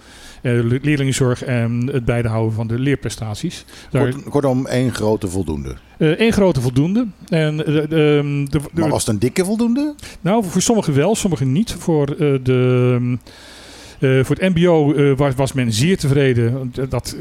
[0.83, 3.65] leerlingenzorg en het bijhouden van de leerprestaties.
[3.91, 5.75] Daar, Kort, kortom, één grote voldoende.
[5.99, 7.07] eh, één grote voldoende.
[7.29, 9.95] En, eh, de, de, de- Maar was het een dikke voldoende?
[10.21, 11.73] nou, voor sommigen wel, sommigen niet.
[11.73, 13.17] Voor, eh, de,
[14.01, 16.73] eh, voor het MBO eh, was, was men zeer tevreden.
[16.77, 17.17] Eh, Dat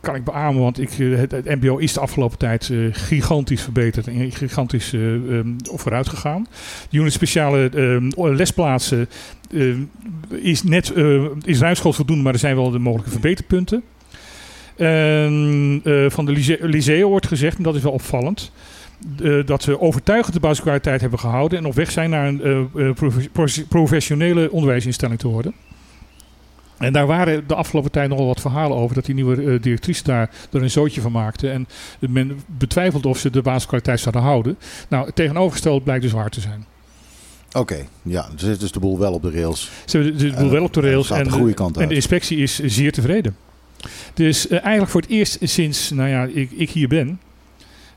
[0.00, 4.92] kan ik beamen, want ik, het, MBO is de afgelopen tijd gigantisch verbeterd en gigantisch
[4.92, 6.46] ehm, vooruit gegaan.
[6.90, 9.08] De unit speciale ehm, lesplaatsen
[10.28, 10.92] is net
[11.44, 13.82] is ruimschoots voldoende, maar er zijn wel de mogelijke verbeterpunten.
[14.76, 18.52] En van de Liceo wordt gezegd, en dat is wel opvallend.
[19.44, 23.66] dat ze overtuigend de basiskwaliteit hebben gehouden en op weg zijn naar een profe- profe-
[23.66, 25.54] professionele onderwijsinstelling te worden.
[26.78, 30.02] En daar waren de afgelopen tijd nogal wat verhalen over dat die nieuwe eh, directrice
[30.04, 31.50] daar er een zootje van maakte.
[31.50, 31.68] En
[31.98, 34.58] men betwijfelde of ze de basiskwaliteit zouden houden.
[34.88, 36.64] Nou, het tegenovergestelde blijkt dus waar te zijn.
[37.52, 39.70] Oké, ja, dus is dus de boel wel op de rails.
[39.84, 41.74] Ze hebben de, de boel Eh, wel op de rails en de de, goede kant
[41.74, 41.94] en de uit.
[41.94, 43.36] inspectie is zeer tevreden.
[44.14, 47.20] Dus eh, eigenlijk voor het eerst sinds nou ja, ik, ik hier ben,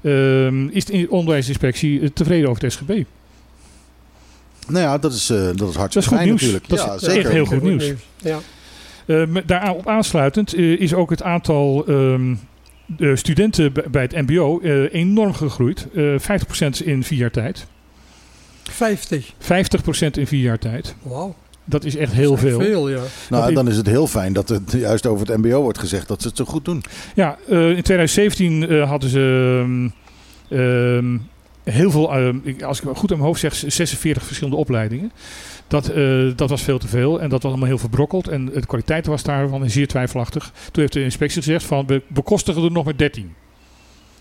[0.02, 3.04] ehm, is de onderwijsinspectie tevreden over het SGB.
[4.68, 6.42] Nou ja, dat is, eh, dat is Dat is hartstikke goed fijn nieuws.
[6.42, 6.70] natuurlijk.
[6.70, 7.20] Dat ja, is zeker.
[7.20, 7.94] echt heel goed nieuws.
[8.18, 8.40] Ja.
[9.08, 12.36] Eh, daarop aansluitend eh, is ook het aantal ehm,
[12.86, 15.88] de studenten bij het MBO eh, enorm gegroeid.
[15.96, 17.68] Eh 50% in vier jaar tijd.
[18.64, 19.34] 50.
[19.40, 20.96] 50% in vier jaar tijd.
[21.02, 21.36] Wauw.
[21.70, 22.60] Dat is echt heel Echt veel.
[22.60, 23.02] Veel, ja.
[23.30, 26.22] Nou, dan is het heel fijn dat het juist over het mbo wordt gezegd dat
[26.22, 26.84] ze het zo goed doen.
[27.16, 29.90] Ja, eh, in 2017 eh, hadden ze ehm,
[30.60, 31.18] ehm,
[31.64, 35.12] heel veel, ehm, als ik het goed in mijn hoofd zeg, 46 verschillende opleidingen.
[35.68, 38.28] Dat, eh, dat was veel te veel en dat was allemaal heel verbrokkeld.
[38.28, 40.52] En de kwaliteit was daarvan zeer twijfelachtig.
[40.72, 43.34] Toen heeft de inspectie gezegd van we bekostigen er nog maar 13.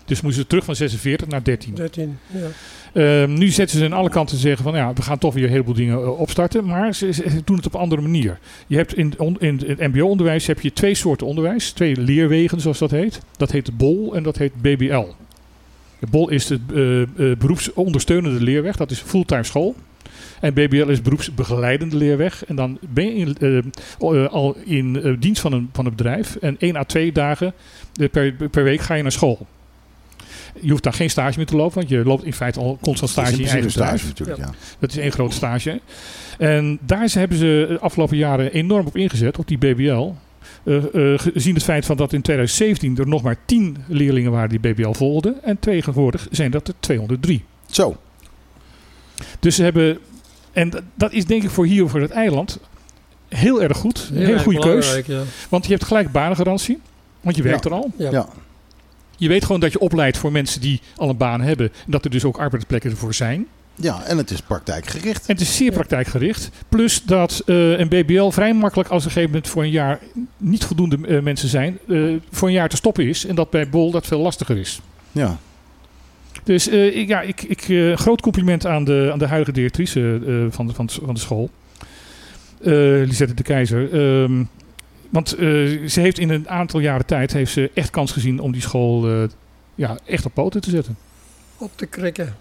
[0.05, 1.73] Dus moesten ze terug van 46 naar 13.
[1.75, 2.17] 13.
[2.27, 2.47] Ja.
[2.93, 5.43] Ehm, nu zetten ze aan alle kanten te zeggen van ja, we gaan toch weer
[5.43, 8.39] een heleboel dingen eh, opstarten, maar ze, ze doen het op een andere manier.
[8.67, 12.77] Je hebt in, on- in het mbo-onderwijs heb je twee soorten onderwijs, twee leerwegen zoals
[12.77, 13.19] dat heet.
[13.37, 15.05] Dat heet de BOL en dat heet BBL.
[15.99, 19.75] De BOL is de eh, beroepsondersteunende leerweg, dat is fulltime school.
[20.41, 22.45] En BBL is beroepsbegeleidende leerweg.
[22.45, 23.57] En dan ben je in, eh,
[24.23, 26.35] eh, al in eh, dienst van een, van een bedrijf.
[26.35, 27.53] En één à twee dagen
[28.11, 29.47] per, per week ga je naar school.
[30.61, 33.11] Je hoeft daar geen stage meer te lopen, want je loopt in feite al constant
[33.11, 33.99] stage Dat in is je eigen bedrijf.
[33.99, 34.53] stage natuurlijk, ja.
[34.79, 35.81] Dat is één grote stage.
[36.37, 40.11] En daar ze- hebben ze de afgelopen jaren enorm op ingezet, op die BBL.
[40.63, 40.75] Eh,
[41.13, 44.59] eh, gezien het feit van dat in 2017 er nog maar 10 leerlingen waren die
[44.59, 45.43] BBL volgden.
[45.43, 47.43] En tegenwoordig zijn dat er 203.
[47.71, 47.95] Zo,
[49.39, 49.97] Dus ze hebben,
[50.57, 52.59] en dat- dat is denk ik voor hier, voor het eiland,
[53.27, 54.07] heel erg goed.
[54.11, 55.01] Een hele erg goede keus.
[55.05, 55.21] Ja.
[55.49, 56.79] Want je hebt gelijk banengarantie.
[57.21, 57.69] Want je werkt Ja.
[57.69, 57.91] er al.
[57.97, 58.11] Ja.
[58.11, 58.27] ja.
[59.17, 61.71] Je weet gewoon dat je opleidt voor mensen die al een baan hebben.
[61.85, 63.47] En dat er dus ook arbeidsplekken ervoor zijn.
[63.75, 65.25] ja, en het is praktijkgericht.
[65.27, 66.49] En het is zeer praktijkgericht.
[66.69, 69.99] Plus dat eh, een BBL vrij makkelijk als op een gegeven moment voor een jaar
[70.37, 72.01] niet voldoende eh, mensen zijn, eh,
[72.31, 73.25] voor een jaar te stoppen is.
[73.25, 74.79] En dat bij Bol dat veel lastiger is.
[75.11, 75.37] Ja,
[76.43, 80.19] Dus eh, ik, ja, ik, ik, eh, groot compliment aan de, aan de huidige directrice
[80.27, 81.49] eh, van, de, van, de, van de school.
[82.61, 82.71] Eh
[83.05, 83.93] Lisette de Keizer.
[83.93, 84.43] Ehm,
[85.09, 85.39] want eh,
[85.87, 89.07] ze heeft in een aantal jaren tijd heeft ze echt kans gezien om die school
[89.09, 89.23] eh,
[89.75, 90.95] ja, echt op poten te zetten.
[91.57, 92.35] Op de krikken.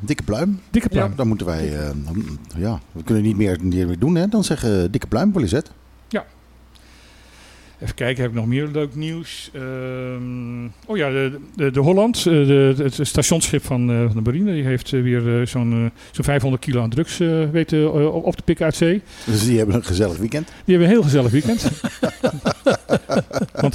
[0.00, 0.60] dikke pluim.
[0.70, 1.12] Dikke pluim.
[1.16, 4.28] Dan moeten wij, eh, dan- ja, we kunnen niet meer, niet meer doen hè.
[4.28, 5.70] Dan zeggen dikke pluim voor Lisette.
[7.82, 9.50] Even kijken, heb ik nog meer leuk nieuws?
[9.54, 14.20] Ehm, oh ja, de, de, de Holland, eh, de, het stationsschip van, eh, van de
[14.20, 17.18] marine, die heeft eh, weer zo'n eh, zo'n 500 kilo aan drugs
[17.52, 19.02] weten op te pikken uit zee.
[19.24, 20.46] Dus die hebben een gezellig weekend.
[20.64, 21.70] Die hebben een heel gezellig weekend.
[23.62, 23.74] Want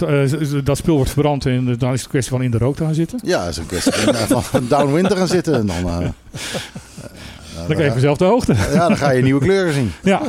[0.65, 2.83] dat spul wordt verbrand en dan is het een kwestie van in de rook te
[2.83, 3.19] gaan zitten.
[3.23, 5.53] Ja, dat is een kwestie van, van downwind te gaan zitten.
[5.53, 8.53] En dan, Dan krijg je vanzelf de hoogte.
[8.53, 9.91] Ja, dan ga je nieuwe kleuren zien.
[10.03, 10.21] Ja.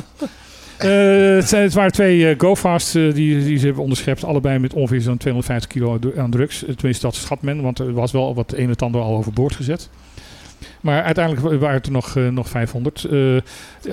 [0.78, 4.24] Eh, het, zijn, het waren twee eh, GoFast eh, die, die ze hebben onderschept.
[4.24, 6.64] Allebei met ongeveer zo'n 250 kilo aan drugs.
[6.76, 9.88] Tenminste, dat schat men, want er was wel wat een en ander al overboord gezet.
[10.80, 13.04] Maar uiteindelijk wa- waren het er nog, nog 500.
[13.04, 13.36] Eh,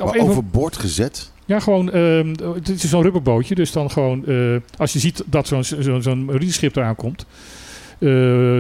[0.02, 1.32] op Maar overboord gezet.
[1.46, 3.56] Ja, gewoon, ehm, het is zo'n rubberbootje.
[3.56, 6.30] Dus dan gewoon, eh, als je ziet dat zo'n zo'n
[6.78, 7.26] eraan komt,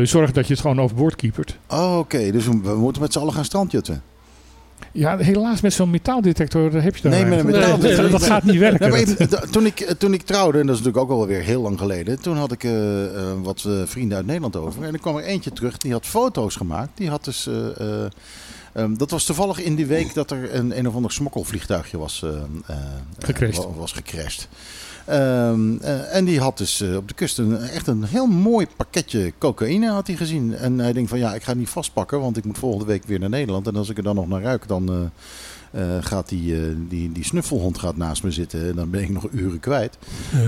[0.08, 1.58] zorg dat je het gewoon overboord keepert.
[1.70, 4.02] Oh, Oké, dus we, we moeten met z'n allen gaan strandjutten.
[4.96, 8.02] Ja, helaas met zo'n metaaldetector heb je daar Nee, met een metaaldetector.
[8.02, 9.30] dat, dat gaat niet werken.
[9.30, 12.22] Dat- toen, ik, toen ik trouwde, en dat is natuurlijk ook alweer heel lang geleden,
[12.22, 14.84] toen had ik eh, eh, wat eh, vrienden uit Nederland over.
[14.84, 16.90] En er kwam er eentje terug, die had foto's gemaakt.
[16.96, 18.12] Die had dus, eh, eh,
[18.74, 22.22] ehm, dat was toevallig in die week dat er een, een of ander smokkelvliegtuigje was,
[22.24, 22.36] eh, eh,
[22.68, 22.78] eh,
[23.20, 23.66] Gecrashed.
[23.76, 24.48] was gecrashed.
[25.06, 28.68] Ehm, eh, en die had dus eh, op de kust een, echt een heel mooi
[28.76, 30.56] pakketje cocaïne had hij gezien.
[30.56, 33.20] En hij denkt van ja, ik ga niet vastpakken, want ik moet volgende week weer
[33.20, 33.68] naar Nederland.
[33.68, 35.12] En als ik er dan nog naar ruik, dan
[35.72, 36.56] eh, gaat die,
[36.88, 38.68] die, die snuffelhond gaat naast me zitten.
[38.70, 39.98] En dan ben ik nog uren kwijt.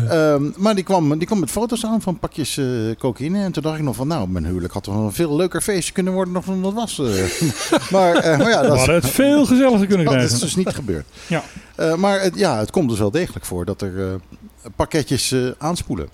[0.09, 2.59] Ehm, maar die kwam, die kwam met foto's aan van pakjes
[2.97, 3.43] cocaïne.
[3.43, 5.93] En toen dacht ik nog van nou, mijn huwelijk had wel een veel leuker feestje
[5.93, 6.97] kunnen worden nog dan dat was.
[7.91, 10.35] maar, maar ja, We dat, hadden het veel gezelliger kunnen dat krijgen.
[10.35, 11.05] is dus niet gebeurd.
[11.27, 11.43] Ja.
[11.95, 14.19] Maar het, ja, het komt dus wel degelijk voor dat er
[14.75, 16.07] pakketjes eh, aanspoelen.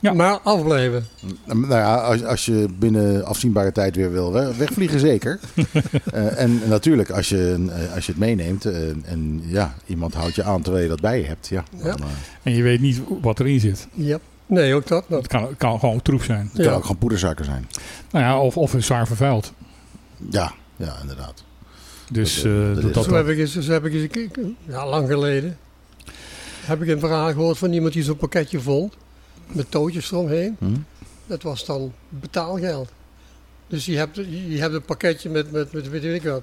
[0.00, 0.12] Ja.
[0.12, 1.06] Maar afblijven.
[1.44, 5.40] Nou ja, als, als je binnen afzienbare tijd weer wil we- wegvliegen, zeker.
[6.12, 8.64] Eh, en natuurlijk, als je, een, eh, als je het meeneemt
[9.04, 11.48] en ja, iemand houdt je aan terwijl je dat bij je hebt.
[11.48, 12.06] Ja, dan, Ja.
[12.42, 13.88] En je weet niet wat erin zit.
[13.94, 14.18] Ja.
[14.46, 15.04] Nee, ook dat.
[15.08, 16.50] Het kan, kan gewoon troep zijn.
[16.52, 17.66] Het kan ook gewoon poedersuiker zijn.
[18.10, 19.52] Nou ja, of, of zwaar vervuild.
[20.30, 21.44] Ja, ja inderdaad.
[22.10, 24.16] Dus Dat, dat dat, is dat, Zo heb ik eens, zo heb ik eens ik-
[24.16, 25.56] ik- ja, lang geleden,
[26.60, 28.94] heb ik een verhaal gehoord van iemand die zo'n pakketje vond.
[29.46, 30.56] Met touwtjes eromheen.
[30.58, 30.66] Hm?
[31.26, 32.88] Dat was dan betaalgeld.
[33.68, 34.16] Dus je hebt,
[34.48, 36.42] je hebt een pakketje met, met, met weet ik wat,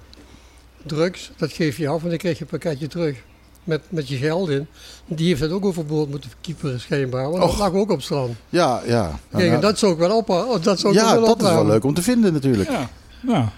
[0.85, 1.31] drugs.
[1.37, 3.17] Dat geef je af en dan krijg je een pakketje terug.
[3.63, 4.67] Met, met je geld in.
[5.07, 7.23] Die heeft het ook overboord moeten kieperen schijnbaar.
[7.29, 7.57] Want dat Och.
[7.59, 8.35] lag ook op het strand.
[8.49, 9.19] Ja, ja.
[9.31, 10.29] Kijk, en Nou, dat zou ik wel op.
[10.29, 12.69] oh, Dat zou ik ja, wel dat is wel leuk om te vinden natuurlijk.
[12.69, 12.89] ja,
[13.27, 13.51] ja.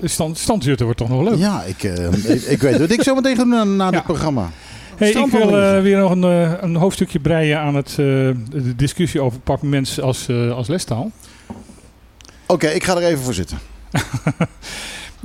[0.00, 1.38] De stand, standzutten wordt toch nog leuk.
[1.38, 3.90] Ja, ik, eh, ik, ik weet wat ik zo meteen ga doen na, na Ja.
[3.90, 4.50] dit programma.
[5.00, 8.72] Hey, ik wil eh, weer nog een, eh, een hoofdstukje breien aan het, eh, de
[8.76, 11.10] discussie over papiermens als, eh, als lestaal.
[12.46, 13.58] Oké, ik ga er even voor zitten.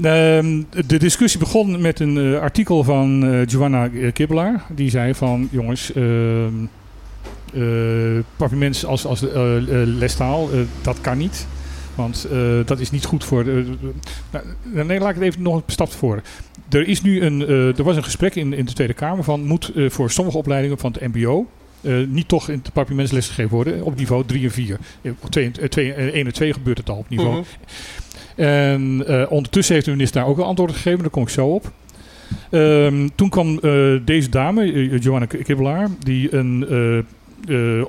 [0.02, 4.64] Ehm, de discussie begon met een eh, artikel van eh Giovanna eh, Kibbelaar.
[4.70, 6.54] Die zei van, jongens, ehm
[7.54, 7.62] eh
[8.36, 9.24] papiermens als, als
[9.86, 11.48] lestaal, eh, dat kan niet.
[11.96, 13.44] Want eh, dat is niet goed voor...
[13.44, 13.74] De,
[14.32, 16.22] nou, nee, laat ik het even nog een stap voor.
[16.70, 19.44] Er, is nu een, eh, er was een gesprek in, in de Tweede Kamer van...
[19.46, 21.48] moet eh, voor sommige opleidingen van het mbo...
[21.82, 24.80] eh, niet toch in het papiermens lesgegeven worden op niveau 3 en 4.
[25.02, 27.44] Eh, Op 2 en 2 1 en 2 gebeurt het al op niveau Mhm.
[28.42, 31.72] en ondertussen heeft de minister daar ook een antwoord gegeven, daar kom ik zo op.
[32.52, 33.60] Ehm, toen kwam
[34.06, 36.66] deze dame, Johanna Kibbelaar, die een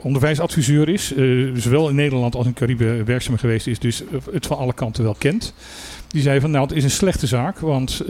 [0.02, 1.14] onderwijsadviseur is,
[1.54, 5.14] zowel in Nederland als in Caribe werkzaam geweest is, dus het van alle kanten wel
[5.18, 5.54] kent.
[6.08, 8.02] Die zei van nou, het is een slechte zaak, want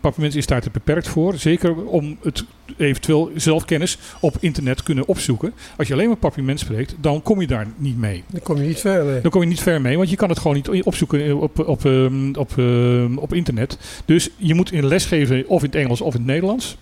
[0.00, 1.36] papiermens is daar te beperkt voor.
[1.36, 2.44] Zeker om het
[2.76, 5.52] eventueel zelfkennis op internet kunnen opzoeken.
[5.76, 8.24] Als je alleen maar papiermens spreekt, dan kom je daar niet mee.
[8.30, 9.20] Dan kom je niet ver mee.
[9.20, 11.84] Dan kom je niet ver mee, want je kan het gewoon niet opzoeken op, op,
[11.84, 13.78] ehm, op, ehm, op internet.
[14.04, 16.76] Dus je moet in les geven of in het Engels of in het Nederlands.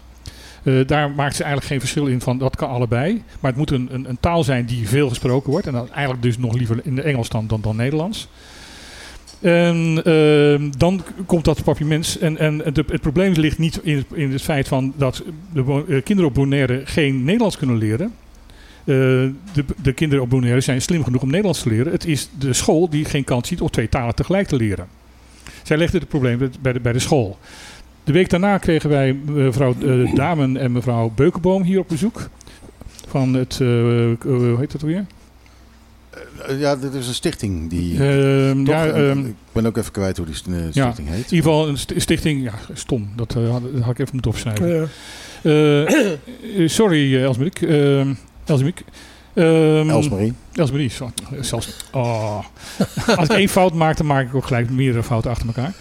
[0.62, 3.22] Eh, daar maakt ze eigenlijk geen verschil in van dat kan allebei.
[3.40, 5.66] Maar het moet een, een, een taal zijn die veel gesproken wordt.
[5.66, 8.28] En dan eigenlijk dus nog liever in de Engels dan, dan, dan Nederlands.
[9.42, 12.18] En ehm, dan komt dat papiermens.
[12.18, 16.02] En, en het, probleem ligt niet in het, in het feit van dat de eh,
[16.02, 18.06] kinderen op Bonaire geen Nederlands kunnen leren.
[18.84, 21.92] Eh, de, de kinderen op Bonaire zijn slim genoeg om Nederlands te leren.
[21.92, 24.86] Het is de school die geen kans ziet om twee talen tegelijk te leren.
[25.62, 27.38] Zij legde het probleem bij de, bij de school.
[28.04, 32.28] De week daarna kregen wij mevrouw eh, Damen en mevrouw Beukenboom hier op bezoek.
[33.08, 35.06] Van het, hoe heet dat weer?
[36.48, 37.92] Eh, ja, dit is een stichting die...
[38.08, 40.82] Ehm, toch, ja, eh, ehm, ik ben ook even kwijt hoe die eh, Ja.
[40.82, 41.30] stichting heet.
[41.30, 42.42] in ieder geval een st- stichting.
[42.42, 43.08] Ja, stom.
[43.16, 44.52] Dat, eh, had, dat had ik even moeten.
[44.68, 44.84] Ja.
[45.42, 46.02] Eh,
[46.62, 47.62] eh, sorry, uh, Elsmerik.
[47.62, 48.12] Ehm
[48.44, 48.82] Elsmerik.
[49.34, 50.32] Ehm, Elsmarie.
[50.54, 51.10] Elsmarie, zo-
[51.40, 51.76] zelfs.
[51.92, 52.38] Oh.
[53.16, 55.72] Als ik één fout maak, dan maak ik ook gelijk meerdere fouten achter elkaar.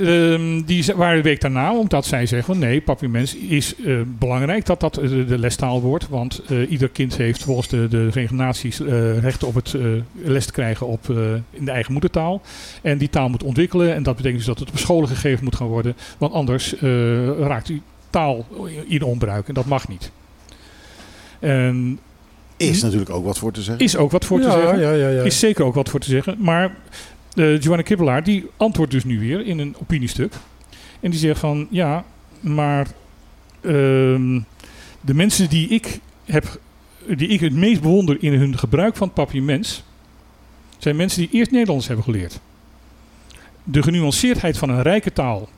[0.00, 4.66] Ehm, die waren de week daarna, omdat zij zeggen van nee, papiermens is eh, belangrijk
[4.66, 6.08] dat dat eh, de lestaal wordt.
[6.08, 9.82] Want eh, ieder kind heeft volgens de, de Verenigde Naties eh, recht op het eh,
[10.12, 11.16] les te krijgen op, eh,
[11.50, 12.40] in de eigen moedertaal.
[12.82, 13.94] En die taal moet ontwikkelen.
[13.94, 15.96] En dat betekent dus dat het op scholen gegeven moet gaan worden.
[16.18, 18.46] Want anders eh, raakt die taal
[18.86, 19.48] in onbruik.
[19.48, 20.10] En dat mag niet.
[21.38, 21.98] En
[22.56, 23.84] Is natuurlijk ook wat voor te zeggen.
[23.84, 24.78] is ook wat voor te ja, zeggen.
[24.80, 25.22] Ja, ja, ja.
[25.22, 26.36] Is zeker ook wat voor te zeggen.
[26.38, 26.74] Maar
[27.36, 30.32] uh, Johanna Kibbelaar die antwoordt dus nu weer in een opiniestuk.
[31.00, 32.04] En die zegt van ja,
[32.40, 32.86] maar
[33.60, 34.40] ehm,
[35.00, 36.60] de mensen die ik heb,
[37.16, 39.84] die ik het meest bewonder in hun gebruik van papiermens,
[40.78, 42.40] zijn mensen die eerst Nederlands hebben geleerd.
[43.64, 45.48] De genuanceerdheid van een rijke taal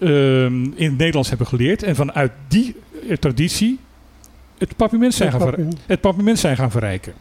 [0.00, 2.76] ehm, in het Nederlands hebben geleerd en vanuit die
[3.08, 3.78] eh, traditie
[4.58, 7.12] het papiermens zijn, gaan, ver- het papiermens zijn gaan verrijken.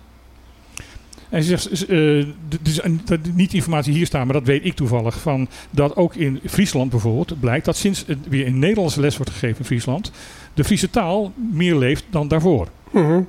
[1.29, 2.25] En ze zegt, uh,
[2.61, 5.19] dus, dat niet informatie hier staan, maar dat weet ik toevallig.
[5.19, 9.31] Van dat ook in Friesland bijvoorbeeld blijkt dat sinds het weer in Nederlandse les wordt
[9.31, 10.11] gegeven in Friesland,
[10.53, 12.67] de Friese taal meer leeft dan daarvoor.
[12.91, 13.21] Mhm.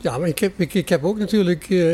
[0.00, 1.92] Ja, maar ik heb, ik, ik heb ook natuurlijk eh,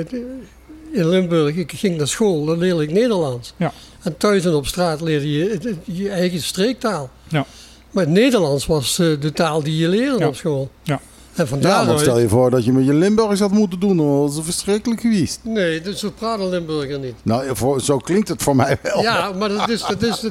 [0.92, 3.54] in Limburg, ik ging naar school, dan leerde ik Nederlands.
[3.56, 3.72] Ja.
[4.02, 7.10] En thuis en op straat leerde je het- je eigen streektaal.
[7.28, 7.46] Ja.
[7.90, 10.26] Maar het Nederlands was eh, de taal die je leerde Ja.
[10.28, 10.70] op school.
[10.82, 11.00] Ja.
[11.36, 13.96] En Ja, want stel je voor dat je met je Limburgs had moeten doen.
[13.96, 15.40] dan was het verschrikkelijk geweest.
[15.42, 17.14] Nee, dus zo praat een Limburger niet.
[17.22, 19.02] Nou, voor, zo klinkt het voor mij wel.
[19.02, 20.24] Ja, maar dat is, dat is,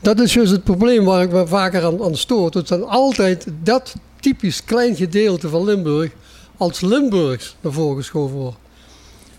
[0.00, 2.54] dat is juist het probleem waar ik me vaker aan, aan stoot.
[2.54, 6.10] Het zijn altijd dat typisch klein gedeelte van Limburg
[6.56, 8.56] als Limburgs naar voren geschoven wordt.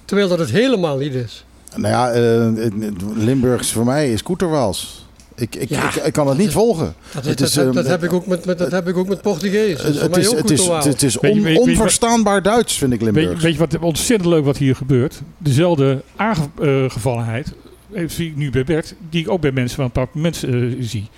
[0.06, 1.46] Terwijl dat het helemaal niet is.
[1.76, 2.68] Nou ja, eh,
[3.16, 5.05] Limburgs voor mij is Koeterwaals.
[5.38, 5.88] Ik, ik, Ja.
[5.90, 6.94] ik, ik kan het niet volgen.
[7.14, 8.98] Dat, Het dat, is, dat, ehm, dat heb ik ook met, met, dat heb ik
[8.98, 9.76] ook met Portugees.
[9.78, 12.94] Dat Het, is het is, ook het is, het on- weet je- onverstaanbaar Duits, vind
[12.94, 15.22] ik Weet, je- weet je wat ontzettend leuk wat hier gebeurt?
[15.38, 17.54] Dezelfde aangevallenheid
[17.94, 20.54] eh, zie ik nu bij Bert, die ik ook bij mensen van het papiermens eh
[20.80, 21.10] zie.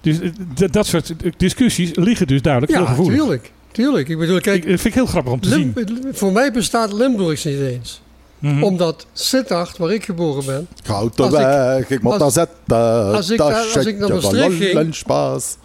[0.00, 0.30] Dus eh,
[0.70, 3.16] dat soort discussies liggen dus duidelijk heel Ja, gevoelig.
[3.16, 3.50] natuurlijk.
[3.72, 4.08] tuurlijk.
[4.08, 5.74] Ik bedoel, Ik, kijk, dat vind ik heel grappig om te zien.
[6.12, 8.02] Voor mij bestaat Limburgs niet eens.
[8.44, 8.62] Mhm.
[8.62, 13.14] Omdat Sittard, waar ik geboren ben, Goud ik- weg, ik moet als- naar zetten.
[13.14, 14.94] als ik dat daar- als ik naar Maastricht ging-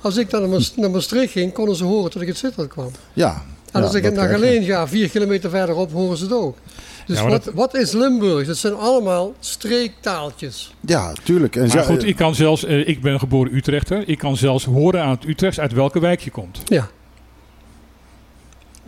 [0.02, 2.68] als ik dan naar Maas- naar Maastricht ging, konden ze horen dat ik uit Sittard
[2.68, 2.92] kwam.
[3.14, 3.44] Ja.
[3.72, 4.30] En ja, als ik dat naar.
[4.30, 6.58] Geleen ga, vier kilometer verderop, horen ze het ook.
[7.06, 8.48] Dus Ja, wat, dat- wat is Limburgs?
[8.48, 10.74] Dat zijn allemaal streektaaltjes.
[10.82, 11.56] Ja, tuurlijk.
[11.56, 15.02] En Maar goed, ik kan zelfs, eh, ik ben geboren Utrechter, ik kan zelfs horen
[15.02, 16.62] aan het Utrechts uit welke wijk je komt.
[16.66, 16.88] Ja.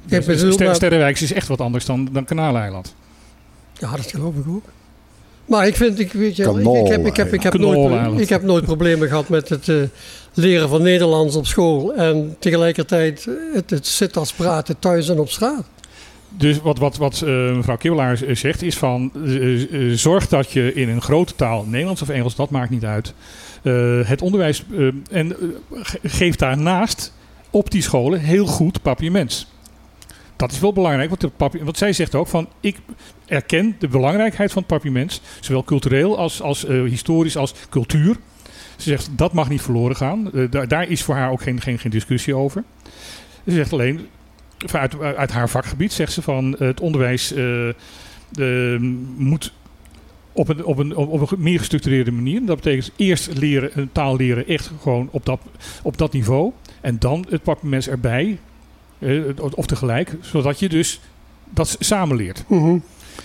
[0.05, 2.95] Dus Sterrenwijks is echt wat anders dan, dan Kanaaleiland.
[3.82, 4.64] Ja, dat geloof ik ook.
[5.45, 8.30] Maar ik vind, ik, weet je, ik, ik, heb, ik, heb, ik, heb nooit, ik
[8.30, 9.76] heb nooit problemen gehad met het eh,
[10.34, 11.94] leren van Nederlands op school.
[11.94, 15.64] En tegelijkertijd eh, het, het Sittard praten thuis en op straat.
[16.30, 19.12] Dus wat, wat, wat eh, mevrouw Kibbelaar zegt is van...
[19.94, 23.14] zorg dat je in een grote taal, Nederlands of Engels, dat maakt niet uit...
[23.64, 24.64] eh, het onderwijs...
[25.12, 25.36] en
[25.74, 27.14] ge- geef daarnaast
[27.49, 29.48] op die scholen heel goed papiaments.
[30.41, 32.49] Dat is wel belangrijk, want, zij zegt ook van...
[32.59, 32.77] ik
[33.26, 35.22] erken de belangrijkheid van het papiaments...
[35.39, 38.15] zowel cultureel als, als eh, historisch als cultuur.
[38.77, 40.31] Ze zegt dat mag niet verloren gaan.
[40.31, 42.63] Eh, daar, is voor haar ook geen, geen, geen discussie over.
[43.45, 44.07] Ze zegt alleen,
[44.72, 47.38] uit, uit haar vakgebied zegt ze van eh, het onderwijs eh,
[48.31, 48.77] de,
[49.18, 49.53] moet
[50.31, 52.45] op een, op, een, op een meer gestructureerde manier.
[52.45, 55.39] Dat betekent eerst leren, een taal leren echt gewoon op dat,
[55.84, 56.51] op dat niveau.
[56.81, 58.39] En dan het papiermens erbij.
[59.02, 59.22] Eh,
[59.56, 60.15] of tegelijk.
[60.22, 60.99] Zodat je dus
[61.49, 62.44] dat samen leert.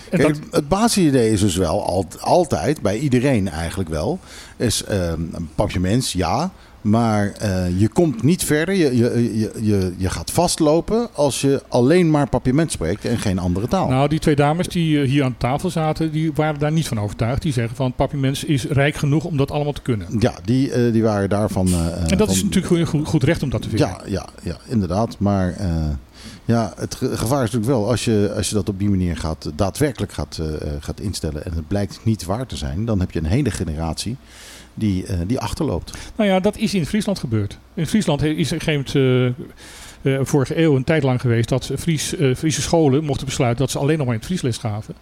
[0.09, 4.19] Kijk, dat, het- basisidee is dus wel al- altijd, bij iedereen eigenlijk wel,
[4.57, 6.51] is ehm een papiaments, ja.
[6.87, 11.61] Maar eh, je komt niet verder, je, je, je, je, je gaat vastlopen als je
[11.67, 13.87] alleen maar papiament spreekt en geen andere taal.
[13.89, 16.99] nou, die twee dames die eh, hier aan tafel zaten, die waren daar niet van
[16.99, 17.41] overtuigd.
[17.41, 20.07] Die zeggen van papiermens is rijk genoeg om dat allemaal te kunnen.
[20.19, 21.67] ja, die, eh, die waren daarvan...
[22.07, 23.87] En dat van- is natuurlijk goed, goed, recht om dat te vinden.
[23.87, 25.15] Ja, ja, ja, inderdaad.
[25.19, 25.55] Maar
[26.45, 29.17] ja, het ge- gevaar is natuurlijk wel, als je, als je dat op die manier
[29.17, 30.41] gaat, daadwerkelijk gaat,
[30.79, 34.17] gaat instellen en het blijkt niet waar te zijn, dan heb je een hele generatie
[34.77, 35.97] die, eh, die achterloopt.
[36.15, 37.57] Nou ja, dat is in Friesland gebeurd.
[37.73, 39.35] In Friesland is er een gegeven moment,
[40.03, 43.59] eh, eh, vorige eeuw een tijd lang geweest dat Fries, eh, Friese scholen mochten besluiten
[43.59, 44.95] dat ze alleen nog maar in het Fries les gaven.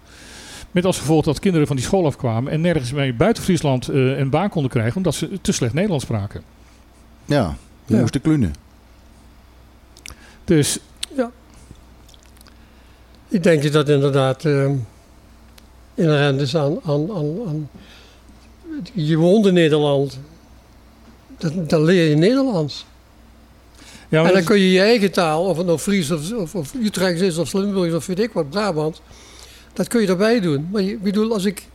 [0.72, 4.18] Met als gevolg dat kinderen van die school afkwamen en nergens mee buiten Friesland eh,
[4.18, 6.42] een baan konden krijgen omdat ze te slecht Nederlands spraken.
[7.26, 8.02] Ja, die Ja.
[8.02, 8.54] moesten klunen.
[10.46, 10.80] Dus
[13.28, 14.70] Ik denk dat inderdaad eh,
[15.94, 17.70] inherent is aan, aan, aan, aan...
[18.94, 20.20] Je woont in Nederland.
[21.38, 22.86] Dan, dan leer je Nederlands.
[24.10, 26.74] ja, en dan kun je je eigen taal, of het nou Fries of, of, of
[26.74, 29.02] Utrechts is of Limburgs of weet ik wat, Brabant.
[29.74, 30.68] Dat kun je erbij doen.
[30.72, 31.68] Maar je, ik bedoel, als ik...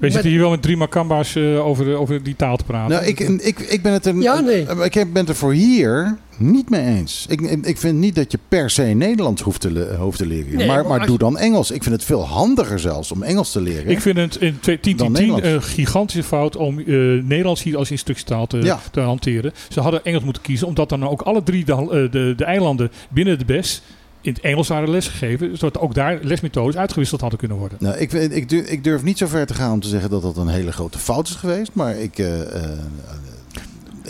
[0.00, 2.90] we zitten hier wel met drie makamba's eh, over, over die taal te praten.
[2.96, 4.66] Nou, ik, ik, ik ben het er, Ja, nee.
[4.66, 7.26] eh, ik ben het er voor hier niet mee eens.
[7.28, 10.56] Ik, ik vind niet dat je per se Nederlands hoeft te, le- hoeft te leren.
[10.56, 11.70] Nee, maar maar doe dan Engels.
[11.70, 13.88] Ik vind het veel handiger zelfs om Engels te leren.
[13.90, 15.46] Ik vind het in 10 Dan 10 Nederlands.
[15.46, 16.84] een gigantische fout om eh,
[17.22, 18.80] Nederlands hier als instructietaal te, Ja.
[18.92, 19.52] te hanteren.
[19.68, 22.90] Ze hadden Engels moeten kiezen, omdat dan ook alle drie de, eh, de, de eilanden
[23.10, 23.82] binnen de BES
[24.20, 27.78] in het Engels waren lesgegeven, zodat ook daar lesmethodes uitgewisseld hadden kunnen worden.
[27.80, 30.22] Nou, ik, ik, durf, ik durf niet zo ver te gaan om te zeggen dat
[30.22, 31.70] dat een hele grote fout is geweest.
[31.74, 32.18] Maar ik.
[32.18, 32.78] eh, eh,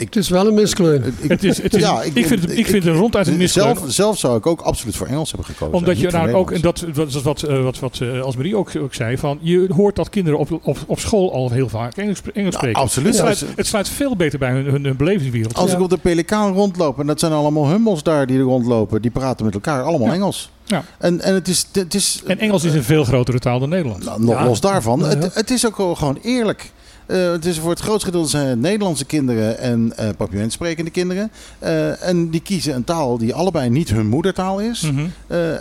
[0.01, 1.05] ik Het is wel een miskleun.
[1.21, 3.77] ik- Het is, het is, Ja, ik, vind het, ik vind het ronduit een miskleun.
[3.77, 5.75] zelf, zelf zou ik ook absoluut voor Engels hebben gekozen.
[5.75, 8.71] Omdat je nou ook, en dat, dat is wat, eh, wat, wat eh, Als-Marie ook,
[8.77, 12.21] ook zei, van je hoort dat kinderen op, op, op school al heel vaak Engels,
[12.35, 12.81] Engels Ja, spreken.
[12.83, 13.07] absoluut.
[13.09, 15.55] Het sluit, Als- het sluit veel beter bij hun, hun, hun belevingswereld.
[15.55, 15.77] Als Ja.
[15.77, 19.11] ik op de Pelikaan rondloop en dat zijn allemaal hummels daar die er rondlopen, die
[19.11, 20.15] praten met elkaar allemaal Ja.
[20.15, 20.51] Engels.
[20.65, 20.85] Ja.
[20.99, 21.67] En, en het is.
[21.73, 24.07] Het is En Engels is een veel grotere taal dan Nederlands.
[24.07, 24.45] Nou, nog Ja.
[24.45, 25.07] los daarvan, Ja.
[25.07, 26.71] het, het is ook gewoon eerlijk.
[27.11, 31.31] Eh, het is voor het grootste gedeelte zijn Nederlandse kinderen en Papiament sprekende kinderen.
[31.59, 34.91] Eh, en die kiezen een taal die allebei niet hun moedertaal is.
[34.91, 35.07] Mhm.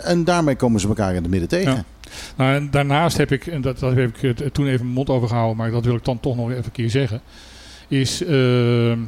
[0.04, 1.72] En daarmee komen ze elkaar in het midden tegen.
[1.72, 1.84] Ja.
[2.36, 5.28] Nou, en daarnaast heb ik, en dat, dat heb ik toen even mijn mond over
[5.28, 7.20] gehouden, maar dat wil ik dan toch nog even een keer zeggen.
[7.88, 8.98] Is, de,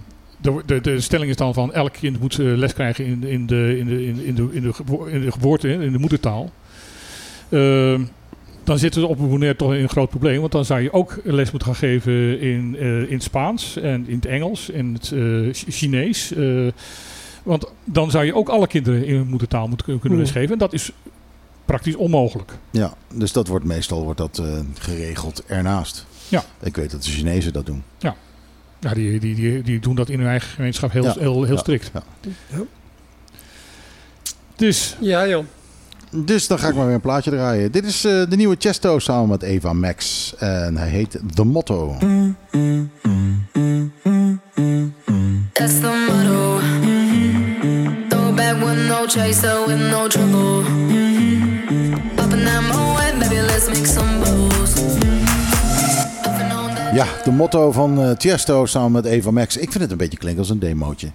[0.66, 3.86] de, de stelling is dan van elk kind moet les krijgen in, in, de, in,
[3.86, 6.50] de, in, de, in, de, in, de, gebo- in de geboorte, in de moedertaal.
[8.64, 10.40] Dan zitten we op een Bonaire toch in een groot probleem.
[10.40, 14.04] Want dan zou je ook les moeten gaan geven in, eh, in het Spaans en
[14.08, 16.32] in het Engels en het eh, Ch- Chinees.
[16.34, 16.66] eh,
[17.42, 20.26] want dan zou je ook alle kinderen in hun moedertaal moeten kunnen kunnen Hmm.
[20.28, 20.52] lesgeven.
[20.52, 20.92] En dat is
[21.64, 22.52] praktisch onmogelijk.
[22.70, 26.06] Ja, dus dat wordt meestal wordt dat, eh, geregeld ernaast.
[26.28, 26.44] Ja.
[26.62, 27.82] Ik weet dat de Chinezen dat doen.
[27.98, 28.14] Ja,
[28.94, 31.14] die, die, die, die doen dat in hun eigen gemeenschap heel, Ja.
[31.18, 31.60] heel, heel Ja.
[31.60, 31.90] strikt.
[31.94, 32.02] Ja.
[32.48, 32.62] Ja.
[34.56, 35.44] Dus, Ja, joh.
[36.14, 37.72] Dus dan ga ik maar weer een plaatje draaien.
[37.72, 40.34] Dit is eh, de nieuwe Chesto samen met Eva Max.
[40.38, 41.96] En hij heet The Motto.
[45.52, 46.60] The motto.
[48.34, 49.06] back with no
[49.66, 50.08] with no
[53.46, 54.12] let's make some
[56.94, 59.56] Ja, de motto van eh, uh, Tiesto samen met Eva Max.
[59.56, 61.12] Ik vind het een beetje klinken als een demootje.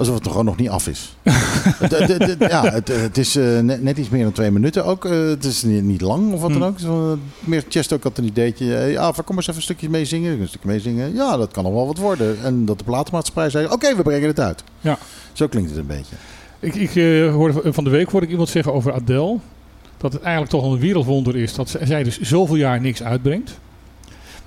[0.00, 1.16] Alsof het gewoon nog niet af is.
[1.22, 4.84] Het- het- het- het- ja, het, is eh, net, net iets meer dan twee minuten
[4.84, 5.04] ook.
[5.04, 6.66] Eh, het is niet, niet lang of wat dan Hm.
[6.68, 6.78] ook.
[6.78, 8.64] Eh, meer Chesto had een ideetje.
[8.66, 10.40] ja, van, kom eens even een stukje meezingen.
[10.40, 11.14] Een stukje meezingen.
[11.14, 12.36] Ja, dat kan nog wel wat worden.
[12.44, 14.64] En dat de platenmaatschappij zei, oké, we brengen het uit.
[14.80, 14.98] Ja.
[15.32, 16.16] Zo klinkt het een beetje.
[16.60, 16.90] Ik, ik
[17.32, 19.36] hoorde van de week hoorde ik iemand zeggen over Adele.
[19.96, 23.58] Dat het eigenlijk toch een wereldwonder is dat zij dus zoveel jaar niks uitbrengt.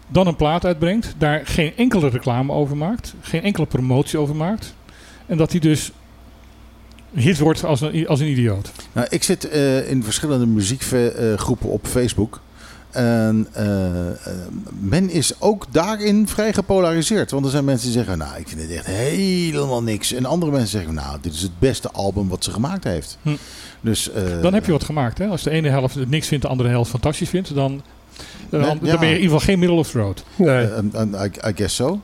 [0.08, 1.16] Dan een plaat uitbrengt.
[1.18, 3.14] Daar geen enkele reclame over maakt.
[3.22, 4.74] Geen enkele promotie over maakt.
[5.26, 5.92] En dat hij dus
[7.14, 8.72] hit wordt als een, als een idioot.
[8.94, 12.42] Nou, ik zit eh, in verschillende muziekgroepen op Facebook.
[12.94, 14.16] En eh, eh,
[14.80, 17.32] men is ook daarin vrij gepolariseerd.
[17.32, 20.14] Want er zijn mensen die zeggen, nou, ik vind het echt helemaal niks.
[20.14, 23.18] En andere mensen zeggen, nou, dit is het beste album wat ze gemaakt heeft.
[23.22, 23.36] Hm.
[23.82, 25.18] Dus, eh, Dan heb je wat gemaakt.
[25.18, 25.28] Hè?
[25.28, 27.56] Als de ene helft het niks vindt, de andere helft fantastisch vindt.
[27.56, 27.82] Dan,
[28.50, 30.24] dan, Nee, dan ben je in ieder geval geen middle of the road.
[30.36, 30.68] Nee.
[30.96, 32.02] I, I guess so.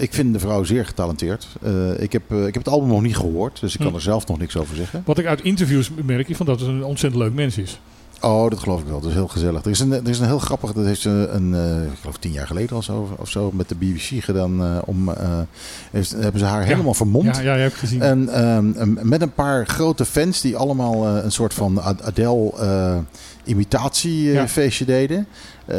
[0.00, 1.46] Ik vind de vrouw zeer getalenteerd.
[1.62, 3.94] Eh, ik, heb, eh, ik heb het album nog niet gehoord, dus ik kan Hm.
[3.94, 5.02] er zelf nog niks over zeggen.
[5.06, 7.80] Wat ik uit interviews merk, is van dat het een ontzettend leuk mens is.
[8.22, 9.00] Oh, dat geloof ik wel.
[9.00, 9.64] Dat is heel gezellig.
[9.64, 12.16] Er is een, er is een heel grappig, dat heeft ze een, eh, ik geloof
[12.16, 14.82] tien jaar geleden of zo, of zo met de BBC gedaan.
[14.84, 15.10] om,
[15.90, 17.36] heeft, hebben ze haar helemaal vermomd.
[17.36, 18.02] Ja, ja, je hebt gezien.
[18.02, 22.52] En ehm, met een paar grote fans die allemaal een soort van Ad- Adele
[23.44, 25.26] imitatiefeestje deden.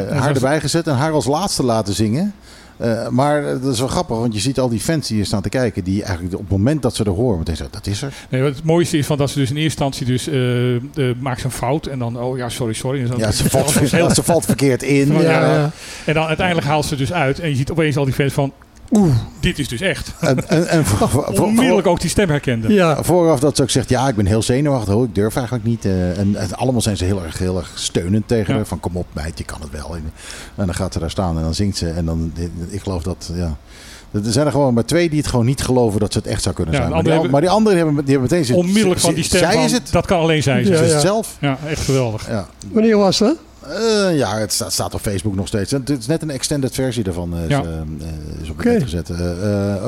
[0.10, 2.34] Haar erbij gezet en haar als laatste laten zingen.
[2.82, 5.26] Eh, maar eh, dat is wel grappig, want je ziet al die fans die hier
[5.26, 7.88] staan te kijken, die eigenlijk op het moment dat ze er horen, meteen zeggen, dat
[7.88, 8.14] is er.
[8.30, 11.16] Nee, wat het mooiste is van dat ze dus in eerste instantie dus eh, eh,
[11.20, 13.80] maakt ze een fout en dan oh ja sorry sorry en, dan, Ja, ze valt,
[13.80, 15.14] heel- ze valt verkeerd in.
[15.14, 15.72] Ja, ja.
[16.06, 18.52] en dan uiteindelijk haalt ze dus uit en je ziet opeens al die fans van
[18.92, 22.30] oeh dit is dus echt En, en, en voor- voor- voor- onmiddellijk ook die stem
[22.30, 22.74] herkende.
[22.74, 23.04] Ja.
[23.04, 24.94] Vooraf dat ze ook zegt, ja, ik ben heel zenuwachtig.
[24.94, 25.86] Oh, ik durf eigenlijk niet.
[25.86, 28.56] eh, en, en allemaal zijn ze heel erg, heel erg steunend tegen Ja.
[28.56, 28.66] haar.
[28.68, 29.96] Van kom op meid, je kan het wel.
[29.96, 30.04] En,
[30.56, 31.90] en dan gaat ze daar staan en dan zingt ze.
[31.90, 32.34] En dan,
[32.70, 33.58] ik geloof dat, ja...
[34.12, 36.42] Er zijn er gewoon maar twee die het gewoon niet geloven dat ze het echt
[36.44, 36.92] zou kunnen Ja, zijn.
[36.94, 38.56] Maar die, anderen maar die anderen hebben, die hebben meteen...
[38.56, 39.92] Onmiddellijk van die stem Zij van is het.
[39.92, 40.78] dat kan alleen zij Ze zijn.
[40.78, 40.94] Ja, is ja.
[40.96, 41.38] het zelf.
[41.40, 42.28] Ja, echt geweldig.
[42.28, 43.36] Ja, Wanneer was dat?
[43.68, 45.72] Eh, ja het staat, staat op Facebook nog steeds.
[45.72, 47.34] Het is net een extended versie daarvan.
[47.38, 47.64] eh, is, Ja.
[47.64, 49.10] eh, is op gezet.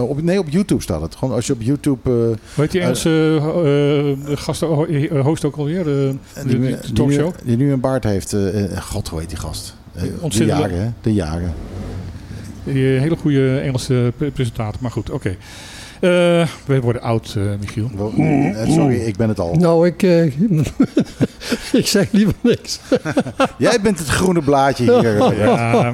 [0.08, 1.16] Op, nee, op YouTube staat het.
[1.16, 2.36] Gewoon als je op YouTube...
[2.54, 3.42] Weet die Engelse
[4.36, 5.80] gast, ho- host ook alweer?
[5.80, 7.26] eh, die, de, de, de die, talkshow?
[7.26, 8.36] nu, die nu een baard heeft.
[8.82, 9.76] God, hoe heet die gast?
[10.30, 10.88] De jager, hè?
[11.02, 11.52] De jager.
[12.64, 14.82] Die eh, hele goede Engelse pre- presentator.
[14.82, 15.36] Maar goed, oké.
[16.66, 17.90] We worden oud, eh, Michiel.
[18.18, 19.56] Eh, Sorry, ik ben het al.
[19.56, 20.26] Nou, ik, eh,
[21.82, 22.80] ik zeg liever niks.
[23.58, 25.18] Jij bent het groene blaadje hier.
[25.44, 25.94] Ja,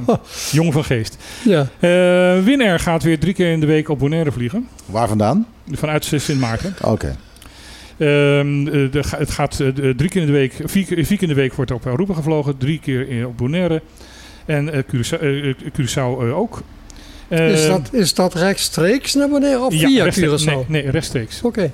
[0.51, 1.17] jong van geest.
[1.45, 1.67] Ja.
[1.79, 4.67] Eh gaat weer drie keer in de week op Bonaire vliegen.
[4.85, 5.47] Waar vandaan?
[5.71, 6.75] Vanuit Sint Maarten.
[6.83, 7.15] Oké.
[7.97, 11.21] Ehm, eh, de, het gaat eh, drie keer in de week, vier, keer- vier keer
[11.29, 13.81] in de week wordt op Aruba gevlogen, drie keer in, op Bonaire
[14.45, 16.37] en eh, Curaçao, eh, Curaçao eh,
[17.29, 20.45] Is, Ehm, dat, is dat rechtstreeks naar beneden of ja, via rechtstreeks- Curaçao?
[20.45, 21.41] Nee, nee, rechtstreeks.
[21.41, 21.71] Oké.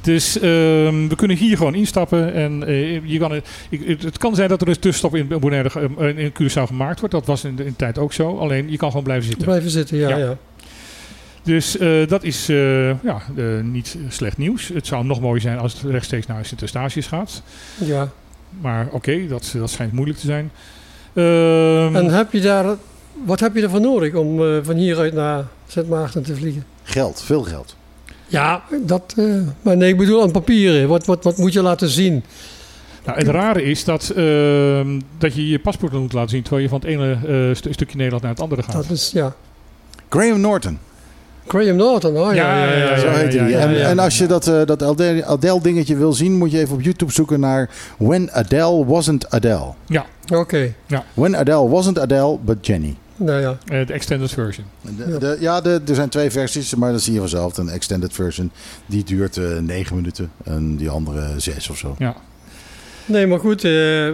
[0.00, 2.32] Dus ehm, we kunnen hier gewoon instappen.
[2.34, 5.28] En eh, je kan, het- ik- het, het kan zijn dat er een tussenstop in
[5.40, 7.14] Bonaire, eh, in Curaçao gemaakt wordt.
[7.14, 8.38] Dat was in de, in de tijd ook zo.
[8.38, 9.44] Alleen je kan gewoon blijven zitten.
[9.46, 10.08] Blijven zitten, ja.
[10.08, 10.16] Ja.
[10.16, 10.36] ja.
[11.42, 12.46] Dus eh, dat is
[13.02, 13.22] ja,
[13.62, 14.68] niet slecht nieuws.
[14.74, 17.42] Het zou nog mooier zijn als het rechtstreeks naar Sint-Eustatius gaat.
[17.78, 18.08] ja.
[18.60, 20.50] Maar oké, dat, dat schijnt moeilijk te zijn.
[21.14, 22.76] Ehm, En heb je daar,
[23.24, 26.64] wat heb je ervoor nodig om eh, van hieruit naar Sint Maarten te vliegen?
[26.82, 27.76] Geld, veel geld.
[28.26, 29.24] Ja, dat, eh,
[29.62, 30.88] maar nee, ik bedoel aan papieren.
[30.88, 32.24] Wat, wat, wat moet je laten zien?
[33.04, 36.42] nou, het rare is dat, ehm, dat je je paspoort moet laten zien...
[36.42, 38.72] terwijl je van het ene eh, stu- stukje Nederland naar het andere gaat.
[38.72, 39.34] Dat is, ja.
[40.08, 40.78] Graham Norton,
[41.46, 42.64] Graham Norton, oh ja.
[42.64, 43.50] ja, ja, ja, zo ja, heet ja, hij.
[43.50, 43.88] ja, en, ja.
[43.88, 46.82] en als je dat, eh, dat Adele, Adele dingetje wil zien, moet je even op
[46.82, 49.72] YouTube zoeken naar When Adele Wasn't Adele.
[50.34, 50.74] Oké,
[51.14, 52.96] When Adele Wasn't Adele, but Jenny.
[53.20, 53.58] Nou ja.
[53.66, 54.66] Eh, de extended version.
[54.96, 57.56] De, de- ja, de, er zijn twee versies, maar dat zie je vanzelf.
[57.58, 58.50] Een extended version,
[58.86, 60.30] die duurt eh, negen minuten.
[60.44, 61.94] En die andere zes of zo.
[61.98, 62.16] Ja.
[63.04, 63.64] Nee, maar goed.
[63.64, 63.70] eh,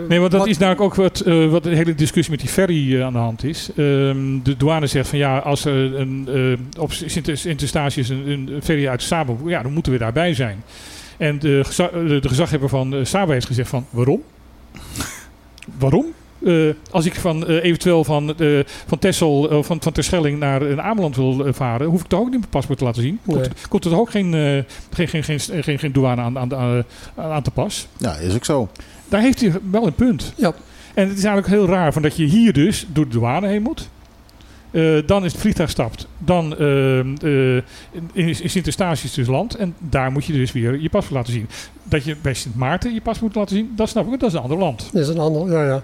[0.08, 2.50] Nee, want dat wat- is namelijk ook wat, eh, wat de hele discussie met die
[2.50, 3.68] ferry aan de hand is.
[3.76, 6.28] Ehm, de douane zegt van ja, als er een,
[6.74, 10.62] eh, op Sint- Sint-Eustatius een, een ferry uit Sabo, ja, dan moeten we daarbij zijn.
[11.16, 11.62] En de,
[12.20, 14.22] de, gezaghebber van Saba heeft gezegd van waarom?
[15.78, 16.04] waarom?
[16.46, 20.82] Eh, als ik van, eh, eventueel van, eh van eh, van, van Terschelling naar een
[20.82, 23.20] Ameland wil varen, hoef ik toch ook niet mijn paspoort te laten zien.
[23.26, 23.48] Komt, Nee.
[23.68, 26.84] komt er toch ook geen, eh, geen, geen, geen, geen, geen douane aan, aan, aan,
[27.16, 27.88] aan te pas?
[27.96, 28.68] Ja, is ook zo.
[29.08, 30.32] Daar heeft hij wel een punt.
[30.36, 30.54] Ja.
[30.94, 33.62] En het is eigenlijk heel raar van dat je hier dus door de douane heen
[33.62, 33.88] moet.
[34.70, 36.06] Eh, dan is het vliegtuig stapt.
[36.18, 37.62] Dan eh, eh,
[38.12, 39.54] in, in Sint-Eustatius dus land.
[39.54, 41.48] En daar moet je dus weer je paspoort laten zien.
[41.84, 44.20] Dat je bij Sint Maarten je paspoort moet laten zien, dat snap ik.
[44.20, 44.88] Dat is een ander land.
[44.92, 45.82] Dat is een ander, ja, ja.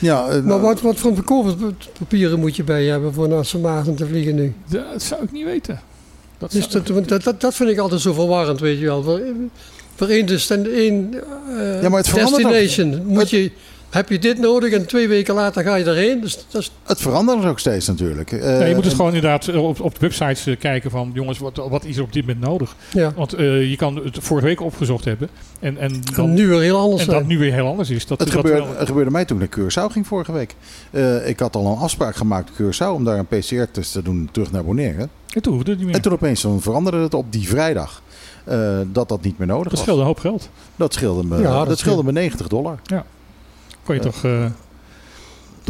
[0.00, 3.96] Ja, eh, Maar wat, wat voor verkooppapieren moet je bij je hebben voor naar Sint
[3.96, 4.52] te vliegen nu?
[4.68, 5.80] Dat zou ik niet weten.
[6.38, 9.02] Dat Dus dat, dat, dat, dat vind ik altijd zo verwarrend, weet je wel.
[9.02, 9.20] Voor,
[9.94, 11.14] voor één, dus, één
[11.58, 12.50] eh, Ja, maar het verandert ook.
[12.50, 13.50] destination moet je,
[13.90, 16.20] heb je dit nodig en twee weken later ga je erheen.
[16.20, 18.32] Dus dat is, het verandert ook steeds natuurlijk.
[18.32, 20.90] Eh, Ja, je moet dus en- gewoon inderdaad eh, op, op de websites eh, kijken
[20.90, 22.76] van jongens, wat, wat is er op dit moment nodig?
[22.92, 23.12] ja.
[23.16, 25.28] Want eh, je kan het vorige week opgezocht hebben
[25.60, 28.06] en, en, dan, nu weer heel anders en dat nu weer heel anders is.
[28.06, 30.54] Dat, Het dat gebeurde, wel- het gebeurde mij toen ik naar Curaçao ging vorige week.
[30.90, 34.28] Eh, ik had al een afspraak gemaakt in Curaçao om daar een PCR-test te doen
[34.32, 35.08] terug naar Bonaire.
[35.34, 35.96] en toen hoefde het niet meer.
[35.96, 38.02] En toen opeens dan veranderde het op die vrijdag.
[38.44, 39.80] eh, dat dat niet meer nodig dat was.
[39.80, 40.48] scheelde een hoop geld.
[40.76, 42.78] Dat scheelde me, Ja, dat dat scheelde me 90 dollar.
[43.84, 44.44] Kon je toch, eh,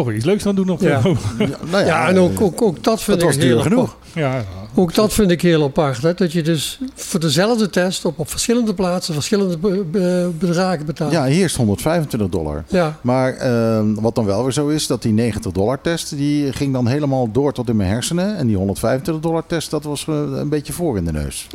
[0.01, 0.81] toch weer iets leuks aan doen nog.
[0.81, 1.01] Ja.
[1.39, 3.63] Ja, nou Ja, en ook, eh, ook, ook dat vind dat ik was heel duur
[3.63, 3.97] genoeg.
[4.15, 4.45] ja, ja.
[4.75, 6.03] Ook dat vind ik heel apart.
[6.03, 6.15] Hè?
[6.15, 11.13] Dat je dus voor dezelfde test op, op verschillende plaatsen verschillende be- be- bedragen betaalt.
[11.13, 12.65] Ja, hier is het 125 dollar.
[12.69, 12.97] Ja.
[13.01, 16.73] Maar eh, wat dan wel weer zo is, dat die 90 dollar test, die ging
[16.73, 18.37] dan helemaal door tot in mijn hersenen.
[18.37, 21.47] En die 125 dollar test, dat was eh, een beetje voor in de neus.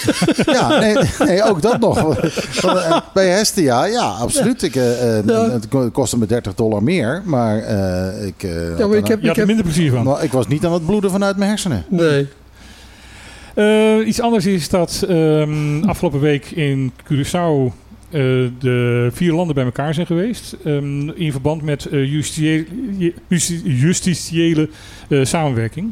[0.58, 2.16] ja, nee, nee, ook dat nog.
[3.14, 4.62] Bij Hestia, ja, absoluut.
[4.62, 5.50] Ik, Ja.
[5.50, 7.58] Het ko- kostte me 30 dollar meer, maar
[7.92, 10.04] eh, ik, eh, Ja, maar ik heb, Je ik had er heb, minder plezier van.
[10.04, 11.84] maar ik was niet aan het bloeden vanuit mijn hersenen.
[11.88, 12.26] nee.
[13.54, 17.72] Eh, iets anders is dat ehm, afgelopen week in Curaçao
[18.10, 18.20] eh,
[18.58, 20.56] de vier landen bij elkaar zijn geweest.
[20.64, 22.64] ehm, in verband met eh, justitiële,
[23.28, 24.68] justi- justitiële
[25.08, 25.90] eh, samenwerking.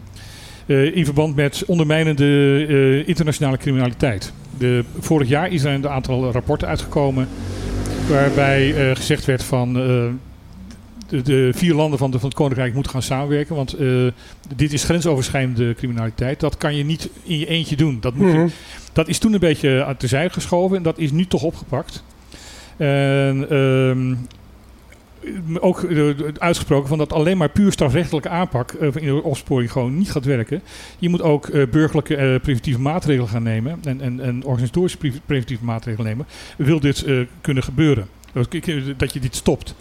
[0.66, 2.24] Eh, in verband met ondermijnende
[2.68, 4.32] eh, internationale criminaliteit.
[4.59, 7.28] De, vorig jaar is er een aantal rapporten uitgekomen.
[8.09, 9.77] Waarbij eh, gezegd werd van.
[9.77, 10.05] eh,
[11.11, 13.55] de, de vier landen van, de, van het Koninkrijk moeten gaan samenwerken.
[13.57, 13.89] Want eh,
[14.57, 16.41] dit is grensoverschrijdende criminaliteit.
[16.41, 17.99] Dat kan je niet in je eentje doen.
[18.01, 18.49] Dat, moet je, Mhm.
[18.93, 22.03] dat is toen een beetje aan terzijde geschoven en dat is nu toch opgepakt.
[22.77, 24.15] En ehm,
[25.61, 26.09] ook eh,
[26.39, 30.24] uitgesproken van dat alleen maar puur strafrechtelijke aanpak eh, in de opsporing gewoon niet gaat
[30.24, 30.62] werken.
[30.99, 35.12] Je moet ook eh, burgerlijke eh, preventieve maatregelen gaan nemen en, en, en organisatorische pre-
[35.27, 36.27] preventieve maatregelen nemen.
[36.57, 38.07] Wil dit eh, kunnen gebeuren?
[38.97, 39.74] Dat je dit stopt.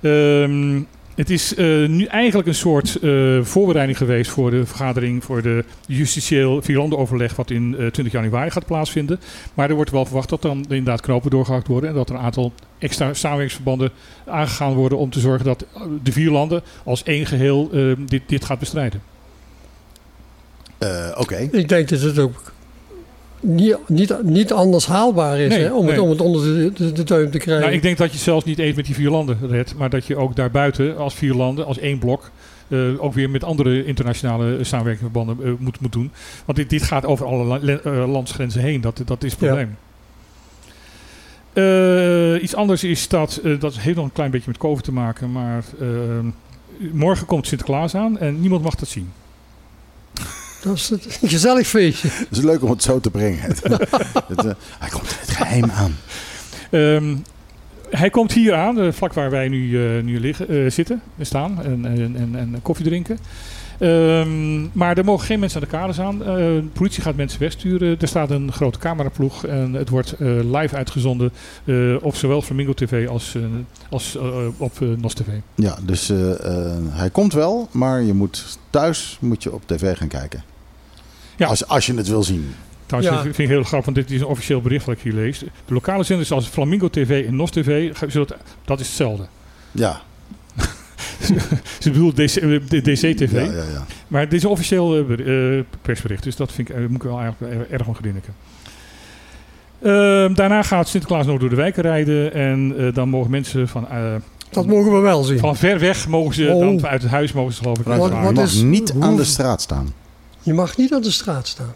[0.00, 0.80] Ehm,
[1.14, 5.64] het is eh, nu eigenlijk een soort eh, voorbereiding geweest voor de vergadering voor de
[5.86, 9.20] justitieel vierlandenoverleg wat in eh, 20 januari gaat plaatsvinden.
[9.54, 12.20] Maar er wordt wel verwacht dat dan inderdaad knopen doorgehakt worden en dat er een
[12.20, 13.90] aantal extra samenwerkingsverbanden
[14.26, 18.22] aangegaan worden om te zorgen dat eh, de vier landen als één geheel eh, dit,
[18.26, 19.02] dit gaat bestrijden.
[20.78, 21.36] Eh, Oké.
[21.36, 22.52] Ik denk dat het ook
[23.40, 25.94] niet, niet, niet anders haalbaar is Nee, hè, om, nee.
[25.94, 27.60] het, om het onder de, de, de te krijgen.
[27.60, 30.06] Nou, ik denk dat je zelfs niet eens met die vier landen redt, maar dat
[30.06, 32.30] je ook daarbuiten als vier landen, als één blok,
[32.68, 36.10] eh, ook weer met andere internationale samenwerkingsverbanden eh, moet, moet doen.
[36.44, 39.76] Want dit, dit gaat over alle la- eh, landsgrenzen heen, dat, dat is het probleem.
[42.42, 45.64] Iets anders is dat, dat heeft nog een klein beetje met COVID te maken, maar
[46.92, 49.12] morgen komt Sinterklaas aan en niemand mag dat zien.
[50.62, 52.08] Dat is een gezellig feestje.
[52.08, 53.40] Het is leuk om het zo te brengen.
[53.48, 55.96] het, eh, hij komt in het geheim aan.
[56.70, 57.16] Ehm,
[57.90, 61.26] hij komt hier aan, eh, vlak waar wij nu, eh, nu liggen, eh, zitten en
[61.26, 63.18] staan en, en, en, en koffie drinken.
[63.78, 66.20] Ehm, maar er mogen geen mensen aan de kaders aan.
[66.24, 67.96] Eh, de politie gaat mensen wegsturen.
[68.00, 70.28] Er staat een grote cameraploeg en het wordt eh,
[70.60, 71.32] live uitgezonden
[71.64, 73.36] eh, op zowel Flamingo TV als,
[73.90, 74.16] als
[74.58, 75.26] op NOS TV.
[75.54, 79.96] Ja, dus eh, eh, hij komt wel, maar je moet thuis moet je op tv
[79.96, 80.42] gaan kijken.
[81.36, 81.46] Ja.
[81.46, 82.54] Als, als je het wil zien.
[82.86, 83.22] Trouwens, Ja.
[83.22, 85.38] vind ik heel grappig, want dit is een officieel bericht wat ik hier lees.
[85.38, 87.92] De lokale zenders als Flamingo TV en NOS TV,
[88.64, 89.26] dat is hetzelfde.
[89.72, 90.00] Ja,
[91.78, 93.32] Ze bedoelt DC, eh, DC-TV.
[93.32, 93.86] ja, ja, ja.
[94.08, 97.20] Maar dit is een officieel eh, eh, persbericht, dus dat vind ik, moet ik wel
[97.20, 98.34] eigenlijk erg om grinniken.
[99.82, 103.88] Ehm, daarna gaat Sinterklaas nog door de wijken rijden en eh, dan mogen mensen van,
[103.88, 104.14] eh,
[104.50, 105.38] Dat mogen we wel zien.
[105.38, 106.60] van ver weg mogen ze Oh.
[106.60, 109.16] dan uit het huis mogen ze geloof ik Wat- je mag is- niet hoe- aan
[109.16, 109.92] de straat staan.
[110.42, 111.74] Je mag niet aan de straat staan.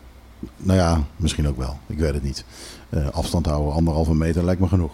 [0.56, 1.78] Nou ja, misschien ook wel.
[1.86, 2.44] Ik weet het niet.
[2.88, 4.92] Eh, afstand houden, anderhalve meter lijkt me genoeg.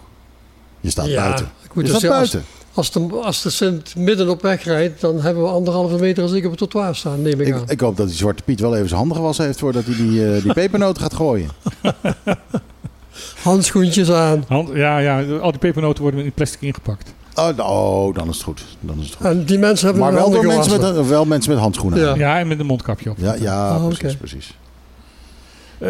[0.79, 1.49] Je staat buiten.
[1.67, 2.43] Goed, je dus staat als, buiten.
[2.73, 6.31] Als, de, als de Sint midden op weg rijdt, dan hebben we anderhalve meter als
[6.31, 7.63] ik op het trottoir staan, neem ik, Ik, aan.
[7.67, 10.33] ik hoop dat die Zwarte Piet wel even zijn handen gewassen heeft voordat hij die,
[10.35, 11.49] eh, die pepernoten gaat gooien.
[13.43, 14.43] Handschoentjes aan.
[14.47, 17.13] Hand, ja, ja, al die pepernoten worden in plastic ingepakt.
[17.35, 18.65] Oh, oh, dan is het goed.
[18.79, 19.25] Dan is het goed.
[19.25, 22.09] En die mensen hebben Maar wel, mensen met, wel mensen met handschoenen Ja.
[22.11, 22.17] aan.
[22.17, 23.17] Ja, en met een mondkapje op.
[23.19, 24.57] Ja, ja Oh, precies, precies.
[25.79, 25.87] Eh,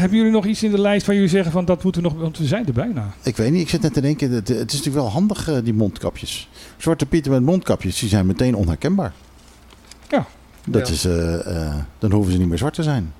[0.00, 2.18] hebben jullie nog iets in de lijst waar jullie zeggen van dat moeten we nog,
[2.18, 3.14] want we zijn er bijna.
[3.22, 5.56] Ik weet niet, ik zit net te denken, het, het is natuurlijk wel handig, eh,
[5.64, 6.48] die mondkapjes.
[6.76, 9.12] Zwarte pieten met mondkapjes, die zijn meteen onherkenbaar.
[10.08, 10.26] Ja.
[10.66, 10.94] Dat Ja.
[10.94, 13.12] is, eh, eh, dan hoeven ze niet meer zwart te zijn.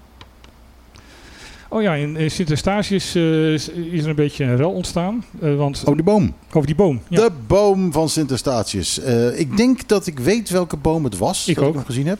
[1.69, 3.69] Oh ja, in, in Sint-Eustatius eh, is
[4.03, 5.25] er een beetje een rel ontstaan.
[5.41, 6.35] eh, want Oh, die boom.
[6.53, 7.01] over die boom.
[7.09, 7.21] Ja.
[7.21, 9.01] De boom van Sint-Eustatius.
[9.01, 11.49] Eh, ik denk dat ik weet welke boom het was.
[11.49, 11.71] Ik dat ook.
[11.71, 12.19] ik hem gezien heb.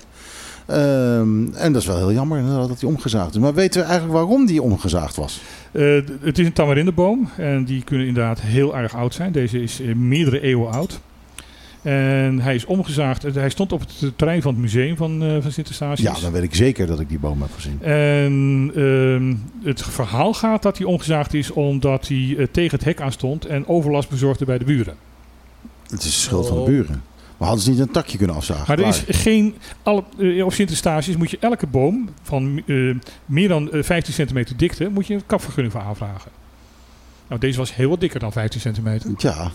[0.67, 3.41] Ehm, en dat is wel heel jammer dat hij omgezaagd is.
[3.41, 5.41] Maar weten we eigenlijk waarom die omgezaagd was?
[5.73, 5.83] Eh,
[6.21, 9.33] het is een tamarindeboom en die kunnen inderdaad heel erg oud zijn.
[9.33, 11.01] Deze is eh, meerdere eeuwen oud.
[11.83, 13.25] En hij is omgezaagd.
[13.25, 16.01] eh, Hij stond op het terrein van het museum van, eh van Sint-Eustatius.
[16.15, 17.83] Ja, dan weet ik zeker dat ik die boom heb gezien.
[17.83, 19.35] En ehm,
[19.67, 23.67] het verhaal gaat dat hij omgezaagd is omdat hij tegen het hek aan stond en
[23.69, 24.95] overlast bezorgde bij de buren.
[25.83, 26.67] Het is de schuld van de Oh.
[26.69, 27.03] buren.
[27.37, 28.65] Maar hadden ze niet een takje kunnen afzagen?
[28.67, 29.55] Maar er is geen.
[29.83, 32.95] Alle, eh, op Sint-Eustatius moet je elke boom van eh,
[33.27, 36.31] meer dan eh, 15 centimeter dikte, moet je een kapvergunning voor aanvragen.
[37.29, 39.11] Nou, deze was heel wat dikker dan 15 centimeter.
[39.17, 39.51] Ja,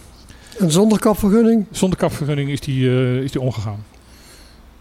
[0.59, 3.83] En zonder kapvergunning, Zonder kapvergunning is die, eh, is die omgegaan.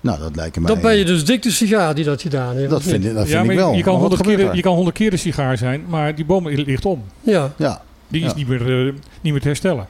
[0.00, 0.66] nou dat lijkt mij...
[0.74, 2.70] dan ben je dus dik de sigaar die dat gedaan heeft.
[2.70, 3.74] Dat vind, dat vind ik wel.
[3.74, 4.56] Je kan, Maar wat 100 gebeurt keer, er?
[4.56, 7.02] je kan 100 keer een sigaar zijn, maar die boom ligt om.
[7.20, 8.36] Ja, Ja, Die is Ja.
[8.36, 9.86] niet, meer, eh, niet meer te herstellen.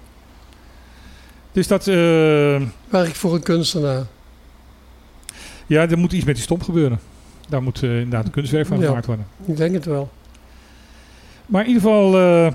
[1.53, 1.87] Dus dat.
[1.89, 1.95] eh,
[2.89, 4.05] werkt voor een kunstenaar.
[5.67, 6.99] ja, er moet iets met die stomp gebeuren.
[7.49, 8.87] Daar moet eh, inderdaad een kunstwerk van Ja.
[8.87, 9.27] gemaakt worden.
[9.47, 10.11] Ik denk het wel.
[11.47, 12.53] Maar in ieder geval, eh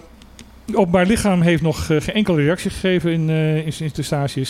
[0.65, 3.71] het Openbaar Lichaam heeft nog eh, geen enkele reactie gegeven in, eh in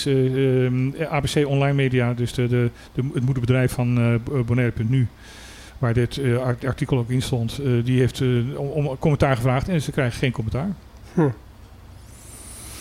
[0.05, 3.97] eh, eh, ABC Online Media, dus de, de, de, het moederbedrijf van
[4.33, 5.07] eh Bonaire.nu,
[5.77, 8.27] waar dit eh, art- artikel ook in stond, eh, die heeft eh,
[8.59, 10.69] om, om commentaar gevraagd en ze krijgen geen commentaar.
[11.13, 11.27] Hm.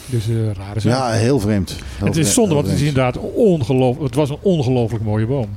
[0.06, 0.92] Dus eh rare zaak.
[0.92, 1.68] ja, heel vreemd.
[1.70, 4.04] Heel het vreemd, is zonde, want het is inderdaad ongelooflijk.
[4.06, 5.48] Het was een ongelooflijk mooie boom.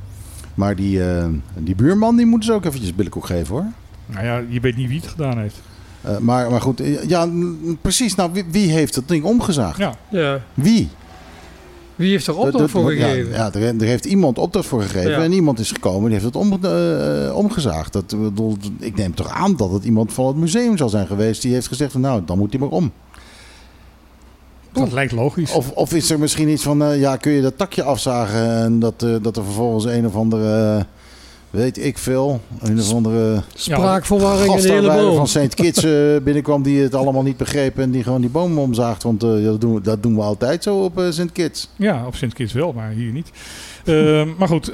[0.53, 1.25] Maar die, eh,
[1.57, 3.65] die buurman die moeten ze ook eventjes billenkoek geven hoor.
[4.05, 5.55] Nou ja, je weet niet wie het gedaan heeft.
[6.01, 7.27] Eh, maar, maar goed, ja,
[7.81, 8.15] precies.
[8.15, 9.77] Nou, wie, wie heeft het ding omgezaagd?
[9.77, 10.39] Ja, Ja.
[10.53, 10.89] Wie?
[11.95, 13.31] Wie heeft er Dat- opdracht dat- voor ja, gegeven?
[13.33, 15.21] Ja, er, er heeft iemand opdracht voor gegeven Ja.
[15.23, 17.93] en iemand is gekomen die heeft het om, eh, omgezaagd.
[17.93, 18.15] Dat,
[18.79, 21.67] ik neem toch aan dat het iemand van het museum zal zijn geweest die heeft
[21.67, 22.91] gezegd van nou, dan moet hij maar om.
[24.73, 25.51] Dat lijkt logisch.
[25.51, 28.79] Of, of is er misschien iets van, eh, ja, kun je dat takje afzagen en
[28.79, 30.83] dat, eh, dat er vervolgens een of andere, eh,
[31.49, 35.15] weet ik veel, een of andere Spraakverwarring in de boom.
[35.15, 35.53] van St.
[35.53, 35.81] Kitts
[36.25, 39.03] binnenkwam die het allemaal niet begreep en die gewoon die boom omzaagt.
[39.03, 41.31] Want ja, dat, doen we, dat doen we altijd zo op St.
[41.31, 41.69] Kitts.
[41.75, 43.31] Ja, op Sint Kitts wel, maar hier niet.
[44.37, 44.71] Maar goed,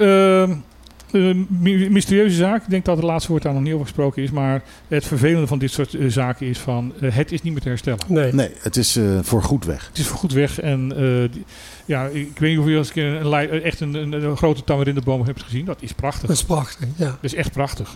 [1.14, 2.64] ehm, eh, my- mysterieuze zaak.
[2.64, 4.32] Ik denk dat het laatste woord daar nog niet over gesproken is.
[4.32, 6.94] Maar het vervelende van dit soort eh, zaken is van...
[7.02, 8.00] eh, het is niet meer te herstellen.
[8.08, 8.34] Nee.
[8.34, 9.88] Nee, het is eh, voor goed weg.
[9.88, 10.60] Het is voor goed weg.
[10.60, 11.46] En eh, die-
[11.86, 14.64] ja, ik weet niet of je als een keer een, echt een, een, een grote
[14.64, 15.66] tamarindeboom hebt gezien.
[15.66, 16.28] Dat is prachtig.
[16.28, 17.06] Dat is prachtig, ja.
[17.06, 17.90] Dat is echt prachtig.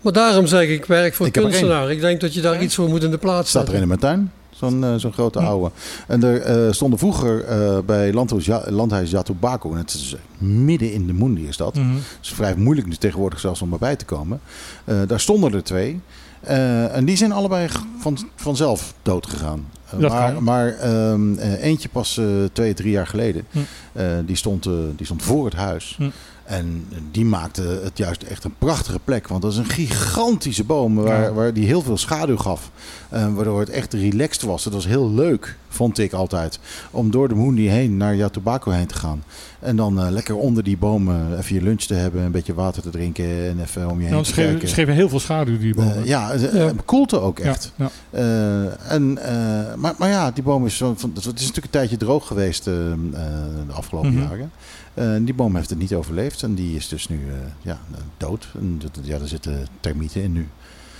[0.00, 1.90] Maar daarom zeg ik, ik werk voor Ik kunstenaar.
[1.90, 2.60] Ik denk dat je daar Ja.
[2.60, 3.82] iets voor moet in de plaats staat er zetten.
[3.82, 4.32] in mijn tuin.
[4.58, 5.70] Zo'n eh, zo'n grote oude.
[6.06, 10.92] En er eh, stonden vroeger eh, bij landhuis, ja, landhuis Jatubaco, en het is midden
[10.92, 11.74] in de Mundi is dat.
[11.74, 11.94] Mhm.
[11.94, 14.40] Het is vrij moeilijk nu tegenwoordig zelfs om erbij te komen.
[15.06, 16.00] Daar stonden er twee.
[16.40, 17.68] En die zijn allebei
[17.98, 19.66] van, vanzelf dood gegaan.
[19.98, 22.20] Maar maar ehm, eh, eentje pas
[22.52, 23.44] twee, drie jaar geleden.
[23.50, 23.58] Hm.
[24.24, 24.62] Die, stond,
[24.96, 25.94] die stond voor het huis.
[25.96, 26.08] Hm.
[26.48, 29.28] En die maakte het juist echt een prachtige plek.
[29.28, 32.70] Want dat is een gigantische boom waar, waar die heel veel schaduw gaf.
[33.08, 34.64] Eh, waardoor het echt relaxed was.
[34.64, 36.58] Het was heel leuk, vond ik altijd.
[36.90, 39.22] Om door de Mundi heen naar Jatubaco heen te gaan.
[39.60, 42.22] En dan eh, lekker onder die bomen even je lunch te hebben.
[42.22, 43.24] Een beetje water te drinken.
[43.24, 44.68] En even om je heen Nou, te geven, kijken.
[44.68, 45.96] ze geven heel veel schaduw, die bomen.
[45.96, 46.48] Eh, ja, eh, Ja.
[46.66, 47.72] eh, koelte ook echt.
[47.76, 47.90] ja.
[48.10, 51.70] Eh, en, eh, maar, maar ja, die boom is, zo, van, het is natuurlijk een
[51.70, 52.98] tijdje droog geweest eh, eh,
[53.66, 54.22] de afgelopen Mhm.
[54.22, 54.50] jaren.
[54.98, 57.80] Eh, die boom heeft het niet overleefd en die is dus nu eh, ja,
[58.16, 58.48] dood.
[58.54, 60.48] En ja, er zitten termieten in nu.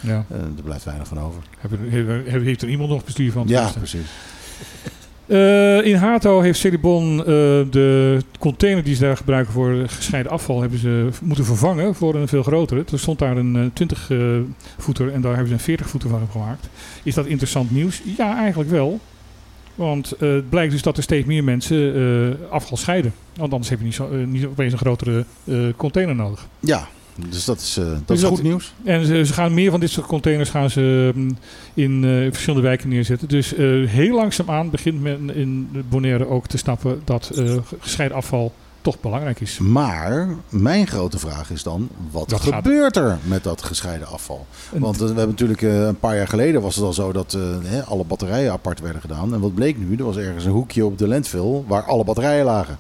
[0.01, 0.25] ja.
[0.31, 1.43] Eh, er blijft weinig van over.
[1.59, 3.49] Heeft, heeft er iemand nog bestuur van?
[3.49, 4.07] Ja, precies.
[5.85, 7.17] In Hato heeft Celibon
[7.71, 12.29] de container die ze daar gebruiken voor gescheiden afval hebben ze moeten vervangen voor een
[12.29, 12.85] veel grotere.
[12.93, 14.19] Er stond daar een eh, 20 eh,
[14.79, 16.69] voeter en daar hebben ze een 40 voeter van gemaakt.
[17.03, 18.03] Is dat interessant nieuws?
[18.17, 19.01] Ja, eigenlijk wel.
[19.79, 23.13] Want eh, het blijkt dus dat er steeds meer mensen eh, afval scheiden.
[23.37, 25.25] Want anders heb je niet, zo, eh, niet opeens een grotere
[25.77, 26.47] container nodig.
[26.61, 26.89] Ja,
[27.29, 28.73] dus dat is, dat Dus is goed nieuws.
[28.85, 31.39] En ze, ze gaan meer van dit soort containers gaan ze mm,
[31.75, 33.29] in verschillende wijken neerzetten.
[33.29, 33.55] Dus
[33.87, 37.41] heel langzaamaan begint men in Bonaire ook te snappen dat
[37.81, 38.53] gescheiden afval
[38.93, 39.59] toch belangrijk is.
[39.59, 44.47] Maar mijn grote vraag is dan, wat Dat gaat- gebeurt er met dat gescheiden afval?
[44.75, 47.13] En- Want eh, we hebben natuurlijk eh, een paar jaar geleden was het al zo
[47.13, 47.41] dat eh,
[47.71, 49.35] hè, alle batterijen apart werden gedaan.
[49.35, 49.97] En wat bleek nu?
[49.97, 52.79] Er was ergens een hoekje op de landfill waar alle batterijen lagen.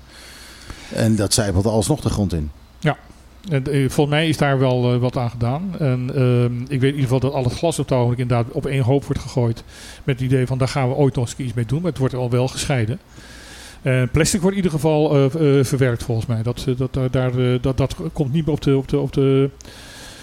[0.95, 2.51] En dat zijpelt alsnog de grond in.
[3.51, 5.75] En, eh, volgens mij is daar wel wat aan gedaan.
[5.79, 8.53] En ehm, ik weet in ieder geval dat al het glas op het ogenblik inderdaad
[8.53, 9.65] op één hoop wordt gegooid.
[10.05, 11.81] Met het idee van daar gaan we ooit nog eens iets mee doen.
[11.81, 12.99] Maar het wordt al wel gescheiden.
[13.83, 16.43] Eh, plastic wordt in ieder geval eh, eh, verwerkt volgens mij.
[16.43, 19.51] Dat, dat, daar- dat, dat komt niet meer op de, op de, op de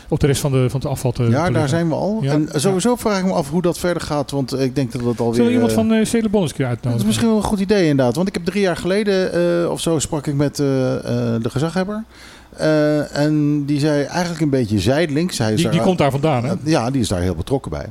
[0.09, 2.19] op de rest van, de, van het afval te te Ja, daar zijn we al.
[2.21, 2.31] Ja.
[2.31, 4.31] En sowieso vraag ik me af hoe dat verder gaat.
[4.31, 5.33] Want ik denk dat het alweer...
[5.35, 6.97] Zullen we iemand van uh, keer Dat uitnodigen?
[6.97, 8.15] is misschien wel een goed idee inderdaad.
[8.15, 12.03] Want ik heb drie jaar geleden of zo sprak ik met de gezaghebber.
[13.11, 15.37] En die zei eigenlijk een beetje zijdelings.
[15.37, 16.53] Hij Die, die komt daar vandaan, hè?
[16.63, 17.85] Ja, die is daar heel betrokken bij.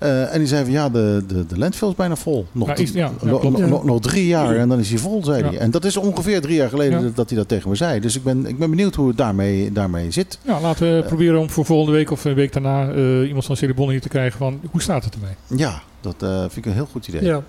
[0.00, 2.46] Eh, en die zei van ja, de, de, de landfill is bijna vol.
[2.52, 3.58] Nog, Ja, is- ja, ja, nog- klopt.
[3.58, 5.48] nog- nog- nog drie jaar en dan is hij vol, zei Ja.
[5.48, 5.58] hij.
[5.58, 7.04] En dat is ongeveer drie jaar geleden Ja.
[7.04, 8.00] dat, dat hij dat tegen me zei.
[8.00, 10.38] Dus ik ben, ik ben benieuwd hoe het daarmee, daarmee zit.
[10.42, 11.06] Ja, laten we Eh.
[11.06, 14.08] proberen om voor volgende week of een week daarna eh, iemand van Celebon hier te
[14.08, 15.34] krijgen van hoe staat het ermee?
[15.46, 17.24] Ja, dat eh, vind ik een heel goed idee.
[17.24, 17.42] Ja.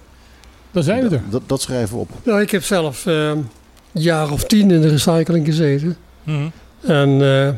[0.71, 1.21] Dan zijn we er.
[1.29, 2.09] Dat, dat, schrijven we op.
[2.23, 3.47] Nou, ik heb zelf een
[3.91, 5.97] jaar of tien in de recycling gezeten.
[6.23, 6.47] Mhm.
[6.81, 7.49] En eh,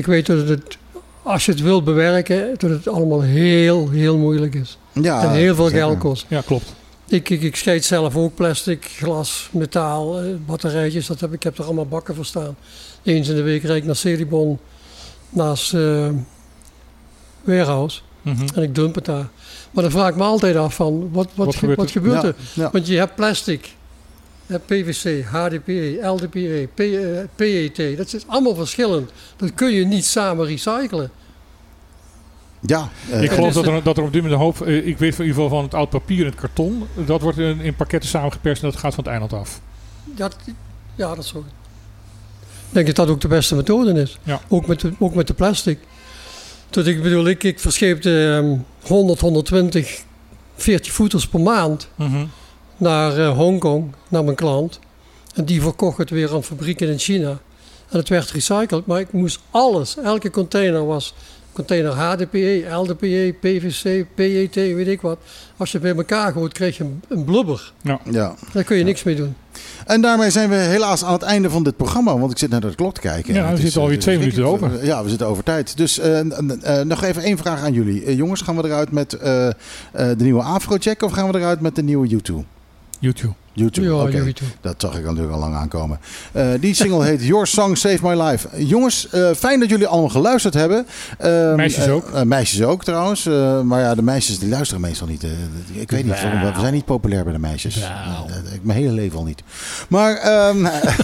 [0.00, 0.78] ik weet dat het,
[1.22, 4.78] als je het wilt bewerken, dat het allemaal heel, heel moeilijk is.
[4.92, 5.80] Ja, en heel veel zeker.
[5.80, 6.26] geld kost.
[6.28, 6.74] Ja, klopt.
[7.08, 11.06] Ik, ik, ik scheid zelf ook plastic, glas, metaal, eh, batterijtjes.
[11.06, 12.56] Dat heb, ik heb er allemaal bakken voor staan.
[13.02, 14.58] Eens in de week rijd ik naar Celibon,
[15.30, 16.08] naast eh
[17.44, 18.00] Warehouse.
[18.22, 18.46] Mhm.
[18.54, 19.28] En ik dump het daar.
[19.70, 21.92] Maar dan vraag ik me altijd af van, wat, wat, Wat ge- gebeurt wat er?
[21.92, 22.34] gebeurt Ja, er?
[22.54, 22.68] ja.
[22.72, 23.74] Want je hebt plastic,
[24.58, 27.96] PVC, HDPE, LDPE, P- eh, PET.
[27.96, 29.10] Dat is allemaal verschillend.
[29.36, 31.10] Dat kun je niet samen recyclen.
[32.60, 34.98] Ja, eh, Ik geloof dat er, dat er op dit moment een hoop, eh, ik
[34.98, 37.74] weet in ieder geval van het oud papier en het karton, dat wordt in, in
[37.74, 39.60] pakketten samengeperst en dat gaat van het eiland af.
[40.04, 40.36] Dat,
[40.94, 41.38] ja, dat is zo.
[41.38, 44.18] Ik denk dat dat ook de beste methode is.
[44.22, 44.40] Ja.
[44.48, 45.78] Ook, met de, ook met de plastic.
[46.70, 48.56] Dus ik bedoel, ik, ik verscheepte ehm,
[48.92, 50.02] 100, 120
[50.56, 52.24] 40 voeters per maand Mhm.
[52.80, 54.78] Naar eh, Hongkong, naar mijn klant.
[55.34, 57.38] En die verkocht het weer aan fabrieken in China.
[57.88, 61.14] En het werd recycled, maar ik moest alles, elke container was
[61.52, 65.18] container HDPE, LDPE, PVC, PET, weet ik wat.
[65.56, 67.72] Als je het bij elkaar gooit, krijg je een, een blubber.
[68.10, 68.34] ja.
[68.52, 69.34] Daar kun je niks mee doen.
[69.86, 72.18] En daarmee zijn we helaas aan het einde van dit programma.
[72.18, 73.34] Want ik zit naar de klok te kijken.
[73.34, 74.84] Ja, we zitten alweer eh, twee is minuten schrikkelijk.
[74.84, 75.76] Ja, we zitten over tijd.
[75.76, 76.20] Dus eh,
[76.82, 78.16] nog even één vraag aan jullie.
[78.16, 79.52] Jongens, gaan we eruit met eh, eh,
[79.92, 82.06] de nieuwe Afrocheck of gaan we eruit met de nieuwe
[83.02, 83.12] U2?
[83.14, 83.34] YouTube.
[83.52, 84.32] YouTube, Ja, oké.
[84.60, 85.98] Dat zag ik natuurlijk al lang aankomen.
[86.32, 88.48] Eh, die single heet Your Song Save My Life.
[88.64, 90.86] Jongens, eh, fijn dat jullie allemaal geluisterd hebben.
[91.18, 92.24] Ehm, Meisjes eh, ook.
[92.24, 93.24] meisjes ook trouwens.
[93.64, 95.22] Maar ja, de meisjes die luisteren meestal niet.
[95.72, 97.76] ik weet niet, we zijn niet populair bij de meisjes.
[97.76, 99.42] Ik mijn hele leven al niet.
[99.88, 100.62] Maar ehm,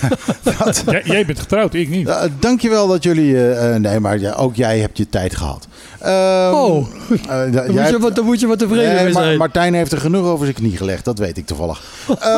[0.59, 2.11] wat- Jij, jij bent getrouwd, ik niet.
[2.39, 3.35] dankjewel dat jullie...
[3.79, 5.67] nee, maar ja, ook jij hebt je tijd gehad.
[6.01, 6.87] Ehm, Oh.
[7.29, 9.39] Dan jij moet, je wat, dan moet je wat tevreden Nee, zijn.
[9.39, 11.83] Martijn heeft er genoeg over zijn knie gelegd, dat weet ik toevallig.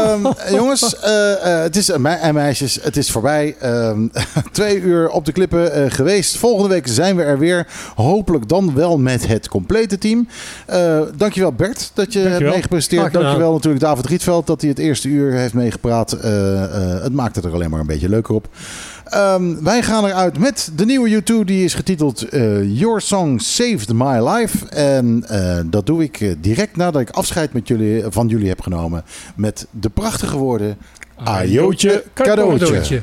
[0.08, 3.56] Ehm, jongens, eh, eh, het is, eh, en meisjes, het is voorbij.
[3.60, 4.06] Ehm,
[4.52, 6.36] twee uur op de klippen eh, geweest.
[6.36, 7.66] Volgende week zijn we er weer.
[7.94, 10.28] Hopelijk dan wel met het complete team.
[10.66, 12.30] Eh dankjewel Bert dat je Dankjewel.
[12.40, 13.12] hebt meegepresenteerd.
[13.12, 16.12] Dankjewel natuurlijk David Rietveld dat hij het eerste uur heeft meegepraat.
[16.12, 18.48] Eh, eh, het maakt het er alleen maar een beetje leuker op.
[19.08, 21.44] Ehm, wij gaan eruit met de nieuwe U2.
[21.44, 24.68] Die is getiteld eh, Your Song Saved My Life.
[24.68, 28.60] En eh, dat doe ik eh, direct nadat ik afscheid met jullie, van jullie heb
[28.60, 29.04] genomen.
[29.36, 30.76] Met de prachtige woorden...
[31.24, 32.66] Ajootje cadeautje.
[32.66, 33.02] Cadeautje.